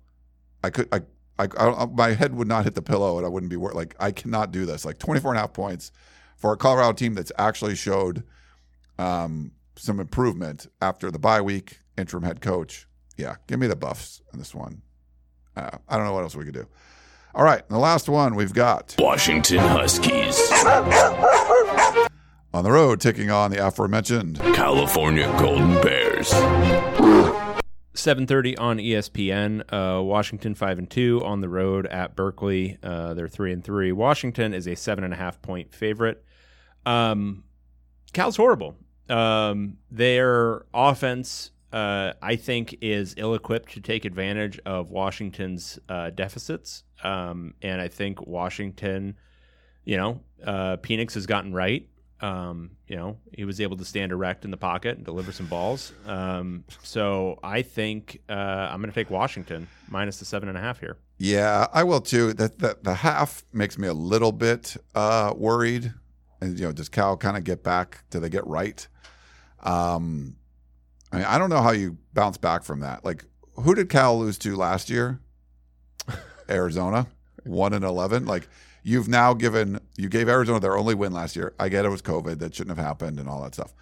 [0.62, 1.00] I could I.
[1.38, 3.96] I, I, my head would not hit the pillow and I wouldn't be wor- like
[3.98, 5.90] I cannot do this like 24 and a half points
[6.36, 8.24] for a Colorado team that's actually showed
[8.98, 12.86] um, some improvement after the bye week, interim head coach.
[13.16, 14.82] Yeah, give me the buffs on this one.
[15.56, 16.66] Uh, I don't know what else we could do.
[17.34, 20.38] All right, the last one we've got Washington Huskies.
[22.52, 24.38] on the road, taking on the aforementioned.
[24.54, 26.30] California Golden Bears.
[27.94, 29.62] 7:30 on ESPN.
[29.72, 32.78] Uh, Washington five and two on the road at Berkeley.
[32.82, 33.92] Uh, they're three and three.
[33.92, 36.24] Washington is a seven and a half point favorite.
[36.86, 37.44] Um,
[38.12, 38.76] Cal's horrible.
[39.10, 46.10] Um, their offense, uh, I think, is ill equipped to take advantage of Washington's uh,
[46.10, 46.84] deficits.
[47.02, 49.16] Um, and I think Washington,
[49.84, 51.86] you know, uh, Penix has gotten right.
[52.22, 55.46] Um, you know, he was able to stand erect in the pocket and deliver some
[55.46, 55.92] balls.
[56.06, 60.60] Um, so I think uh, I'm going to take Washington minus the seven and a
[60.60, 60.98] half here.
[61.16, 62.32] Yeah, I will too.
[62.34, 65.92] That that the half makes me a little bit uh, worried.
[66.42, 68.04] And you know, does Cal kind of get back?
[68.10, 68.86] Do they get right?
[69.62, 70.36] Um,
[71.12, 73.04] I mean, I don't know how you bounce back from that.
[73.04, 75.20] Like, who did Cal lose to last year?
[76.48, 77.06] Arizona,
[77.44, 78.26] one and eleven.
[78.26, 78.48] Like,
[78.82, 81.54] you've now given you gave Arizona their only win last year.
[81.58, 83.74] I get it was COVID that shouldn't have happened and all that stuff,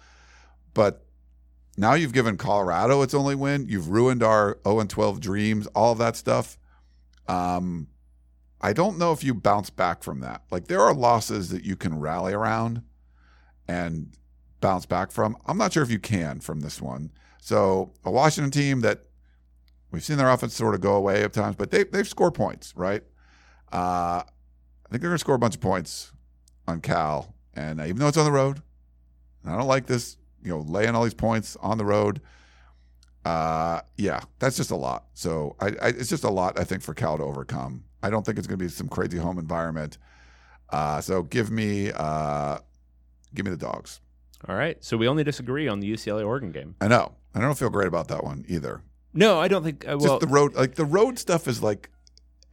[0.73, 1.05] but
[1.77, 3.67] now you've given Colorado its only win.
[3.69, 6.57] You've ruined our 0 and 12 dreams, all of that stuff.
[7.27, 7.87] Um,
[8.59, 10.41] I don't know if you bounce back from that.
[10.51, 12.81] Like there are losses that you can rally around
[13.67, 14.11] and
[14.59, 15.37] bounce back from.
[15.45, 17.11] I'm not sure if you can from this one.
[17.41, 19.05] So a Washington team that
[19.91, 22.73] we've seen their offense sort of go away at times, but they they've scored points,
[22.75, 23.03] right?
[23.71, 26.11] Uh, I think they're going to score a bunch of points
[26.67, 28.61] on Cal, and uh, even though it's on the road,
[29.43, 32.21] and I don't like this, you know, laying all these points on the road.
[33.25, 35.05] Uh, yeah, that's just a lot.
[35.13, 37.83] So I, I, it's just a lot, I think, for Cal to overcome.
[38.01, 39.97] I don't think it's going to be some crazy home environment.
[40.69, 42.59] Uh, so give me, uh,
[43.35, 43.99] give me the dogs.
[44.47, 44.77] All right.
[44.83, 46.75] So we only disagree on the UCLA Oregon game.
[46.81, 47.13] I know.
[47.35, 48.81] I don't feel great about that one either.
[49.13, 49.85] No, I don't think.
[49.85, 51.89] Uh, well, just the road, like the road stuff is like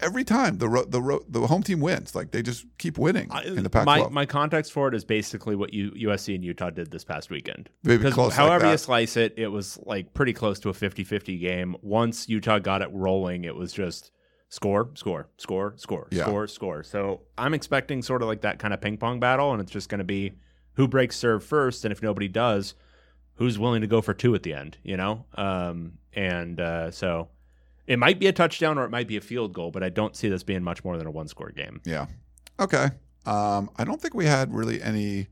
[0.00, 2.14] every time the road, the road, the home team wins.
[2.14, 3.84] Like they just keep winning in the Pac-12.
[3.86, 7.30] my my context for it is basically what you, USC and Utah did this past
[7.30, 7.68] weekend.
[7.84, 10.72] Maybe Because close like however you slice it, it was like pretty close to a
[10.72, 11.76] 50-50 game.
[11.82, 14.10] Once Utah got it rolling, it was just
[14.48, 16.24] score, score, score, score, Yeah.
[16.24, 16.82] score, score.
[16.82, 19.88] So I'm expecting sort of like that kind of ping pong battle, and it's just
[19.88, 20.32] going to be
[20.76, 22.74] who breaks serve first, and if nobody does,
[23.34, 25.24] who's willing to go for two at the end, you know?
[25.34, 27.28] Um, and uh, so
[27.86, 30.16] it might be a touchdown or it might be a field goal, but I don't
[30.16, 31.80] see this being much more than a one score game.
[31.84, 32.06] Yeah.
[32.58, 32.88] Okay.
[33.24, 35.28] Um, I don't think we had really any.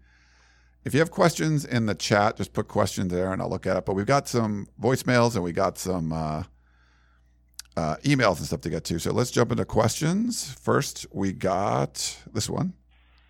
[0.84, 3.76] If you have questions in the chat, just put questions there and I'll look at
[3.76, 3.86] it.
[3.86, 6.42] But we've got some voicemails and we got some uh,
[7.74, 8.98] uh, emails and stuff to get to.
[8.98, 10.52] So let's jump into questions.
[10.60, 12.74] First, we got this one.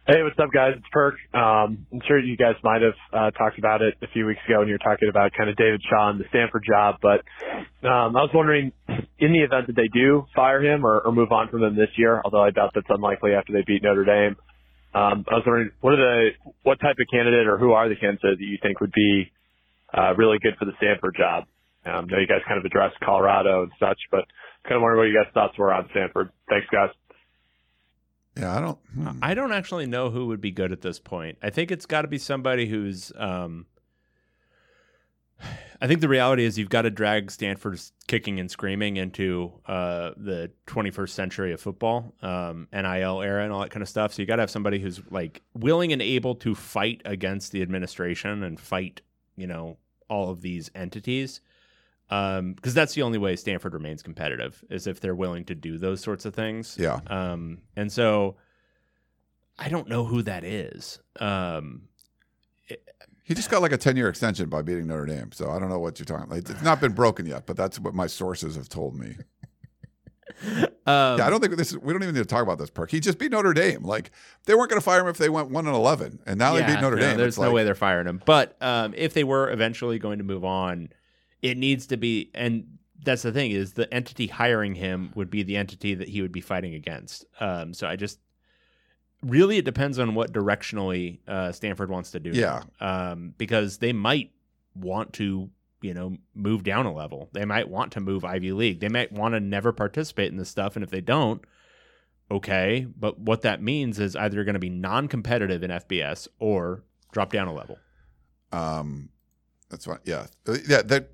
[0.06, 0.74] Hey, what's up, guys?
[0.76, 1.14] It's Perk.
[1.32, 4.58] Um, I'm sure you guys might have uh, talked about it a few weeks ago
[4.58, 7.24] when you were talking about kind of David Shaw and the Stanford job, but
[7.88, 8.72] um, I was wondering
[9.18, 11.88] in the event that they do fire him or, or move on from him this
[11.96, 14.36] year, although I doubt that's unlikely after they beat Notre Dame,
[14.92, 16.30] um, I was wondering what are the
[16.64, 19.32] what type of candidate or who are the candidates that you think would be
[19.96, 21.44] uh, really good for the Stanford job?
[21.86, 24.28] Um, I know you guys kind of addressed Colorado and such, but
[24.68, 26.28] kind of wondering what you guys' thoughts were on Stanford.
[26.50, 26.92] Thanks, guys.
[28.36, 28.78] Yeah, I don't.
[28.94, 29.18] Hmm.
[29.22, 31.38] I don't actually know who would be good at this point.
[31.42, 33.12] I think it's got to be somebody who's.
[33.16, 33.66] Um,
[35.80, 40.12] I think the reality is you've got to drag Stanford's kicking and screaming into uh,
[40.16, 44.14] the 21st century of football, um, NIL era, and all that kind of stuff.
[44.14, 47.60] So you got to have somebody who's like willing and able to fight against the
[47.62, 49.02] administration and fight,
[49.36, 49.76] you know,
[50.08, 51.40] all of these entities.
[52.08, 55.78] Because um, that's the only way Stanford remains competitive is if they're willing to do
[55.78, 56.76] those sorts of things.
[56.78, 57.00] Yeah.
[57.06, 58.36] Um, and so
[59.58, 61.00] I don't know who that is.
[61.18, 61.88] Um,
[63.24, 65.32] he just got like a 10 year extension by beating Notre Dame.
[65.32, 66.38] So I don't know what you're talking about.
[66.50, 69.16] It's not been broken yet, but that's what my sources have told me.
[70.86, 71.70] Um, yeah, I don't think this.
[71.70, 72.90] Is, we don't even need to talk about this perk.
[72.90, 73.82] He just beat Notre Dame.
[73.84, 74.10] Like
[74.44, 76.66] they weren't going to fire him if they went one and eleven, and now yeah,
[76.66, 77.16] they beat Notre no, Dame.
[77.16, 78.20] There's It's no like, way they're firing him.
[78.26, 80.90] But um, if they were eventually going to move on,
[81.44, 82.30] it needs to be.
[82.34, 86.22] And that's the thing is the entity hiring him would be the entity that he
[86.22, 87.26] would be fighting against.
[87.38, 88.18] Um, so I just
[89.22, 92.30] really it depends on what directionally uh, Stanford wants to do.
[92.30, 92.62] Yeah.
[92.80, 94.32] Um, because they might
[94.74, 95.50] want to,
[95.82, 97.28] you know, move down a level.
[97.32, 98.80] They might want to move Ivy League.
[98.80, 100.74] They might want to never participate in this stuff.
[100.74, 101.42] And if they don't,
[102.30, 102.86] okay.
[102.98, 107.48] But what that means is either going to be non-competitive in FBS or drop down
[107.48, 107.76] a level.
[108.50, 109.10] Um,
[109.68, 109.98] that's fine.
[110.04, 110.80] Yeah, Uh, yeah.
[110.82, 111.10] That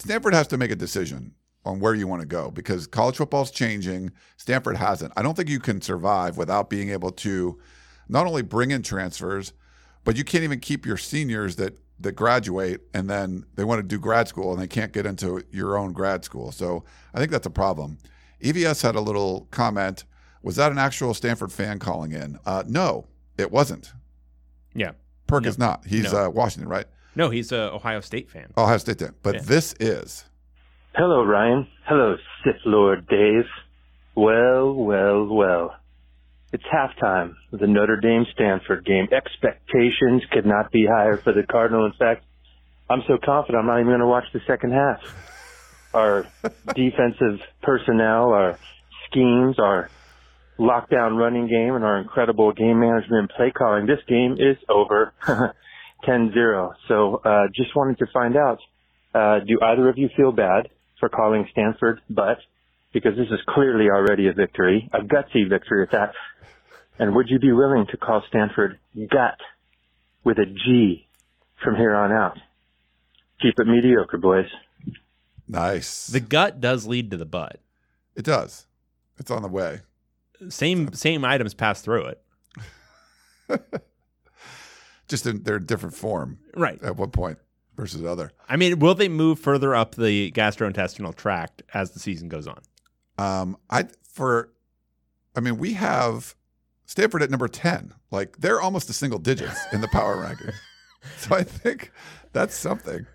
[0.00, 3.50] Stanford has to make a decision on where you want to go because college football's
[3.50, 4.10] changing.
[4.38, 5.12] Stanford hasn't.
[5.16, 7.58] I don't think you can survive without being able to
[8.08, 9.52] not only bring in transfers,
[10.04, 13.82] but you can't even keep your seniors that that graduate and then they want to
[13.86, 16.50] do grad school and they can't get into your own grad school.
[16.50, 16.82] So
[17.12, 17.98] I think that's a problem.
[18.42, 20.04] EVS had a little comment.
[20.42, 22.38] Was that an actual Stanford fan calling in?
[22.46, 23.06] Uh, no,
[23.36, 23.92] it wasn't.
[24.74, 24.92] Yeah.
[25.26, 25.48] Perk No.
[25.50, 25.84] is not.
[25.86, 26.24] He's No.
[26.24, 26.86] uh, Washington, right?
[27.14, 28.52] No, he's a Ohio State fan.
[28.56, 29.14] Ohio State fan.
[29.22, 29.40] But Yeah.
[29.44, 30.24] this is.
[30.94, 31.66] Hello, Ryan.
[31.86, 33.46] Hello, Sith Lord Dave.
[34.14, 35.74] Well, well, well.
[36.52, 39.06] It's halftime of the Notre Dame Stanford game.
[39.12, 41.86] Expectations could not be higher for the Cardinal.
[41.86, 42.24] In fact,
[42.88, 45.00] I'm so confident I'm not even going to watch the second half.
[45.94, 46.26] Our
[46.74, 48.58] defensive personnel, our
[49.08, 49.88] schemes, our
[50.58, 53.86] lockdown running game, and our incredible game management and play calling.
[53.86, 55.12] This game is over
[56.06, 56.72] 10-0.
[56.88, 58.58] So uh, just wanted to find out,
[59.14, 60.68] uh, do either of you feel bad
[60.98, 62.38] for calling Stanford but
[62.92, 66.12] because this is clearly already a victory, a gutsy victory at that.
[66.98, 69.38] And would you be willing to call Stanford gut
[70.24, 71.06] with a G
[71.62, 72.36] from here on out?
[73.40, 74.46] Keep it mediocre, boys.
[75.48, 76.08] Nice.
[76.08, 77.60] The gut does lead to the butt.
[78.14, 78.66] It does.
[79.18, 79.80] It's on the way.
[80.48, 82.22] Same same items pass through it.
[85.10, 86.38] Just in their different form.
[86.54, 86.82] Right.
[86.82, 87.38] At one point
[87.76, 88.30] versus other.
[88.48, 92.60] I mean, will they move further up the gastrointestinal tract as the season goes on?
[93.18, 94.52] Um, I for,
[95.36, 96.34] I mean, we have
[96.86, 97.92] Stanford at number ten.
[98.10, 100.52] Like they're almost a single digits in the power ranking.
[101.18, 101.92] So I think
[102.32, 103.06] that's something.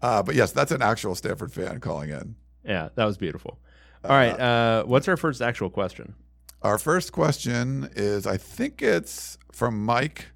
[0.00, 2.34] Uh, but yes, that's an actual Stanford fan calling in.
[2.64, 3.58] Yeah, that was beautiful.
[4.04, 6.14] All right, uh, what's our first actual question?
[6.62, 10.31] Our first question is, I think it's from Mike.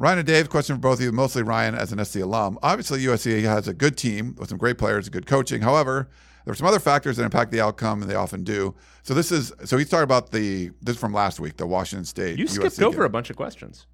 [0.00, 2.58] Ryan and Dave, question for both of you, mostly Ryan as an SC alum.
[2.62, 5.60] Obviously, USC has a good team with some great players, good coaching.
[5.60, 6.08] However,
[6.46, 8.74] there are some other factors that impact the outcome, and they often do.
[9.02, 12.06] So this is so he's talking about the this is from last week, the Washington
[12.06, 12.38] State.
[12.38, 13.04] You skipped USC over game.
[13.04, 13.86] a bunch of questions.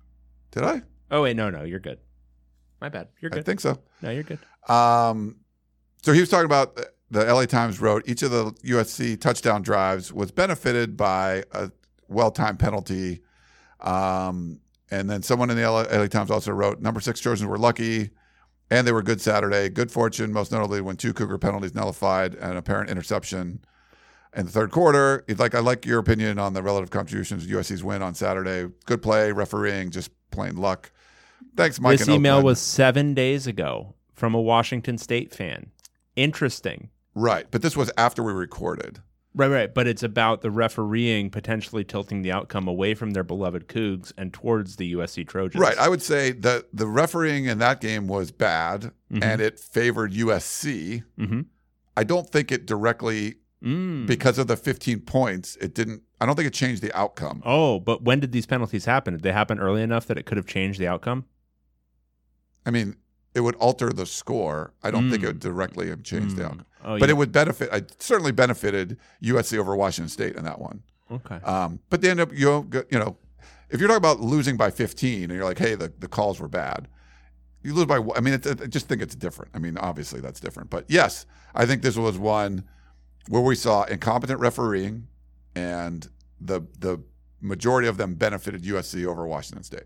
[0.52, 0.82] Did I?
[1.10, 1.98] Oh wait, no, no, you're good.
[2.80, 3.08] My bad.
[3.20, 3.40] You're good.
[3.40, 3.76] I think so.
[4.00, 4.38] No, you're good.
[4.68, 5.38] Um,
[6.02, 6.78] so he was talking about
[7.10, 11.72] the LA Times wrote each of the USC touchdown drives was benefited by a
[12.06, 13.22] well-timed penalty.
[13.80, 17.58] Um, and then someone in the LA, LA Times also wrote number six Trojans were
[17.58, 18.10] lucky
[18.70, 19.68] and they were good Saturday.
[19.68, 23.60] Good fortune, most notably when two Cougar penalties nullified and an apparent interception
[24.36, 25.24] in the third quarter.
[25.26, 28.72] He's like, I like your opinion on the relative contributions of USC's win on Saturday.
[28.84, 30.90] Good play, refereeing, just plain luck.
[31.56, 31.98] Thanks, Mike.
[31.98, 35.70] this email was seven days ago from a Washington State fan.
[36.16, 36.90] Interesting.
[37.14, 39.00] right, but this was after we recorded.
[39.36, 39.72] Right, right.
[39.74, 44.32] But it's about the refereeing potentially tilting the outcome away from their beloved Cougs and
[44.32, 45.60] towards the USC Trojans.
[45.60, 45.76] Right.
[45.78, 49.22] I would say that the refereeing in that game was bad Mhm.
[49.22, 51.02] and it favored USC.
[51.18, 51.42] Mm-hmm.
[51.98, 54.06] I don't think it directly, Mm.
[54.06, 57.42] because of the 15 points, it didn't, I don't think it changed the outcome.
[57.44, 59.14] Oh, but when did these penalties happen?
[59.14, 61.24] Did they happen early enough that it could have changed the outcome?
[62.64, 62.96] I mean,
[63.34, 64.72] it would alter the score.
[64.82, 65.28] I don't think it Mm.
[65.28, 66.46] would directly have changed the Mm.
[66.46, 66.66] outcome.
[66.86, 67.14] Oh, but yeah.
[67.14, 67.68] it would benefit.
[67.72, 70.82] I certainly benefited USC over Washington State in that one.
[71.10, 71.34] Okay.
[71.44, 73.16] Um, but they end up you know, you know,
[73.70, 76.48] if you're talking about losing by 15 and you're like, hey, the, the calls were
[76.48, 76.88] bad.
[77.62, 77.98] You lose by.
[78.14, 79.50] I mean, I just think it's different.
[79.52, 80.70] I mean, obviously that's different.
[80.70, 82.64] But yes, I think this was one
[83.28, 85.08] where we saw incompetent refereeing,
[85.56, 86.08] and
[86.40, 87.02] the the
[87.40, 89.84] majority of them benefited USC over Washington State.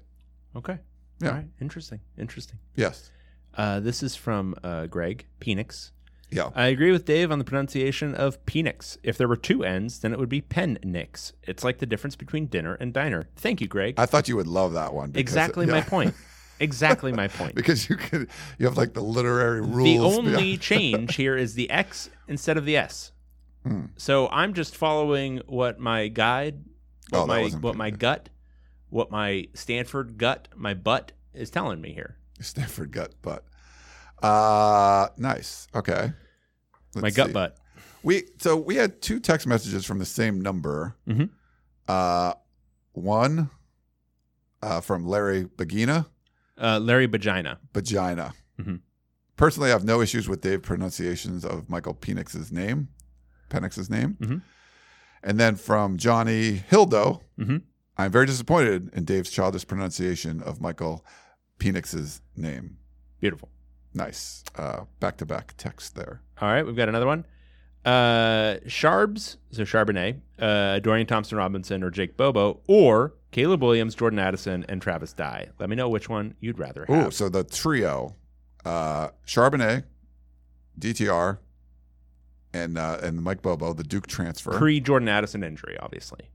[0.54, 0.78] Okay.
[1.20, 1.28] Yeah.
[1.28, 1.46] All right.
[1.58, 2.00] Interesting.
[2.18, 2.58] Interesting.
[2.76, 3.10] Yes.
[3.54, 5.90] Uh, this is from uh, Greg Penix.
[6.30, 6.50] Yeah.
[6.54, 8.96] I agree with Dave on the pronunciation of Penix.
[9.02, 11.32] If there were two N's, then it would be Pennix.
[11.42, 13.28] It's like the difference between dinner and diner.
[13.36, 13.94] Thank you, Greg.
[13.98, 15.10] I thought you would love that one.
[15.10, 15.84] because- exactly my yeah.
[15.84, 16.14] point.
[16.60, 17.54] Exactly my point.
[17.54, 18.28] because you could
[18.58, 19.82] you have like the literary rules.
[19.82, 23.12] The only change here is the X instead of the S.
[23.62, 23.86] Hmm.
[23.96, 26.62] So I'm just following what my guide,
[27.08, 28.28] what Oh, my what my gut,
[28.90, 32.18] what my Stanford gut, my butt is telling me here.
[32.40, 33.44] Stanford gut butt.
[34.22, 35.66] Uh nice.
[35.74, 36.12] Okay.
[36.94, 37.32] my Let's gut see.
[37.32, 37.56] butt.
[38.02, 40.96] We so we had two text messages from the same number.
[41.08, 41.30] Mhm.
[41.88, 42.34] Uh
[42.92, 43.50] one
[44.62, 46.06] uh from Larry Bagina.
[46.58, 47.58] Uh, Larry Vagina.
[47.72, 48.34] Vagina.
[48.60, 48.80] Mhm.
[49.36, 52.88] Personally, I have no issues with Dave pronunciations of Michael Penix's name.
[53.48, 54.18] Penix's name.
[54.20, 54.42] Mhm.
[55.22, 57.62] And then from Johnny Hildo, Mhm.
[57.96, 61.04] I'm very disappointed in Dave's childish pronunciation of Michael
[61.58, 62.76] Penix's name.
[63.20, 63.48] Beautiful.
[63.94, 64.44] Nice.
[64.56, 66.20] Uh back to back text there.
[66.40, 67.24] All right, we've got another one.
[67.82, 74.18] Uh, Sharbs, so Charbonnet, uh, Dorian Thompson Robinson, or Jake Bobo, or Caleb Williams, Jordan
[74.18, 75.48] Addison, and Travis Dye.
[75.58, 77.06] Let me know which one you'd rather have.
[77.06, 78.16] Ooh, so the trio,
[78.66, 79.84] uh, Charbonnet,
[80.78, 81.38] DTR,
[82.52, 84.50] and uh, and Mike Bobo, the Duke transfer.
[84.52, 86.28] Pre Jordan Addison injury, obviously.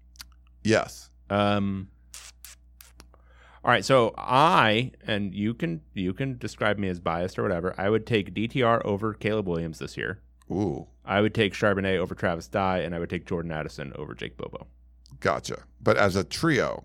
[0.63, 1.11] yes.
[1.29, 1.89] Um.
[3.65, 7.73] All right, so I and you can you can describe me as biased or whatever.
[7.79, 10.19] I would take DTR over Caleb Williams this year.
[10.51, 14.13] Ooh, I would take Charbonnet over Travis Dye, and I would take Jordan Addison over
[14.13, 14.67] Jake Bobo.
[15.19, 15.63] gotcha.
[15.81, 16.83] But as a trio,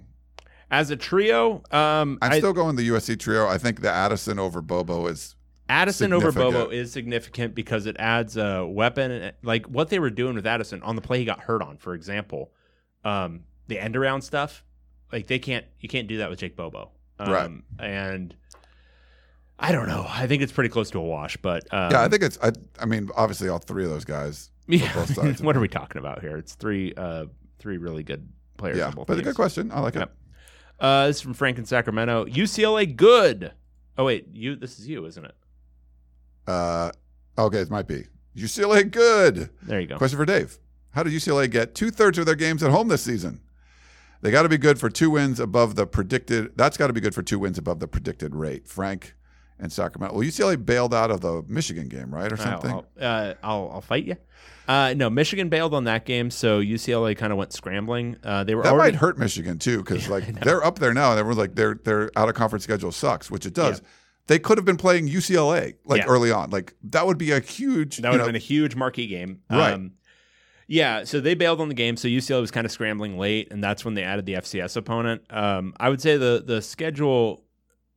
[0.71, 3.47] As a trio, um, I'm I- still going the USC trio.
[3.47, 5.37] I think the Addison over Bobo is
[5.69, 6.33] Addison over.
[6.33, 9.33] Bobo is significant because it adds a weapon.
[9.43, 11.93] Like what they were doing with Addison on the play he got hurt on, for
[11.93, 12.53] example,
[13.05, 14.65] um, the end around stuff.
[15.13, 16.91] Like they can't, you can't do that with Jake Bobo.
[17.19, 17.51] Um, Right.
[17.79, 18.35] And
[19.59, 20.07] I don't know.
[20.09, 22.03] I think it's pretty close to a wash, but um, yeah.
[22.03, 22.39] I think it's.
[22.43, 24.51] I, I mean, obviously, all three of those guys.
[24.67, 24.93] yeah.
[24.95, 25.43] both sides.
[25.43, 26.39] what are we talking about here?
[26.39, 27.27] It's three, uh,
[27.59, 28.27] three really good
[28.57, 28.79] players.
[28.79, 29.71] yeah, but a good question.
[29.71, 30.09] I like it.
[30.79, 32.25] Uh, this is from Frank in Sacramento.
[32.25, 33.53] UCLA good.
[33.99, 34.57] Oh wait, you.
[34.57, 35.35] This is you, isn't it?
[36.47, 36.91] Uh,
[37.37, 38.05] okay, it might be
[38.35, 38.91] UCLA.
[38.91, 39.51] Good.
[39.63, 39.99] There you go.
[39.99, 40.59] Question for Dave:
[40.93, 43.43] How did UCLA get two thirds of their games at home this season?
[44.23, 46.53] They got to be good for two wins above the predicted.
[46.57, 48.69] That's got to be good for two wins above the predicted rate.
[48.69, 49.15] Frank
[49.59, 50.15] and Sacramento.
[50.17, 52.71] Well, UCLA bailed out of the Michigan game, right, or something.
[52.71, 54.17] I'll, I'll, uh, I'll, I'll fight you.
[54.69, 58.17] Uh, no, Michigan bailed on that game, so UCLA kind of went scrambling.
[58.23, 61.11] Uh, they were that already might hurt Michigan too, because like they're up there now,
[61.11, 63.81] and everyone's like their their out of conference schedule sucks, which it does.
[63.81, 63.89] Yeah.
[64.29, 66.07] They could have been playing UCLA like Yeah.
[66.07, 66.51] early on.
[66.51, 67.97] Like that would be a huge.
[67.97, 69.41] That would know, have been a huge marquee game.
[69.51, 69.73] Right.
[69.73, 69.93] Um,
[70.71, 73.63] yeah, so they bailed on the game, so UCLA was kind of scrambling late, and
[73.63, 75.23] that's when they added the FCS opponent.
[75.29, 77.43] Um, I would say the the schedule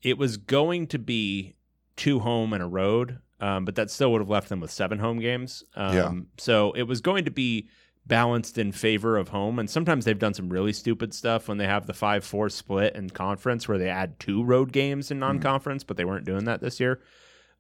[0.02, 1.54] it was going to be
[1.96, 4.98] two home and a road, um, but that still would have left them with seven
[4.98, 5.64] home games.
[5.76, 6.14] Um, Yeah.
[6.40, 7.70] So it was going to be
[8.08, 11.68] balanced in favor of home, and sometimes they've done some really stupid stuff when they
[11.68, 15.38] have the five four split in conference where they add two road games in non
[15.38, 17.02] conference, but they weren't doing that this year.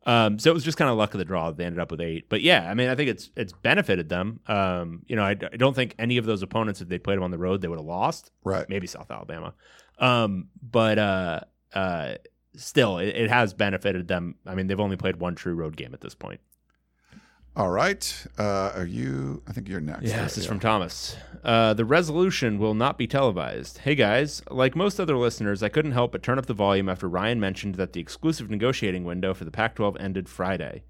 [0.05, 1.91] Um, so it was just kind of luck of the draw that they ended up
[1.91, 2.27] with eight.
[2.29, 4.41] But yeah, I mean, I think it's it's benefited them.
[4.47, 7.23] Um, you know, I, I don't think any of those opponents, if they played them
[7.23, 8.31] on the road, they would have lost.
[8.43, 8.67] Right.
[8.67, 9.53] Maybe South Alabama.
[9.99, 11.39] Um, but uh,
[11.73, 12.15] uh,
[12.55, 14.35] still, it, it has benefited them.
[14.45, 16.41] I mean, they've only played one true road game at this point.
[17.55, 18.25] All right.
[18.39, 19.43] Uh, are you?
[19.47, 20.03] I think you're next.
[20.03, 20.23] Yeah, right?
[20.23, 21.15] this is from Thomas.
[21.43, 23.79] Uh, the resolution will not be televised.
[23.79, 27.07] Hey guys, like most other listeners, I couldn't help but turn up the volume after
[27.07, 30.83] Ryan mentioned that the exclusive negotiating window for the Pac-12 ended Friday.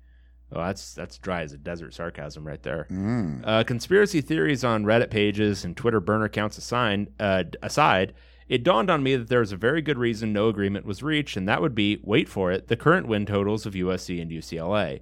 [0.54, 2.88] Oh, that's that's dry as a desert sarcasm right there.
[2.90, 3.42] Mm.
[3.44, 8.14] Uh, conspiracy theories on Reddit pages and Twitter burner accounts aside, uh, aside,
[8.48, 11.36] it dawned on me that there was a very good reason no agreement was reached,
[11.36, 15.02] and that would be, wait for it, the current win totals of USC and UCLA.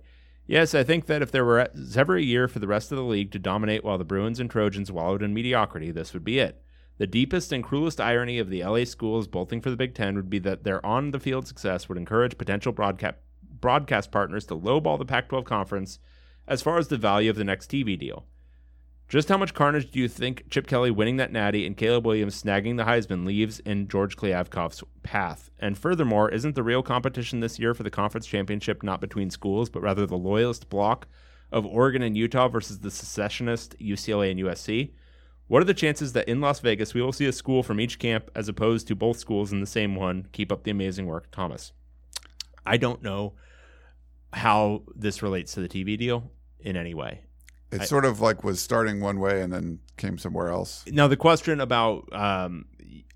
[0.52, 3.06] Yes, I think that if there were ever a year for the rest of the
[3.06, 6.62] league to dominate while the Bruins and Trojans wallowed in mediocrity, this would be it.
[6.98, 10.30] The deepest and cruelest irony of the LA schools bolting for the Big Ten would
[10.30, 13.16] be that their on the field success would encourage potential broadcast
[13.62, 16.00] broadcast partners to lowball the Pac 12 conference
[16.50, 18.26] as far as the value of the next TV deal.
[19.12, 22.42] Just how much carnage do you think Chip Kelly winning that natty and Caleb Williams
[22.42, 25.52] snagging the Heisman leaves in George Kliavkoff's path?
[25.60, 29.70] And furthermore, isn't the real competition this year for the conference championship not between schools,
[29.70, 31.10] but rather the loyalist block
[31.52, 34.94] of Oregon and Utah versus the secessionist UCLA and USC.
[35.48, 38.00] What are the chances that in Las Vegas we will see a school from each
[38.00, 40.30] camp as opposed to both schools in the same one?
[40.32, 41.74] Keep up the amazing work, Thomas.
[42.66, 43.34] I don't know
[44.32, 46.32] how this relates to the TV deal
[46.62, 47.24] in any way.
[47.72, 50.84] It I- sort of like was starting one way and then came somewhere else.
[50.88, 52.66] Now the question about, um,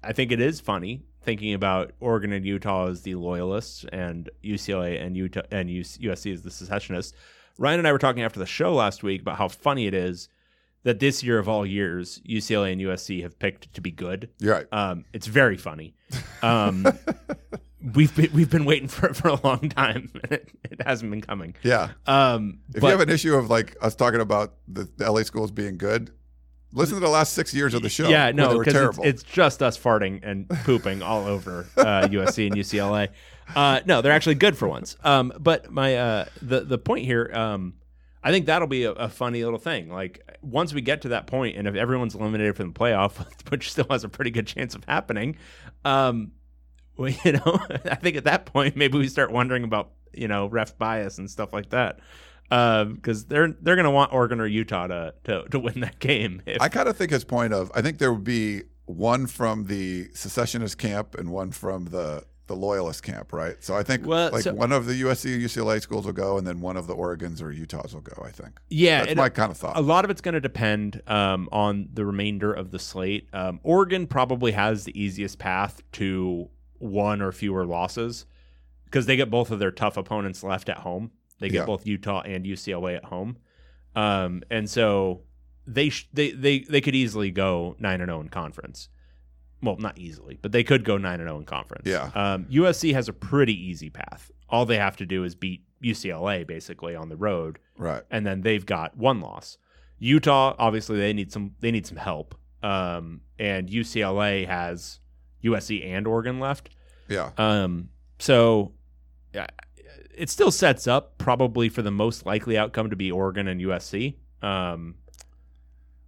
[0.03, 5.02] I think it is funny thinking about Oregon and Utah as the loyalists and UCLA
[5.02, 7.14] and Utah and USC as the secessionists.
[7.57, 10.30] Ryan and I were talking after the show last week about how funny it is
[10.84, 14.30] that this year of all years, UCLA and USC have picked to be good.
[14.40, 14.68] You're right.
[14.72, 15.95] Um, it's very funny.
[16.44, 16.86] Um,
[17.94, 21.22] we've been, we've been waiting for it for a long time, it, it hasn't been
[21.22, 21.56] coming.
[21.64, 21.91] Yeah.
[22.07, 25.24] Um, If but- you have an issue of like us talking about the, the LA
[25.24, 26.12] schools being good,
[26.72, 28.10] listen to the last six years of the show.
[28.10, 29.03] Yeah, no, because it's, terrible.
[29.03, 33.10] it's just us farting and pooping all over uh, USC and UCLA.
[33.56, 34.98] Uh, no, they're actually good for once.
[35.03, 37.76] Um, but my uh, the the point here, um,
[38.24, 39.90] I think that'll be a, a funny little thing.
[39.90, 43.72] Like once we get to that point, and if everyone's eliminated from the playoff, which
[43.72, 45.38] still has a pretty good chance of happening,
[45.86, 46.32] um,
[46.97, 50.47] well, you know, I think at that point maybe we start wondering about you know
[50.47, 51.99] ref bias and stuff like that.
[52.49, 56.41] Because they're they're gonna want Oregon or Utah to to, to win that game.
[56.45, 59.65] If, I kind of think his point of I think there would be one from
[59.65, 63.55] the secessionist camp and one from the the loyalist camp, right?
[63.63, 66.38] So I think Well, like so- one of the USC and UCLA schools will go,
[66.38, 68.22] and then one of the Oregon's or Utah's will go.
[68.23, 68.59] I think.
[68.69, 69.76] Yeah, that's my kind of thought.
[69.76, 73.27] A lot of it's going to depend um, on the remainder of the slate.
[73.34, 76.49] Um, Oregon probably has the easiest path to
[76.80, 78.26] one or fewer losses
[78.85, 81.11] because they get both of their tough opponents left at home.
[81.39, 81.65] They get Yeah.
[81.65, 83.38] both Utah and UCLA at home,
[83.95, 85.22] um, and so
[85.68, 88.89] they sh- they they they could easily go nine and zero in conference.
[89.61, 91.88] Well, not easily, but they could go nine and zero in conference.
[91.88, 92.11] Yeah.
[92.14, 94.31] Um, USC has a pretty easy path.
[94.49, 98.03] All they have to do is beat UCLA basically on the road, Right.
[98.11, 99.57] and then they've got one loss.
[99.97, 102.35] Utah, obviously, they need some they need some help.
[102.64, 104.99] Um, and UCLA has
[105.45, 106.69] USC and Oregon left.
[107.07, 107.31] Yeah.
[107.38, 107.89] Um,
[108.19, 108.72] so
[109.34, 109.47] yeah,
[110.15, 114.15] it still sets up probably for the most likely outcome to be Oregon and USC.
[114.41, 114.95] Um,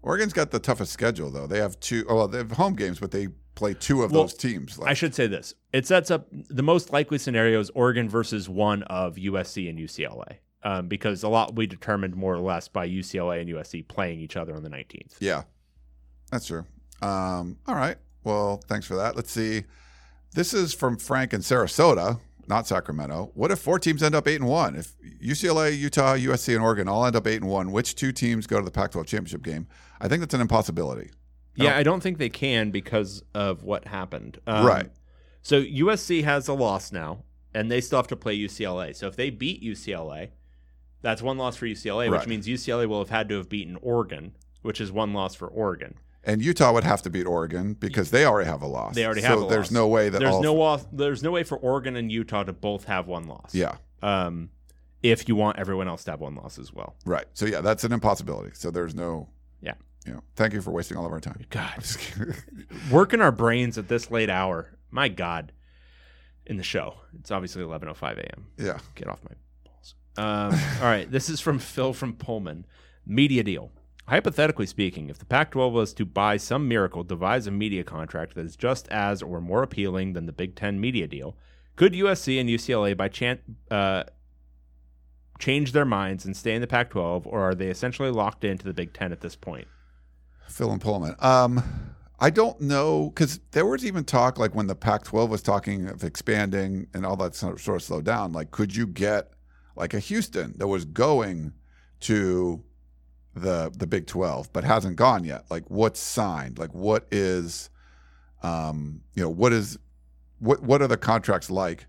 [0.01, 1.47] Oregon's got the toughest schedule though.
[1.47, 2.05] They have two.
[2.07, 4.79] Oh, well, they have home games, but they play two of Well, those teams.
[4.79, 8.83] I should say this: it sets up the most likely scenario is Oregon versus one
[8.83, 13.41] of USC and UCLA, um, because a lot be determined more or less by UCLA
[13.41, 15.17] and USC playing each other on the nineteenth.
[15.19, 15.43] Yeah,
[16.31, 16.65] that's true.
[17.01, 17.97] Um, all right.
[18.27, 19.15] Well, thanks for that.
[19.15, 19.63] Let's see.
[20.33, 23.31] This is from Frank in Sarasota, not Sacramento.
[23.35, 24.75] What if four teams end up eight and one?
[24.75, 24.93] If
[25.23, 28.59] UCLA, Utah, USC, and Oregon all end up eight and one, which two teams go
[28.59, 29.65] to the Pac-12 championship game?
[30.01, 31.11] I think that's an impossibility.
[31.55, 34.39] Yeah, I don't think they can because of what happened.
[34.45, 34.89] Um, right.
[35.41, 37.23] So USC has a loss now,
[37.53, 38.93] and they still have to play UCLA.
[38.93, 40.31] So if they beat UCLA,
[41.01, 44.35] that's one loss for UCLA, which means UCLA will have had to have beaten Oregon,
[44.63, 45.95] which is one loss for Oregon.
[46.27, 48.95] And Utah would have to beat Oregon because they already have a loss.
[48.95, 49.41] They already so have.
[49.43, 49.71] A there's loss.
[49.71, 52.83] no way that there's no wa- there's no way for Oregon and Utah to both
[52.83, 53.55] have one loss.
[53.55, 53.77] Yeah.
[54.03, 54.49] Um,
[55.01, 56.95] if you want everyone else to have one loss as well.
[57.05, 57.25] Right.
[57.33, 58.51] So yeah, that's an impossibility.
[58.53, 59.29] So there's no.
[59.61, 59.75] Yeah.
[60.05, 61.45] You know, thank you for wasting all of our time.
[61.49, 61.85] God,
[62.91, 64.77] working our brains at this late hour.
[64.91, 65.53] My God,
[66.45, 68.47] in the show, it's obviously 11:05 a.m.
[68.57, 68.79] Yeah.
[68.95, 69.95] get off my balls.
[70.17, 72.65] Um, all right, this is from Phil from Pullman.
[73.05, 73.71] Media deal.
[74.07, 78.45] Hypothetically speaking, if the Pac-12 was to, by some miracle, devise a media contract that
[78.45, 81.35] is just as or more appealing than the Big Ten media deal,
[81.75, 84.03] could USC and UCLA by chance uh,
[85.39, 88.73] change their minds and stay in the Pac-12, or are they essentially locked into the
[88.73, 89.67] Big Ten at this point?
[90.47, 91.15] Phil and Pullman.
[91.19, 91.61] Um,
[92.19, 96.05] I don't know because there was even talk like when the Pac-12 was talking of
[96.05, 98.31] expanding and all that sort of slowed down.
[98.31, 99.33] Like, could you get
[99.75, 101.53] like a Houston that was going
[102.01, 102.63] to
[103.41, 105.45] the the Big 12 but hasn't gone yet?
[105.49, 106.57] Like, what's signed?
[106.57, 107.69] Like, what is,
[108.43, 109.77] um, you know, what is,
[110.39, 111.87] what what are the contracts like?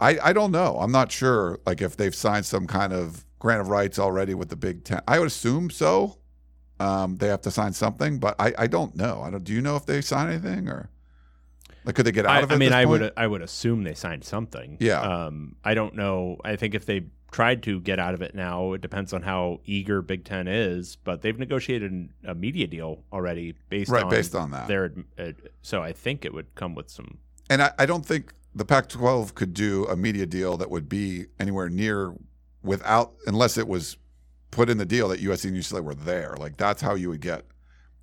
[0.00, 0.78] I I don't know.
[0.78, 1.58] I'm not sure.
[1.66, 5.00] Like, if they've signed some kind of grant of rights already with the Big Ten.
[5.08, 6.18] I would assume so.
[6.78, 9.22] Um, they have to sign something, but I, I don't know.
[9.22, 9.42] I don't.
[9.42, 10.88] Do you know if they sign anything or
[11.84, 12.52] like could they get out I, of it?
[12.52, 13.02] I at mean, I point?
[13.02, 14.76] would I would assume they signed something.
[14.80, 15.00] Yeah.
[15.00, 16.38] Um, I don't know.
[16.44, 19.60] I think if they tried to get out of it now, it depends on how
[19.64, 20.96] eager Big Ten is.
[20.96, 24.68] But they've negotiated an- a media deal already based Right, on based on that.
[24.68, 25.32] Their uh,
[25.62, 27.18] so I think it would come with some.
[27.48, 31.26] And I, I don't think the Pac-12 could do a media deal that would be
[31.38, 32.14] anywhere near
[32.62, 33.96] without unless it was
[34.50, 36.34] put in the deal that USC and UCLA were there.
[36.38, 37.44] Like that's how you would get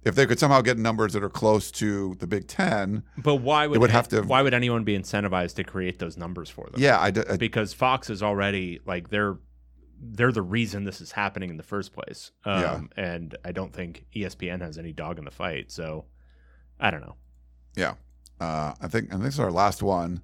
[0.03, 3.03] if they could somehow get numbers that are close to the Big Ten.
[3.17, 4.21] But why would would have to?
[4.21, 6.79] Why would anyone be incentivized to create those numbers for them?
[6.81, 9.37] Yeah, I because Fox is already like they're
[9.99, 12.31] they're the reason this is happening in the first place.
[12.45, 12.81] Um, Yeah.
[12.95, 15.71] And I don't think ESPN has any dog in the fight.
[15.71, 16.05] So
[16.79, 17.15] I don't know.
[17.75, 17.95] Yeah.
[18.39, 20.21] Uh, I think and this is our last one.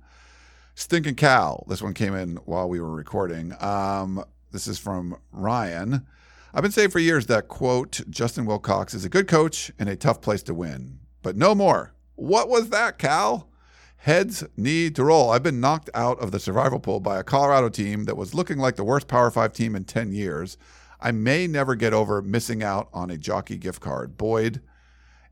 [0.76, 1.66] Stinking Cal.
[1.68, 3.54] This one came in while we were recording.
[3.62, 6.06] Um, this is from Ryan.
[6.54, 9.96] I've been saying for years that quote Justin Wilcox is a good coach and a
[9.96, 11.94] tough place to win, but no more.
[12.16, 13.50] What was that, Cal?
[13.98, 15.32] Heads need to roll.
[15.32, 18.58] I've been knocked out of the survival pool by a Colorado team that was looking
[18.58, 20.58] like the worst Power Five team in ten years.
[21.02, 24.18] I may never get over missing out on a jockey gift card.
[24.18, 24.62] Boyd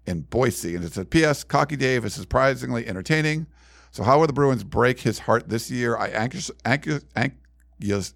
[0.06, 0.76] in Boise.
[0.76, 1.44] And it said, P.S.
[1.44, 3.46] Cocky Dave is surprisingly entertaining.
[3.92, 5.96] So how will the Bruins break his heart this year?
[5.98, 8.14] I anxious, anxious, anxious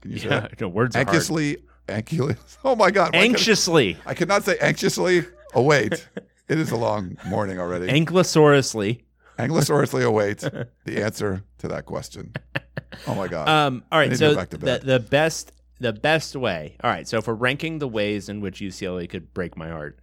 [0.00, 0.60] can you say Yeah, that?
[0.60, 1.58] no, words anxiously,
[1.88, 2.36] anxiously.
[2.64, 3.14] Oh my God!
[3.14, 3.96] why could- Anxiously.
[4.06, 5.24] I could not say anxiously
[5.54, 6.08] await.
[6.48, 7.86] it is a long morning already.
[7.88, 9.02] Ankylosaurusly.
[9.38, 10.38] Ankylosaurusly await
[10.84, 12.32] the answer to that question.
[13.06, 13.48] Oh my God!
[13.48, 16.76] Um, all right, so go back to the the best the best way.
[16.82, 20.00] All right, so if we're ranking the ways in which UCLA could break my heart,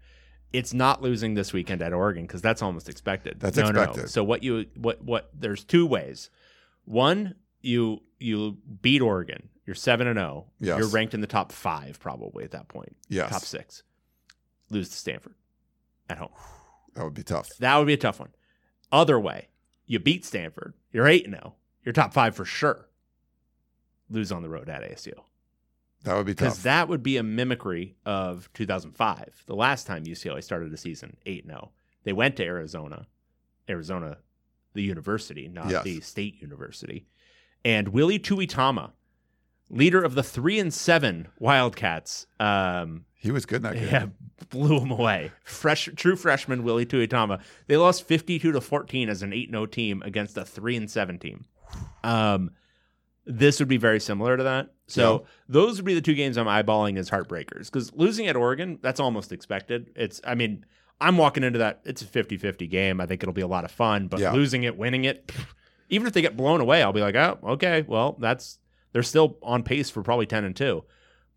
[0.53, 3.39] it's not losing this weekend at Oregon because that's almost expected.
[3.41, 3.81] That's No, no, no.
[3.81, 4.09] expected.
[4.11, 6.29] So what you what what there's two ways.
[6.85, 9.49] One, you you beat Oregon.
[9.65, 10.21] You're seven and oh.
[10.21, 10.45] zero.
[10.59, 10.79] Yes.
[10.79, 12.95] You're ranked in the top five probably at that point.
[13.09, 13.29] Yes.
[13.31, 13.83] top six.
[14.69, 15.35] Lose to Stanford
[16.09, 16.29] at home.
[16.95, 17.49] that would be tough.
[17.59, 18.29] That would be a tough one.
[18.91, 19.49] Other way,
[19.85, 20.73] you beat Stanford.
[20.91, 21.55] You're 8 and 0.
[21.83, 22.87] You're top five for sure.
[24.09, 25.13] Lose on the road at ASU.
[26.03, 26.45] That would be tough.
[26.49, 31.17] Because that would be a mimicry of 2005, the last time UCLA started a season
[31.25, 31.71] 8 0.
[32.03, 33.07] They went to Arizona,
[33.67, 34.17] Arizona,
[34.73, 35.83] the university, not Yes.
[35.83, 37.07] the state university.
[37.63, 38.91] And Willie Tuitama,
[39.69, 43.87] leader of the 3 and 7 Wildcats, um, he was good in that game.
[43.89, 44.05] yeah,
[44.49, 45.31] blew him away.
[45.43, 47.41] Fresh, true freshman Willie Tuitama.
[47.67, 51.45] They lost fifty-two to fourteen as an eight-zero team against a three and seven team.
[52.03, 52.51] Um,
[53.25, 54.73] this would be very similar to that.
[54.87, 55.27] So Yeah.
[55.49, 58.99] those would be the two games I'm eyeballing as heartbreakers because losing at Oregon, that's
[58.99, 59.89] almost expected.
[59.95, 60.63] It's, I mean,
[61.01, 61.81] I'm walking into that.
[61.85, 63.01] It's a 50-50 game.
[63.01, 64.07] I think it'll be a lot of fun.
[64.07, 64.33] But Yeah.
[64.33, 65.31] losing it, winning it,
[65.89, 68.59] even if they get blown away, I'll be like, oh, okay, well, that's
[68.95, 70.85] they're still on pace for probably ten and two.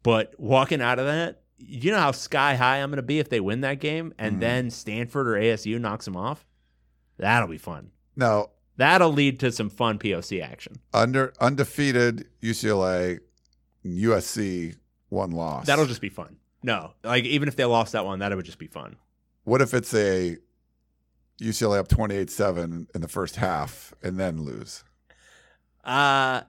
[0.05, 3.29] But walking out of that, you know how sky high I'm going to be if
[3.31, 4.41] they win that game, and Mhm.
[4.41, 6.47] then Stanford or ASU knocks them off.
[7.17, 7.91] That'll be fun.
[8.15, 8.51] No.
[8.77, 10.77] That'll lead to some fun POC action.
[10.95, 13.19] under undefeated UCLA,
[13.85, 14.77] USC
[15.09, 15.67] one loss.
[15.67, 16.37] That'll just be fun.
[16.63, 18.95] No, like even if they lost that one, that would just be fun.
[19.43, 20.37] What if it's a
[21.41, 24.85] UCLA up 28 7 in the first half and then lose?
[25.85, 26.43] Uh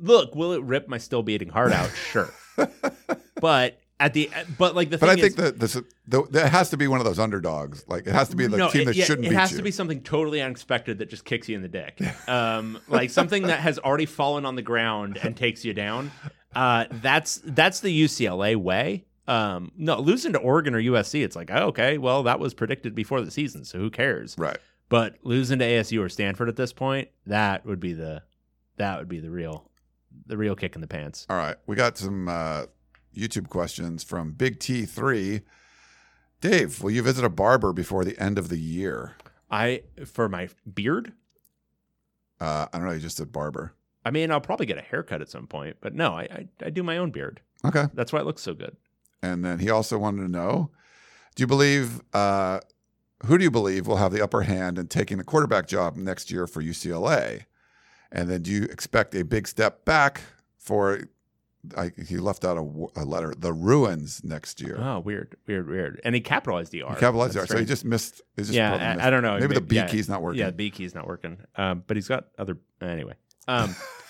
[0.00, 1.90] look, will it rip my still beating heart out?
[1.90, 2.32] Sure,
[3.40, 5.74] but at the but like the But I think that this
[6.06, 7.84] the, that has to be one of those underdogs.
[7.86, 9.34] Like it has to be the no, team it, that yeah, shouldn't be.
[9.34, 9.58] it has you.
[9.58, 12.00] to be something totally unexpected that just kicks you in the dick.
[12.28, 16.10] Um, like something that has already fallen on the ground and takes you down.
[16.54, 19.04] Uh, that's that's the UCLA way.
[19.26, 22.94] Um, no, losing to Oregon or USC, it's like, oh, okay, well, that was predicted
[22.94, 24.36] before the season, so who cares?
[24.36, 24.58] Right.
[24.88, 28.22] But losing to ASU or Stanford at this point, that would be the
[28.76, 29.70] that would be the real
[30.26, 31.26] the real kick in the pants.
[31.28, 31.56] All right.
[31.66, 32.64] We got some uh,
[33.16, 35.42] YouTube questions from Big T3.
[36.40, 39.14] Dave, will you visit a barber before the end of the year?
[39.50, 41.12] I for my beard,
[42.40, 42.92] Uh, I don't know.
[42.92, 43.74] You just said barber.
[44.04, 46.70] I mean, I'll probably get a haircut at some point, but no, I I, I
[46.70, 47.40] do my own beard.
[47.64, 47.84] Okay.
[47.94, 48.76] That's why it looks so good.
[49.22, 50.70] And then he also wanted to know
[51.34, 52.60] do you believe, uh,
[53.26, 56.30] who do you believe will have the upper hand in taking the quarterback job next
[56.30, 57.44] year for UCLA?
[58.14, 60.22] And then do you expect a big step back
[60.56, 61.00] for,
[61.76, 64.78] I, he left out a letter, the ruins next year?
[64.80, 66.00] Oh, weird, weird, weird.
[66.04, 66.94] And he capitalized the R.
[66.94, 67.56] He capitalized That's there.
[67.56, 68.22] So he just missed.
[68.36, 69.38] He just yeah, I, missed- I don't know.
[69.38, 70.38] Maybe the B yeah, key's not working.
[70.38, 71.38] Yeah, the B key's not working.
[71.56, 73.14] Um, but he's got other anyway.
[73.48, 73.74] Um,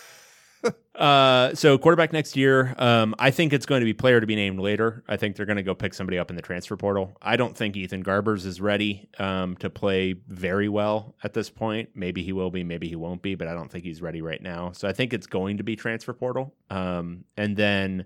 [0.95, 2.75] uh, so quarterback next year.
[2.79, 5.05] Um, I think it's going to be player to be named later.
[5.09, 7.17] I think they're going to go pick somebody up in the transfer portal.
[7.21, 11.91] I don't think Ethan Garbers is ready um, to play very well at this point.
[11.95, 14.43] Maybe he will be, maybe he won't be, but I don't think he's ready right
[14.43, 14.73] now.
[14.73, 16.55] So I think it's going to be transfer portal.
[16.71, 18.05] Um, and then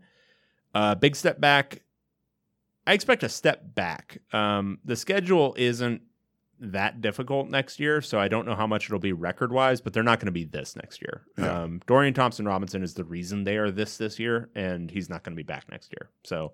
[0.74, 1.82] uh, big step back.
[2.86, 4.18] I expect a step back.
[4.32, 6.00] Um, the schedule isn't
[6.60, 9.92] that difficult next year, so I don't know how much it'll be record wise, but
[9.92, 11.22] they're not going to be this next year.
[11.36, 11.62] Yeah.
[11.62, 15.22] Um, Dorian Thompson Robinson is the reason they are this this year, and he's not
[15.24, 16.10] going to be back next year.
[16.24, 16.52] So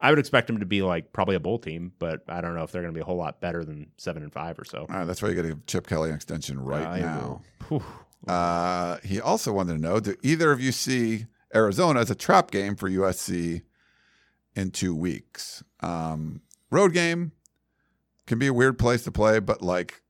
[0.00, 2.64] I would expect him to be like probably a bowl team, but I don't know
[2.64, 4.80] if they're going to be a whole lot better than seven and five or so.
[4.80, 7.42] All right, that's why you got to give Chip Kelly an extension right I now.
[8.26, 12.52] Uh, he also wanted to know: Do either of you see Arizona as a trap
[12.52, 13.62] game for USC
[14.54, 15.64] in two weeks?
[15.80, 17.32] Um, road game
[18.32, 20.02] can be a weird place to play, but like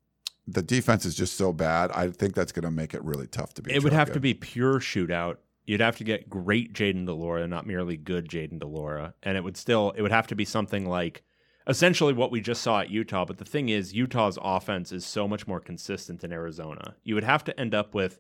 [0.46, 1.90] the defense is just so bad.
[1.92, 3.72] I think that's going to make it really tough to be.
[3.72, 4.14] It would have game.
[4.14, 8.28] to be pure shootout You'd have to get great Jayden de Laura, not merely good
[8.28, 11.22] Jayden de Laura, and it would still it would have to be something like
[11.68, 13.24] essentially what we just saw at Utah.
[13.24, 16.96] But the thing is, Utah's offense is so much more consistent than Arizona.
[17.04, 18.18] You would have to end up with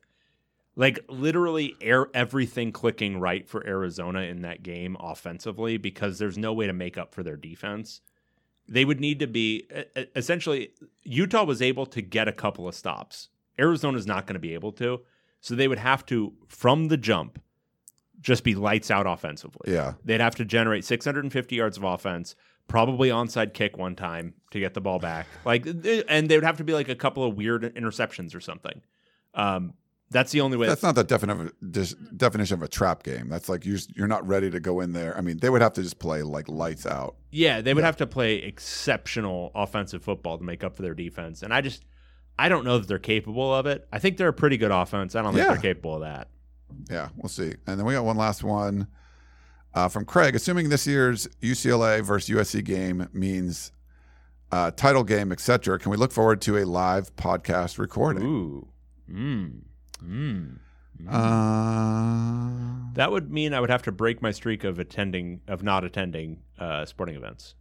[0.76, 6.52] like literally air, everything clicking right for Arizona in that game offensively because there's no
[6.52, 8.00] way to make up for their defense.
[8.72, 9.68] They would need to be
[10.16, 10.70] essentially
[11.02, 13.28] Utah was able to get a couple of stops.
[13.58, 15.02] Arizona's not going to be able to.
[15.42, 17.38] So they would have to from the jump
[18.18, 19.74] just be lights out offensively.
[19.74, 19.94] Yeah.
[20.06, 22.34] They'd have to generate 650 yards of offense,
[22.66, 25.26] probably onside kick one time to get the ball back.
[25.44, 28.80] Like and they would have to be like a couple of weird interceptions or something.
[29.34, 29.74] Um
[30.12, 30.66] that's the only way.
[30.68, 33.28] That's not the defini- dis- definition of a trap game.
[33.28, 35.16] That's like you're you're not ready to go in there.
[35.16, 37.16] I mean, they would have to just play like lights out.
[37.30, 41.42] Yeah, they would have to play exceptional offensive football to make up for their defense.
[41.42, 41.84] And I just
[42.38, 43.86] I don't know that they're capable of it.
[43.92, 45.14] I think they're a pretty good offense.
[45.14, 45.52] I don't think Yeah.
[45.54, 46.28] they're capable of that.
[46.90, 47.54] Yeah, we'll see.
[47.66, 48.86] And then we got one last one
[49.74, 50.34] uh, from Craig.
[50.34, 53.72] Assuming this year's UCLA versus USC game means
[54.50, 58.22] uh, title game, etc., can we look forward to a live podcast recording?
[58.24, 58.68] Ooh.
[59.10, 59.60] Mm.
[60.04, 60.58] Mm.
[61.08, 65.84] Uh, That would mean I would have to break my streak of attending of not
[65.84, 67.54] attending uh, sporting events.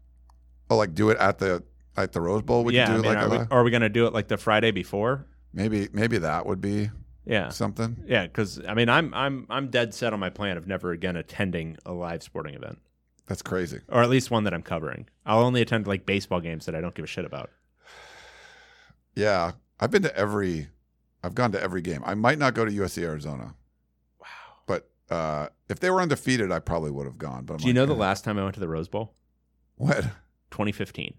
[0.70, 1.64] oh, like do it at the
[1.98, 2.64] at the Rose Bowl?
[2.64, 3.90] We yeah, could do I it mean, like are, a we, are we going to
[3.90, 5.26] do it like the Friday before?
[5.54, 6.90] maybe maybe that would be
[7.26, 8.04] Yeah, something.
[8.08, 8.24] yeah.
[8.28, 11.78] Because I mean, I'm I'm I'm dead set on my plan of never again attending
[11.86, 12.80] a live sporting event,
[13.28, 13.80] That's crazy.
[13.90, 15.08] or at least one that I'm covering.
[15.26, 17.50] I'll only attend like baseball games that I don't give a shit about.
[19.16, 20.70] Yeah, I've been to every.
[21.24, 22.02] I've gone to every game.
[22.06, 23.56] I might not go to USC Arizona.
[24.20, 24.28] Wow.
[24.66, 27.46] But uh, if they were undefeated, I probably would have gone.
[27.46, 28.88] But I'm Do you like, know the eh, last time I went to the Rose
[28.88, 29.14] Bowl?
[29.76, 30.02] what?
[30.52, 31.16] 2015.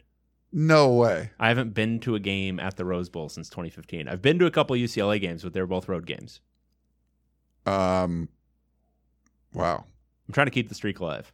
[0.53, 1.31] No way.
[1.41, 4.07] I haven't been to a game at the Rose Bowl since 2015.
[4.09, 6.41] I've been to a couple UCLA games, but they were both road games.
[7.65, 8.29] Um.
[9.55, 9.85] Wow.
[10.29, 11.33] I'm trying to keep the streak alive.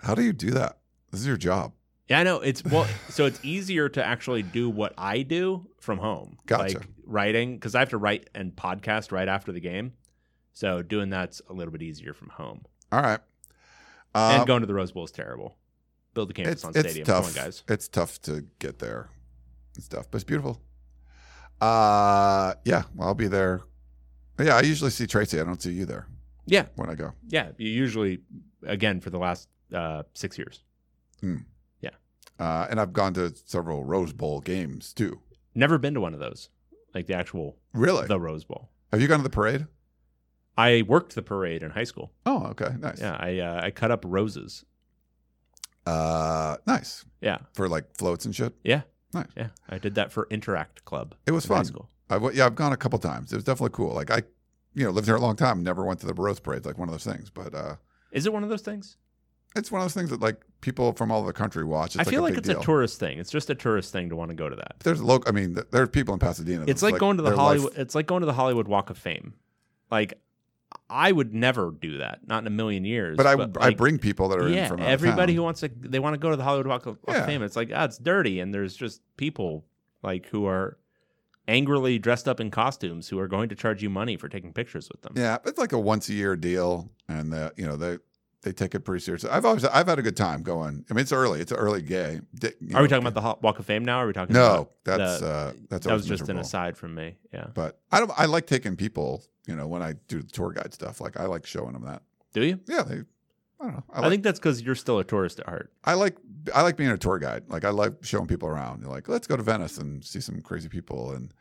[0.00, 0.78] How do you do that?
[1.10, 1.72] This is your job.
[2.08, 2.40] Yeah, I know.
[2.40, 6.78] It's well, so it's easier to actually do what I do from home, Gotcha.
[6.78, 9.92] like writing, because I have to write and podcast right after the game.
[10.52, 12.64] So doing that's a little bit easier from home.
[12.90, 13.20] All right.
[14.14, 15.56] and Um, going to the Rose Bowl is terrible.
[16.14, 17.06] Build the campus it's, on it's stadium.
[17.06, 17.32] tough.
[17.34, 17.62] Come on, guys.
[17.68, 19.08] It's tough to get there.
[19.78, 20.60] It's tough, but it's beautiful.
[21.60, 22.82] Uh, yeah.
[22.94, 23.62] Well, I'll be there.
[24.38, 25.40] Yeah, I usually see Tracy.
[25.40, 26.08] I don't see you there
[26.46, 27.12] Yeah, when I go.
[27.28, 27.50] yeah.
[27.56, 28.18] You usually,
[28.66, 30.62] again, for the last uh, six years.
[31.22, 31.36] Yeah,
[32.38, 35.20] Uh, and I've gone to several Rose Bowl games too.
[35.54, 36.48] never been to one of those,
[36.94, 38.06] like the actual Really?
[38.06, 38.70] the Rose Bowl.
[38.90, 39.66] Have you gone to the parade?
[40.56, 42.12] I worked the parade in high school.
[42.26, 43.00] Oh, okay, nice.
[43.00, 44.64] Yeah, I uh, I cut up roses.
[45.86, 48.54] Uh, nice Yeah, for like floats and shit.
[48.62, 48.82] yeah,
[49.12, 49.26] Nice.
[49.36, 49.48] yeah.
[49.68, 51.14] I did that for Interact Club.
[51.26, 51.64] It was fun.
[51.64, 51.88] school.
[52.08, 53.32] I w- yeah, I've gone a couple times.
[53.32, 53.92] It was definitely cool.
[53.94, 54.22] Like I,
[54.74, 55.62] you know, lived here a long time.
[55.62, 56.64] Never went to the Rose Parade.
[56.64, 57.30] Like one of those things.
[57.30, 57.76] But uh,
[58.12, 58.96] Is it one of those things?
[59.56, 61.96] It's one of those things that like people from all over the country watch.
[61.96, 63.18] It's I feel like, like a it's big a tourist thing.
[63.18, 64.76] It's just a tourist thing to want to go to that.
[64.80, 65.28] There's local.
[65.28, 66.62] I mean, th- there's people in Pasadena.
[66.62, 67.70] It's that's like, going to the Hollywood.
[67.72, 69.34] life- It's like going to the Hollywood Walk of Fame.
[69.90, 70.14] Like,
[70.88, 73.16] I would never do that, not in a million years.
[73.16, 75.42] But I, I like, bring people that are in yeah, from out of everybody who
[75.42, 77.20] wants to, they want to go to the Hollywood Walk of, Walk Yeah.
[77.20, 77.42] of Fame.
[77.42, 79.64] It's like, ah, it's dirty, and there's just people
[80.02, 80.78] like who are
[81.48, 84.88] angrily dressed up in costumes who are going to charge you money for taking pictures
[84.90, 85.12] with them.
[85.16, 87.98] Yeah, it's like a once a year deal, and uh, you know they
[88.42, 89.30] they take it pretty seriously.
[89.30, 90.84] I've always I've had a good time going.
[90.90, 91.40] I mean, it's early.
[91.40, 92.20] It's early gay.
[92.42, 94.00] You Are we know, talking about the Walk of Fame now?
[94.00, 96.94] Or are we talking No, that's the- uh, that's that was just an aside from
[96.94, 97.16] me.
[97.32, 97.46] Yeah.
[97.54, 98.10] But I don't.
[98.16, 99.24] I like taking people.
[99.46, 102.02] You know, when I do the tour guide stuff, like I like showing them that.
[102.32, 102.60] Do you?
[102.66, 103.02] Yeah, they.
[103.60, 103.84] I don't know.
[103.92, 105.72] I, I, think that's because you're still a tourist at heart.
[105.84, 106.16] I like
[106.52, 107.44] I like being a tour guide.
[107.48, 108.82] Like I like showing people around.
[108.82, 111.32] You're like, let's go to Venice and see some crazy people, and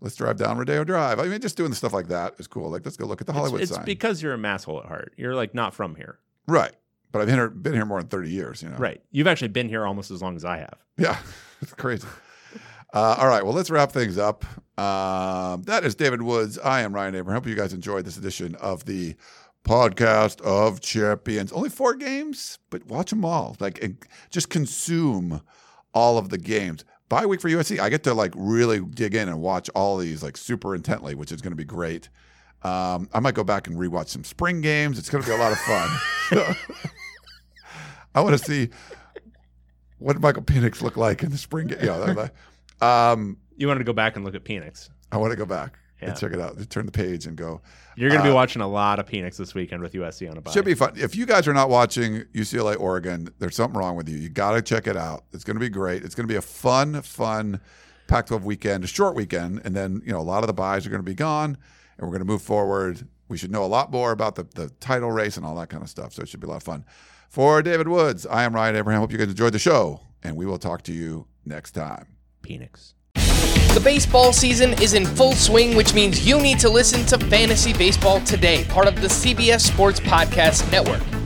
[0.00, 1.18] let's drive down Rodeo Drive.
[1.18, 2.70] I mean, just doing the stuff like that is cool.
[2.70, 3.84] Like, let's go look at the Hollywood it's, it's sign.
[3.84, 5.12] because you're a masshole at heart.
[5.18, 6.18] You're like not from here.
[6.46, 6.72] Right.
[7.12, 8.62] But I've been here, been here more than thirty years.
[8.62, 8.76] You know.
[8.76, 9.00] Right.
[9.10, 10.78] You've actually been here almost as long as I have.
[10.98, 11.18] Yeah,
[11.62, 12.06] it's crazy.
[12.92, 14.44] Uh, all right, well, let's wrap things up.
[14.78, 16.58] Um, that is David Woods.
[16.58, 17.42] I am Ryan Abraham.
[17.42, 19.16] Hope you guys enjoyed this edition of the
[19.64, 21.52] podcast of champions.
[21.52, 23.56] Only four games, but watch them all.
[23.58, 23.98] Like, and
[24.30, 25.42] just consume
[25.92, 26.84] all of the games.
[27.08, 27.78] Bye week for USC.
[27.78, 31.32] I get to like really dig in and watch all these like super intently, which
[31.32, 32.08] is going to be great.
[32.62, 34.98] Um, I might go back and rewatch some spring games.
[34.98, 35.90] It's going to be a lot of fun.
[38.14, 38.70] I want to see
[39.98, 41.78] what did Michael Penix look like in the spring game.
[41.82, 42.32] Yeah, that-
[42.80, 44.90] that- um, You wanted to go back and look at Penix.
[45.12, 46.08] I want to go back Yeah.
[46.10, 46.68] and check it out.
[46.68, 47.60] Turn the page and go.
[47.96, 50.36] You're going to be Uh, watching a lot of Penix this weekend with USC on
[50.36, 50.50] a bye.
[50.50, 50.92] Should be fun.
[50.96, 54.18] If you guys are not watching UCLA Oregon, there's something wrong with you.
[54.18, 55.24] You got to check it out.
[55.32, 56.04] It's going to be great.
[56.04, 57.60] It's going to be a fun, fun
[58.08, 60.90] Pac-12 weekend, a short weekend, and then you know a lot of the byes are
[60.90, 61.56] going to be gone,
[61.98, 64.70] and we're going to move forward We should know a lot more about the, the
[64.80, 66.12] title race and all that kind of stuff.
[66.12, 66.84] So it should be a lot of fun.
[67.28, 69.00] For David Woods, I am Ryan Abraham.
[69.00, 72.06] Hope you guys enjoyed the show, and we will talk to you next time.
[72.42, 72.94] Phoenix.
[73.14, 77.72] The baseball season is in full swing, which means you need to listen to Fantasy
[77.72, 81.15] Baseball Today, part of the CBS Sports Podcast Network.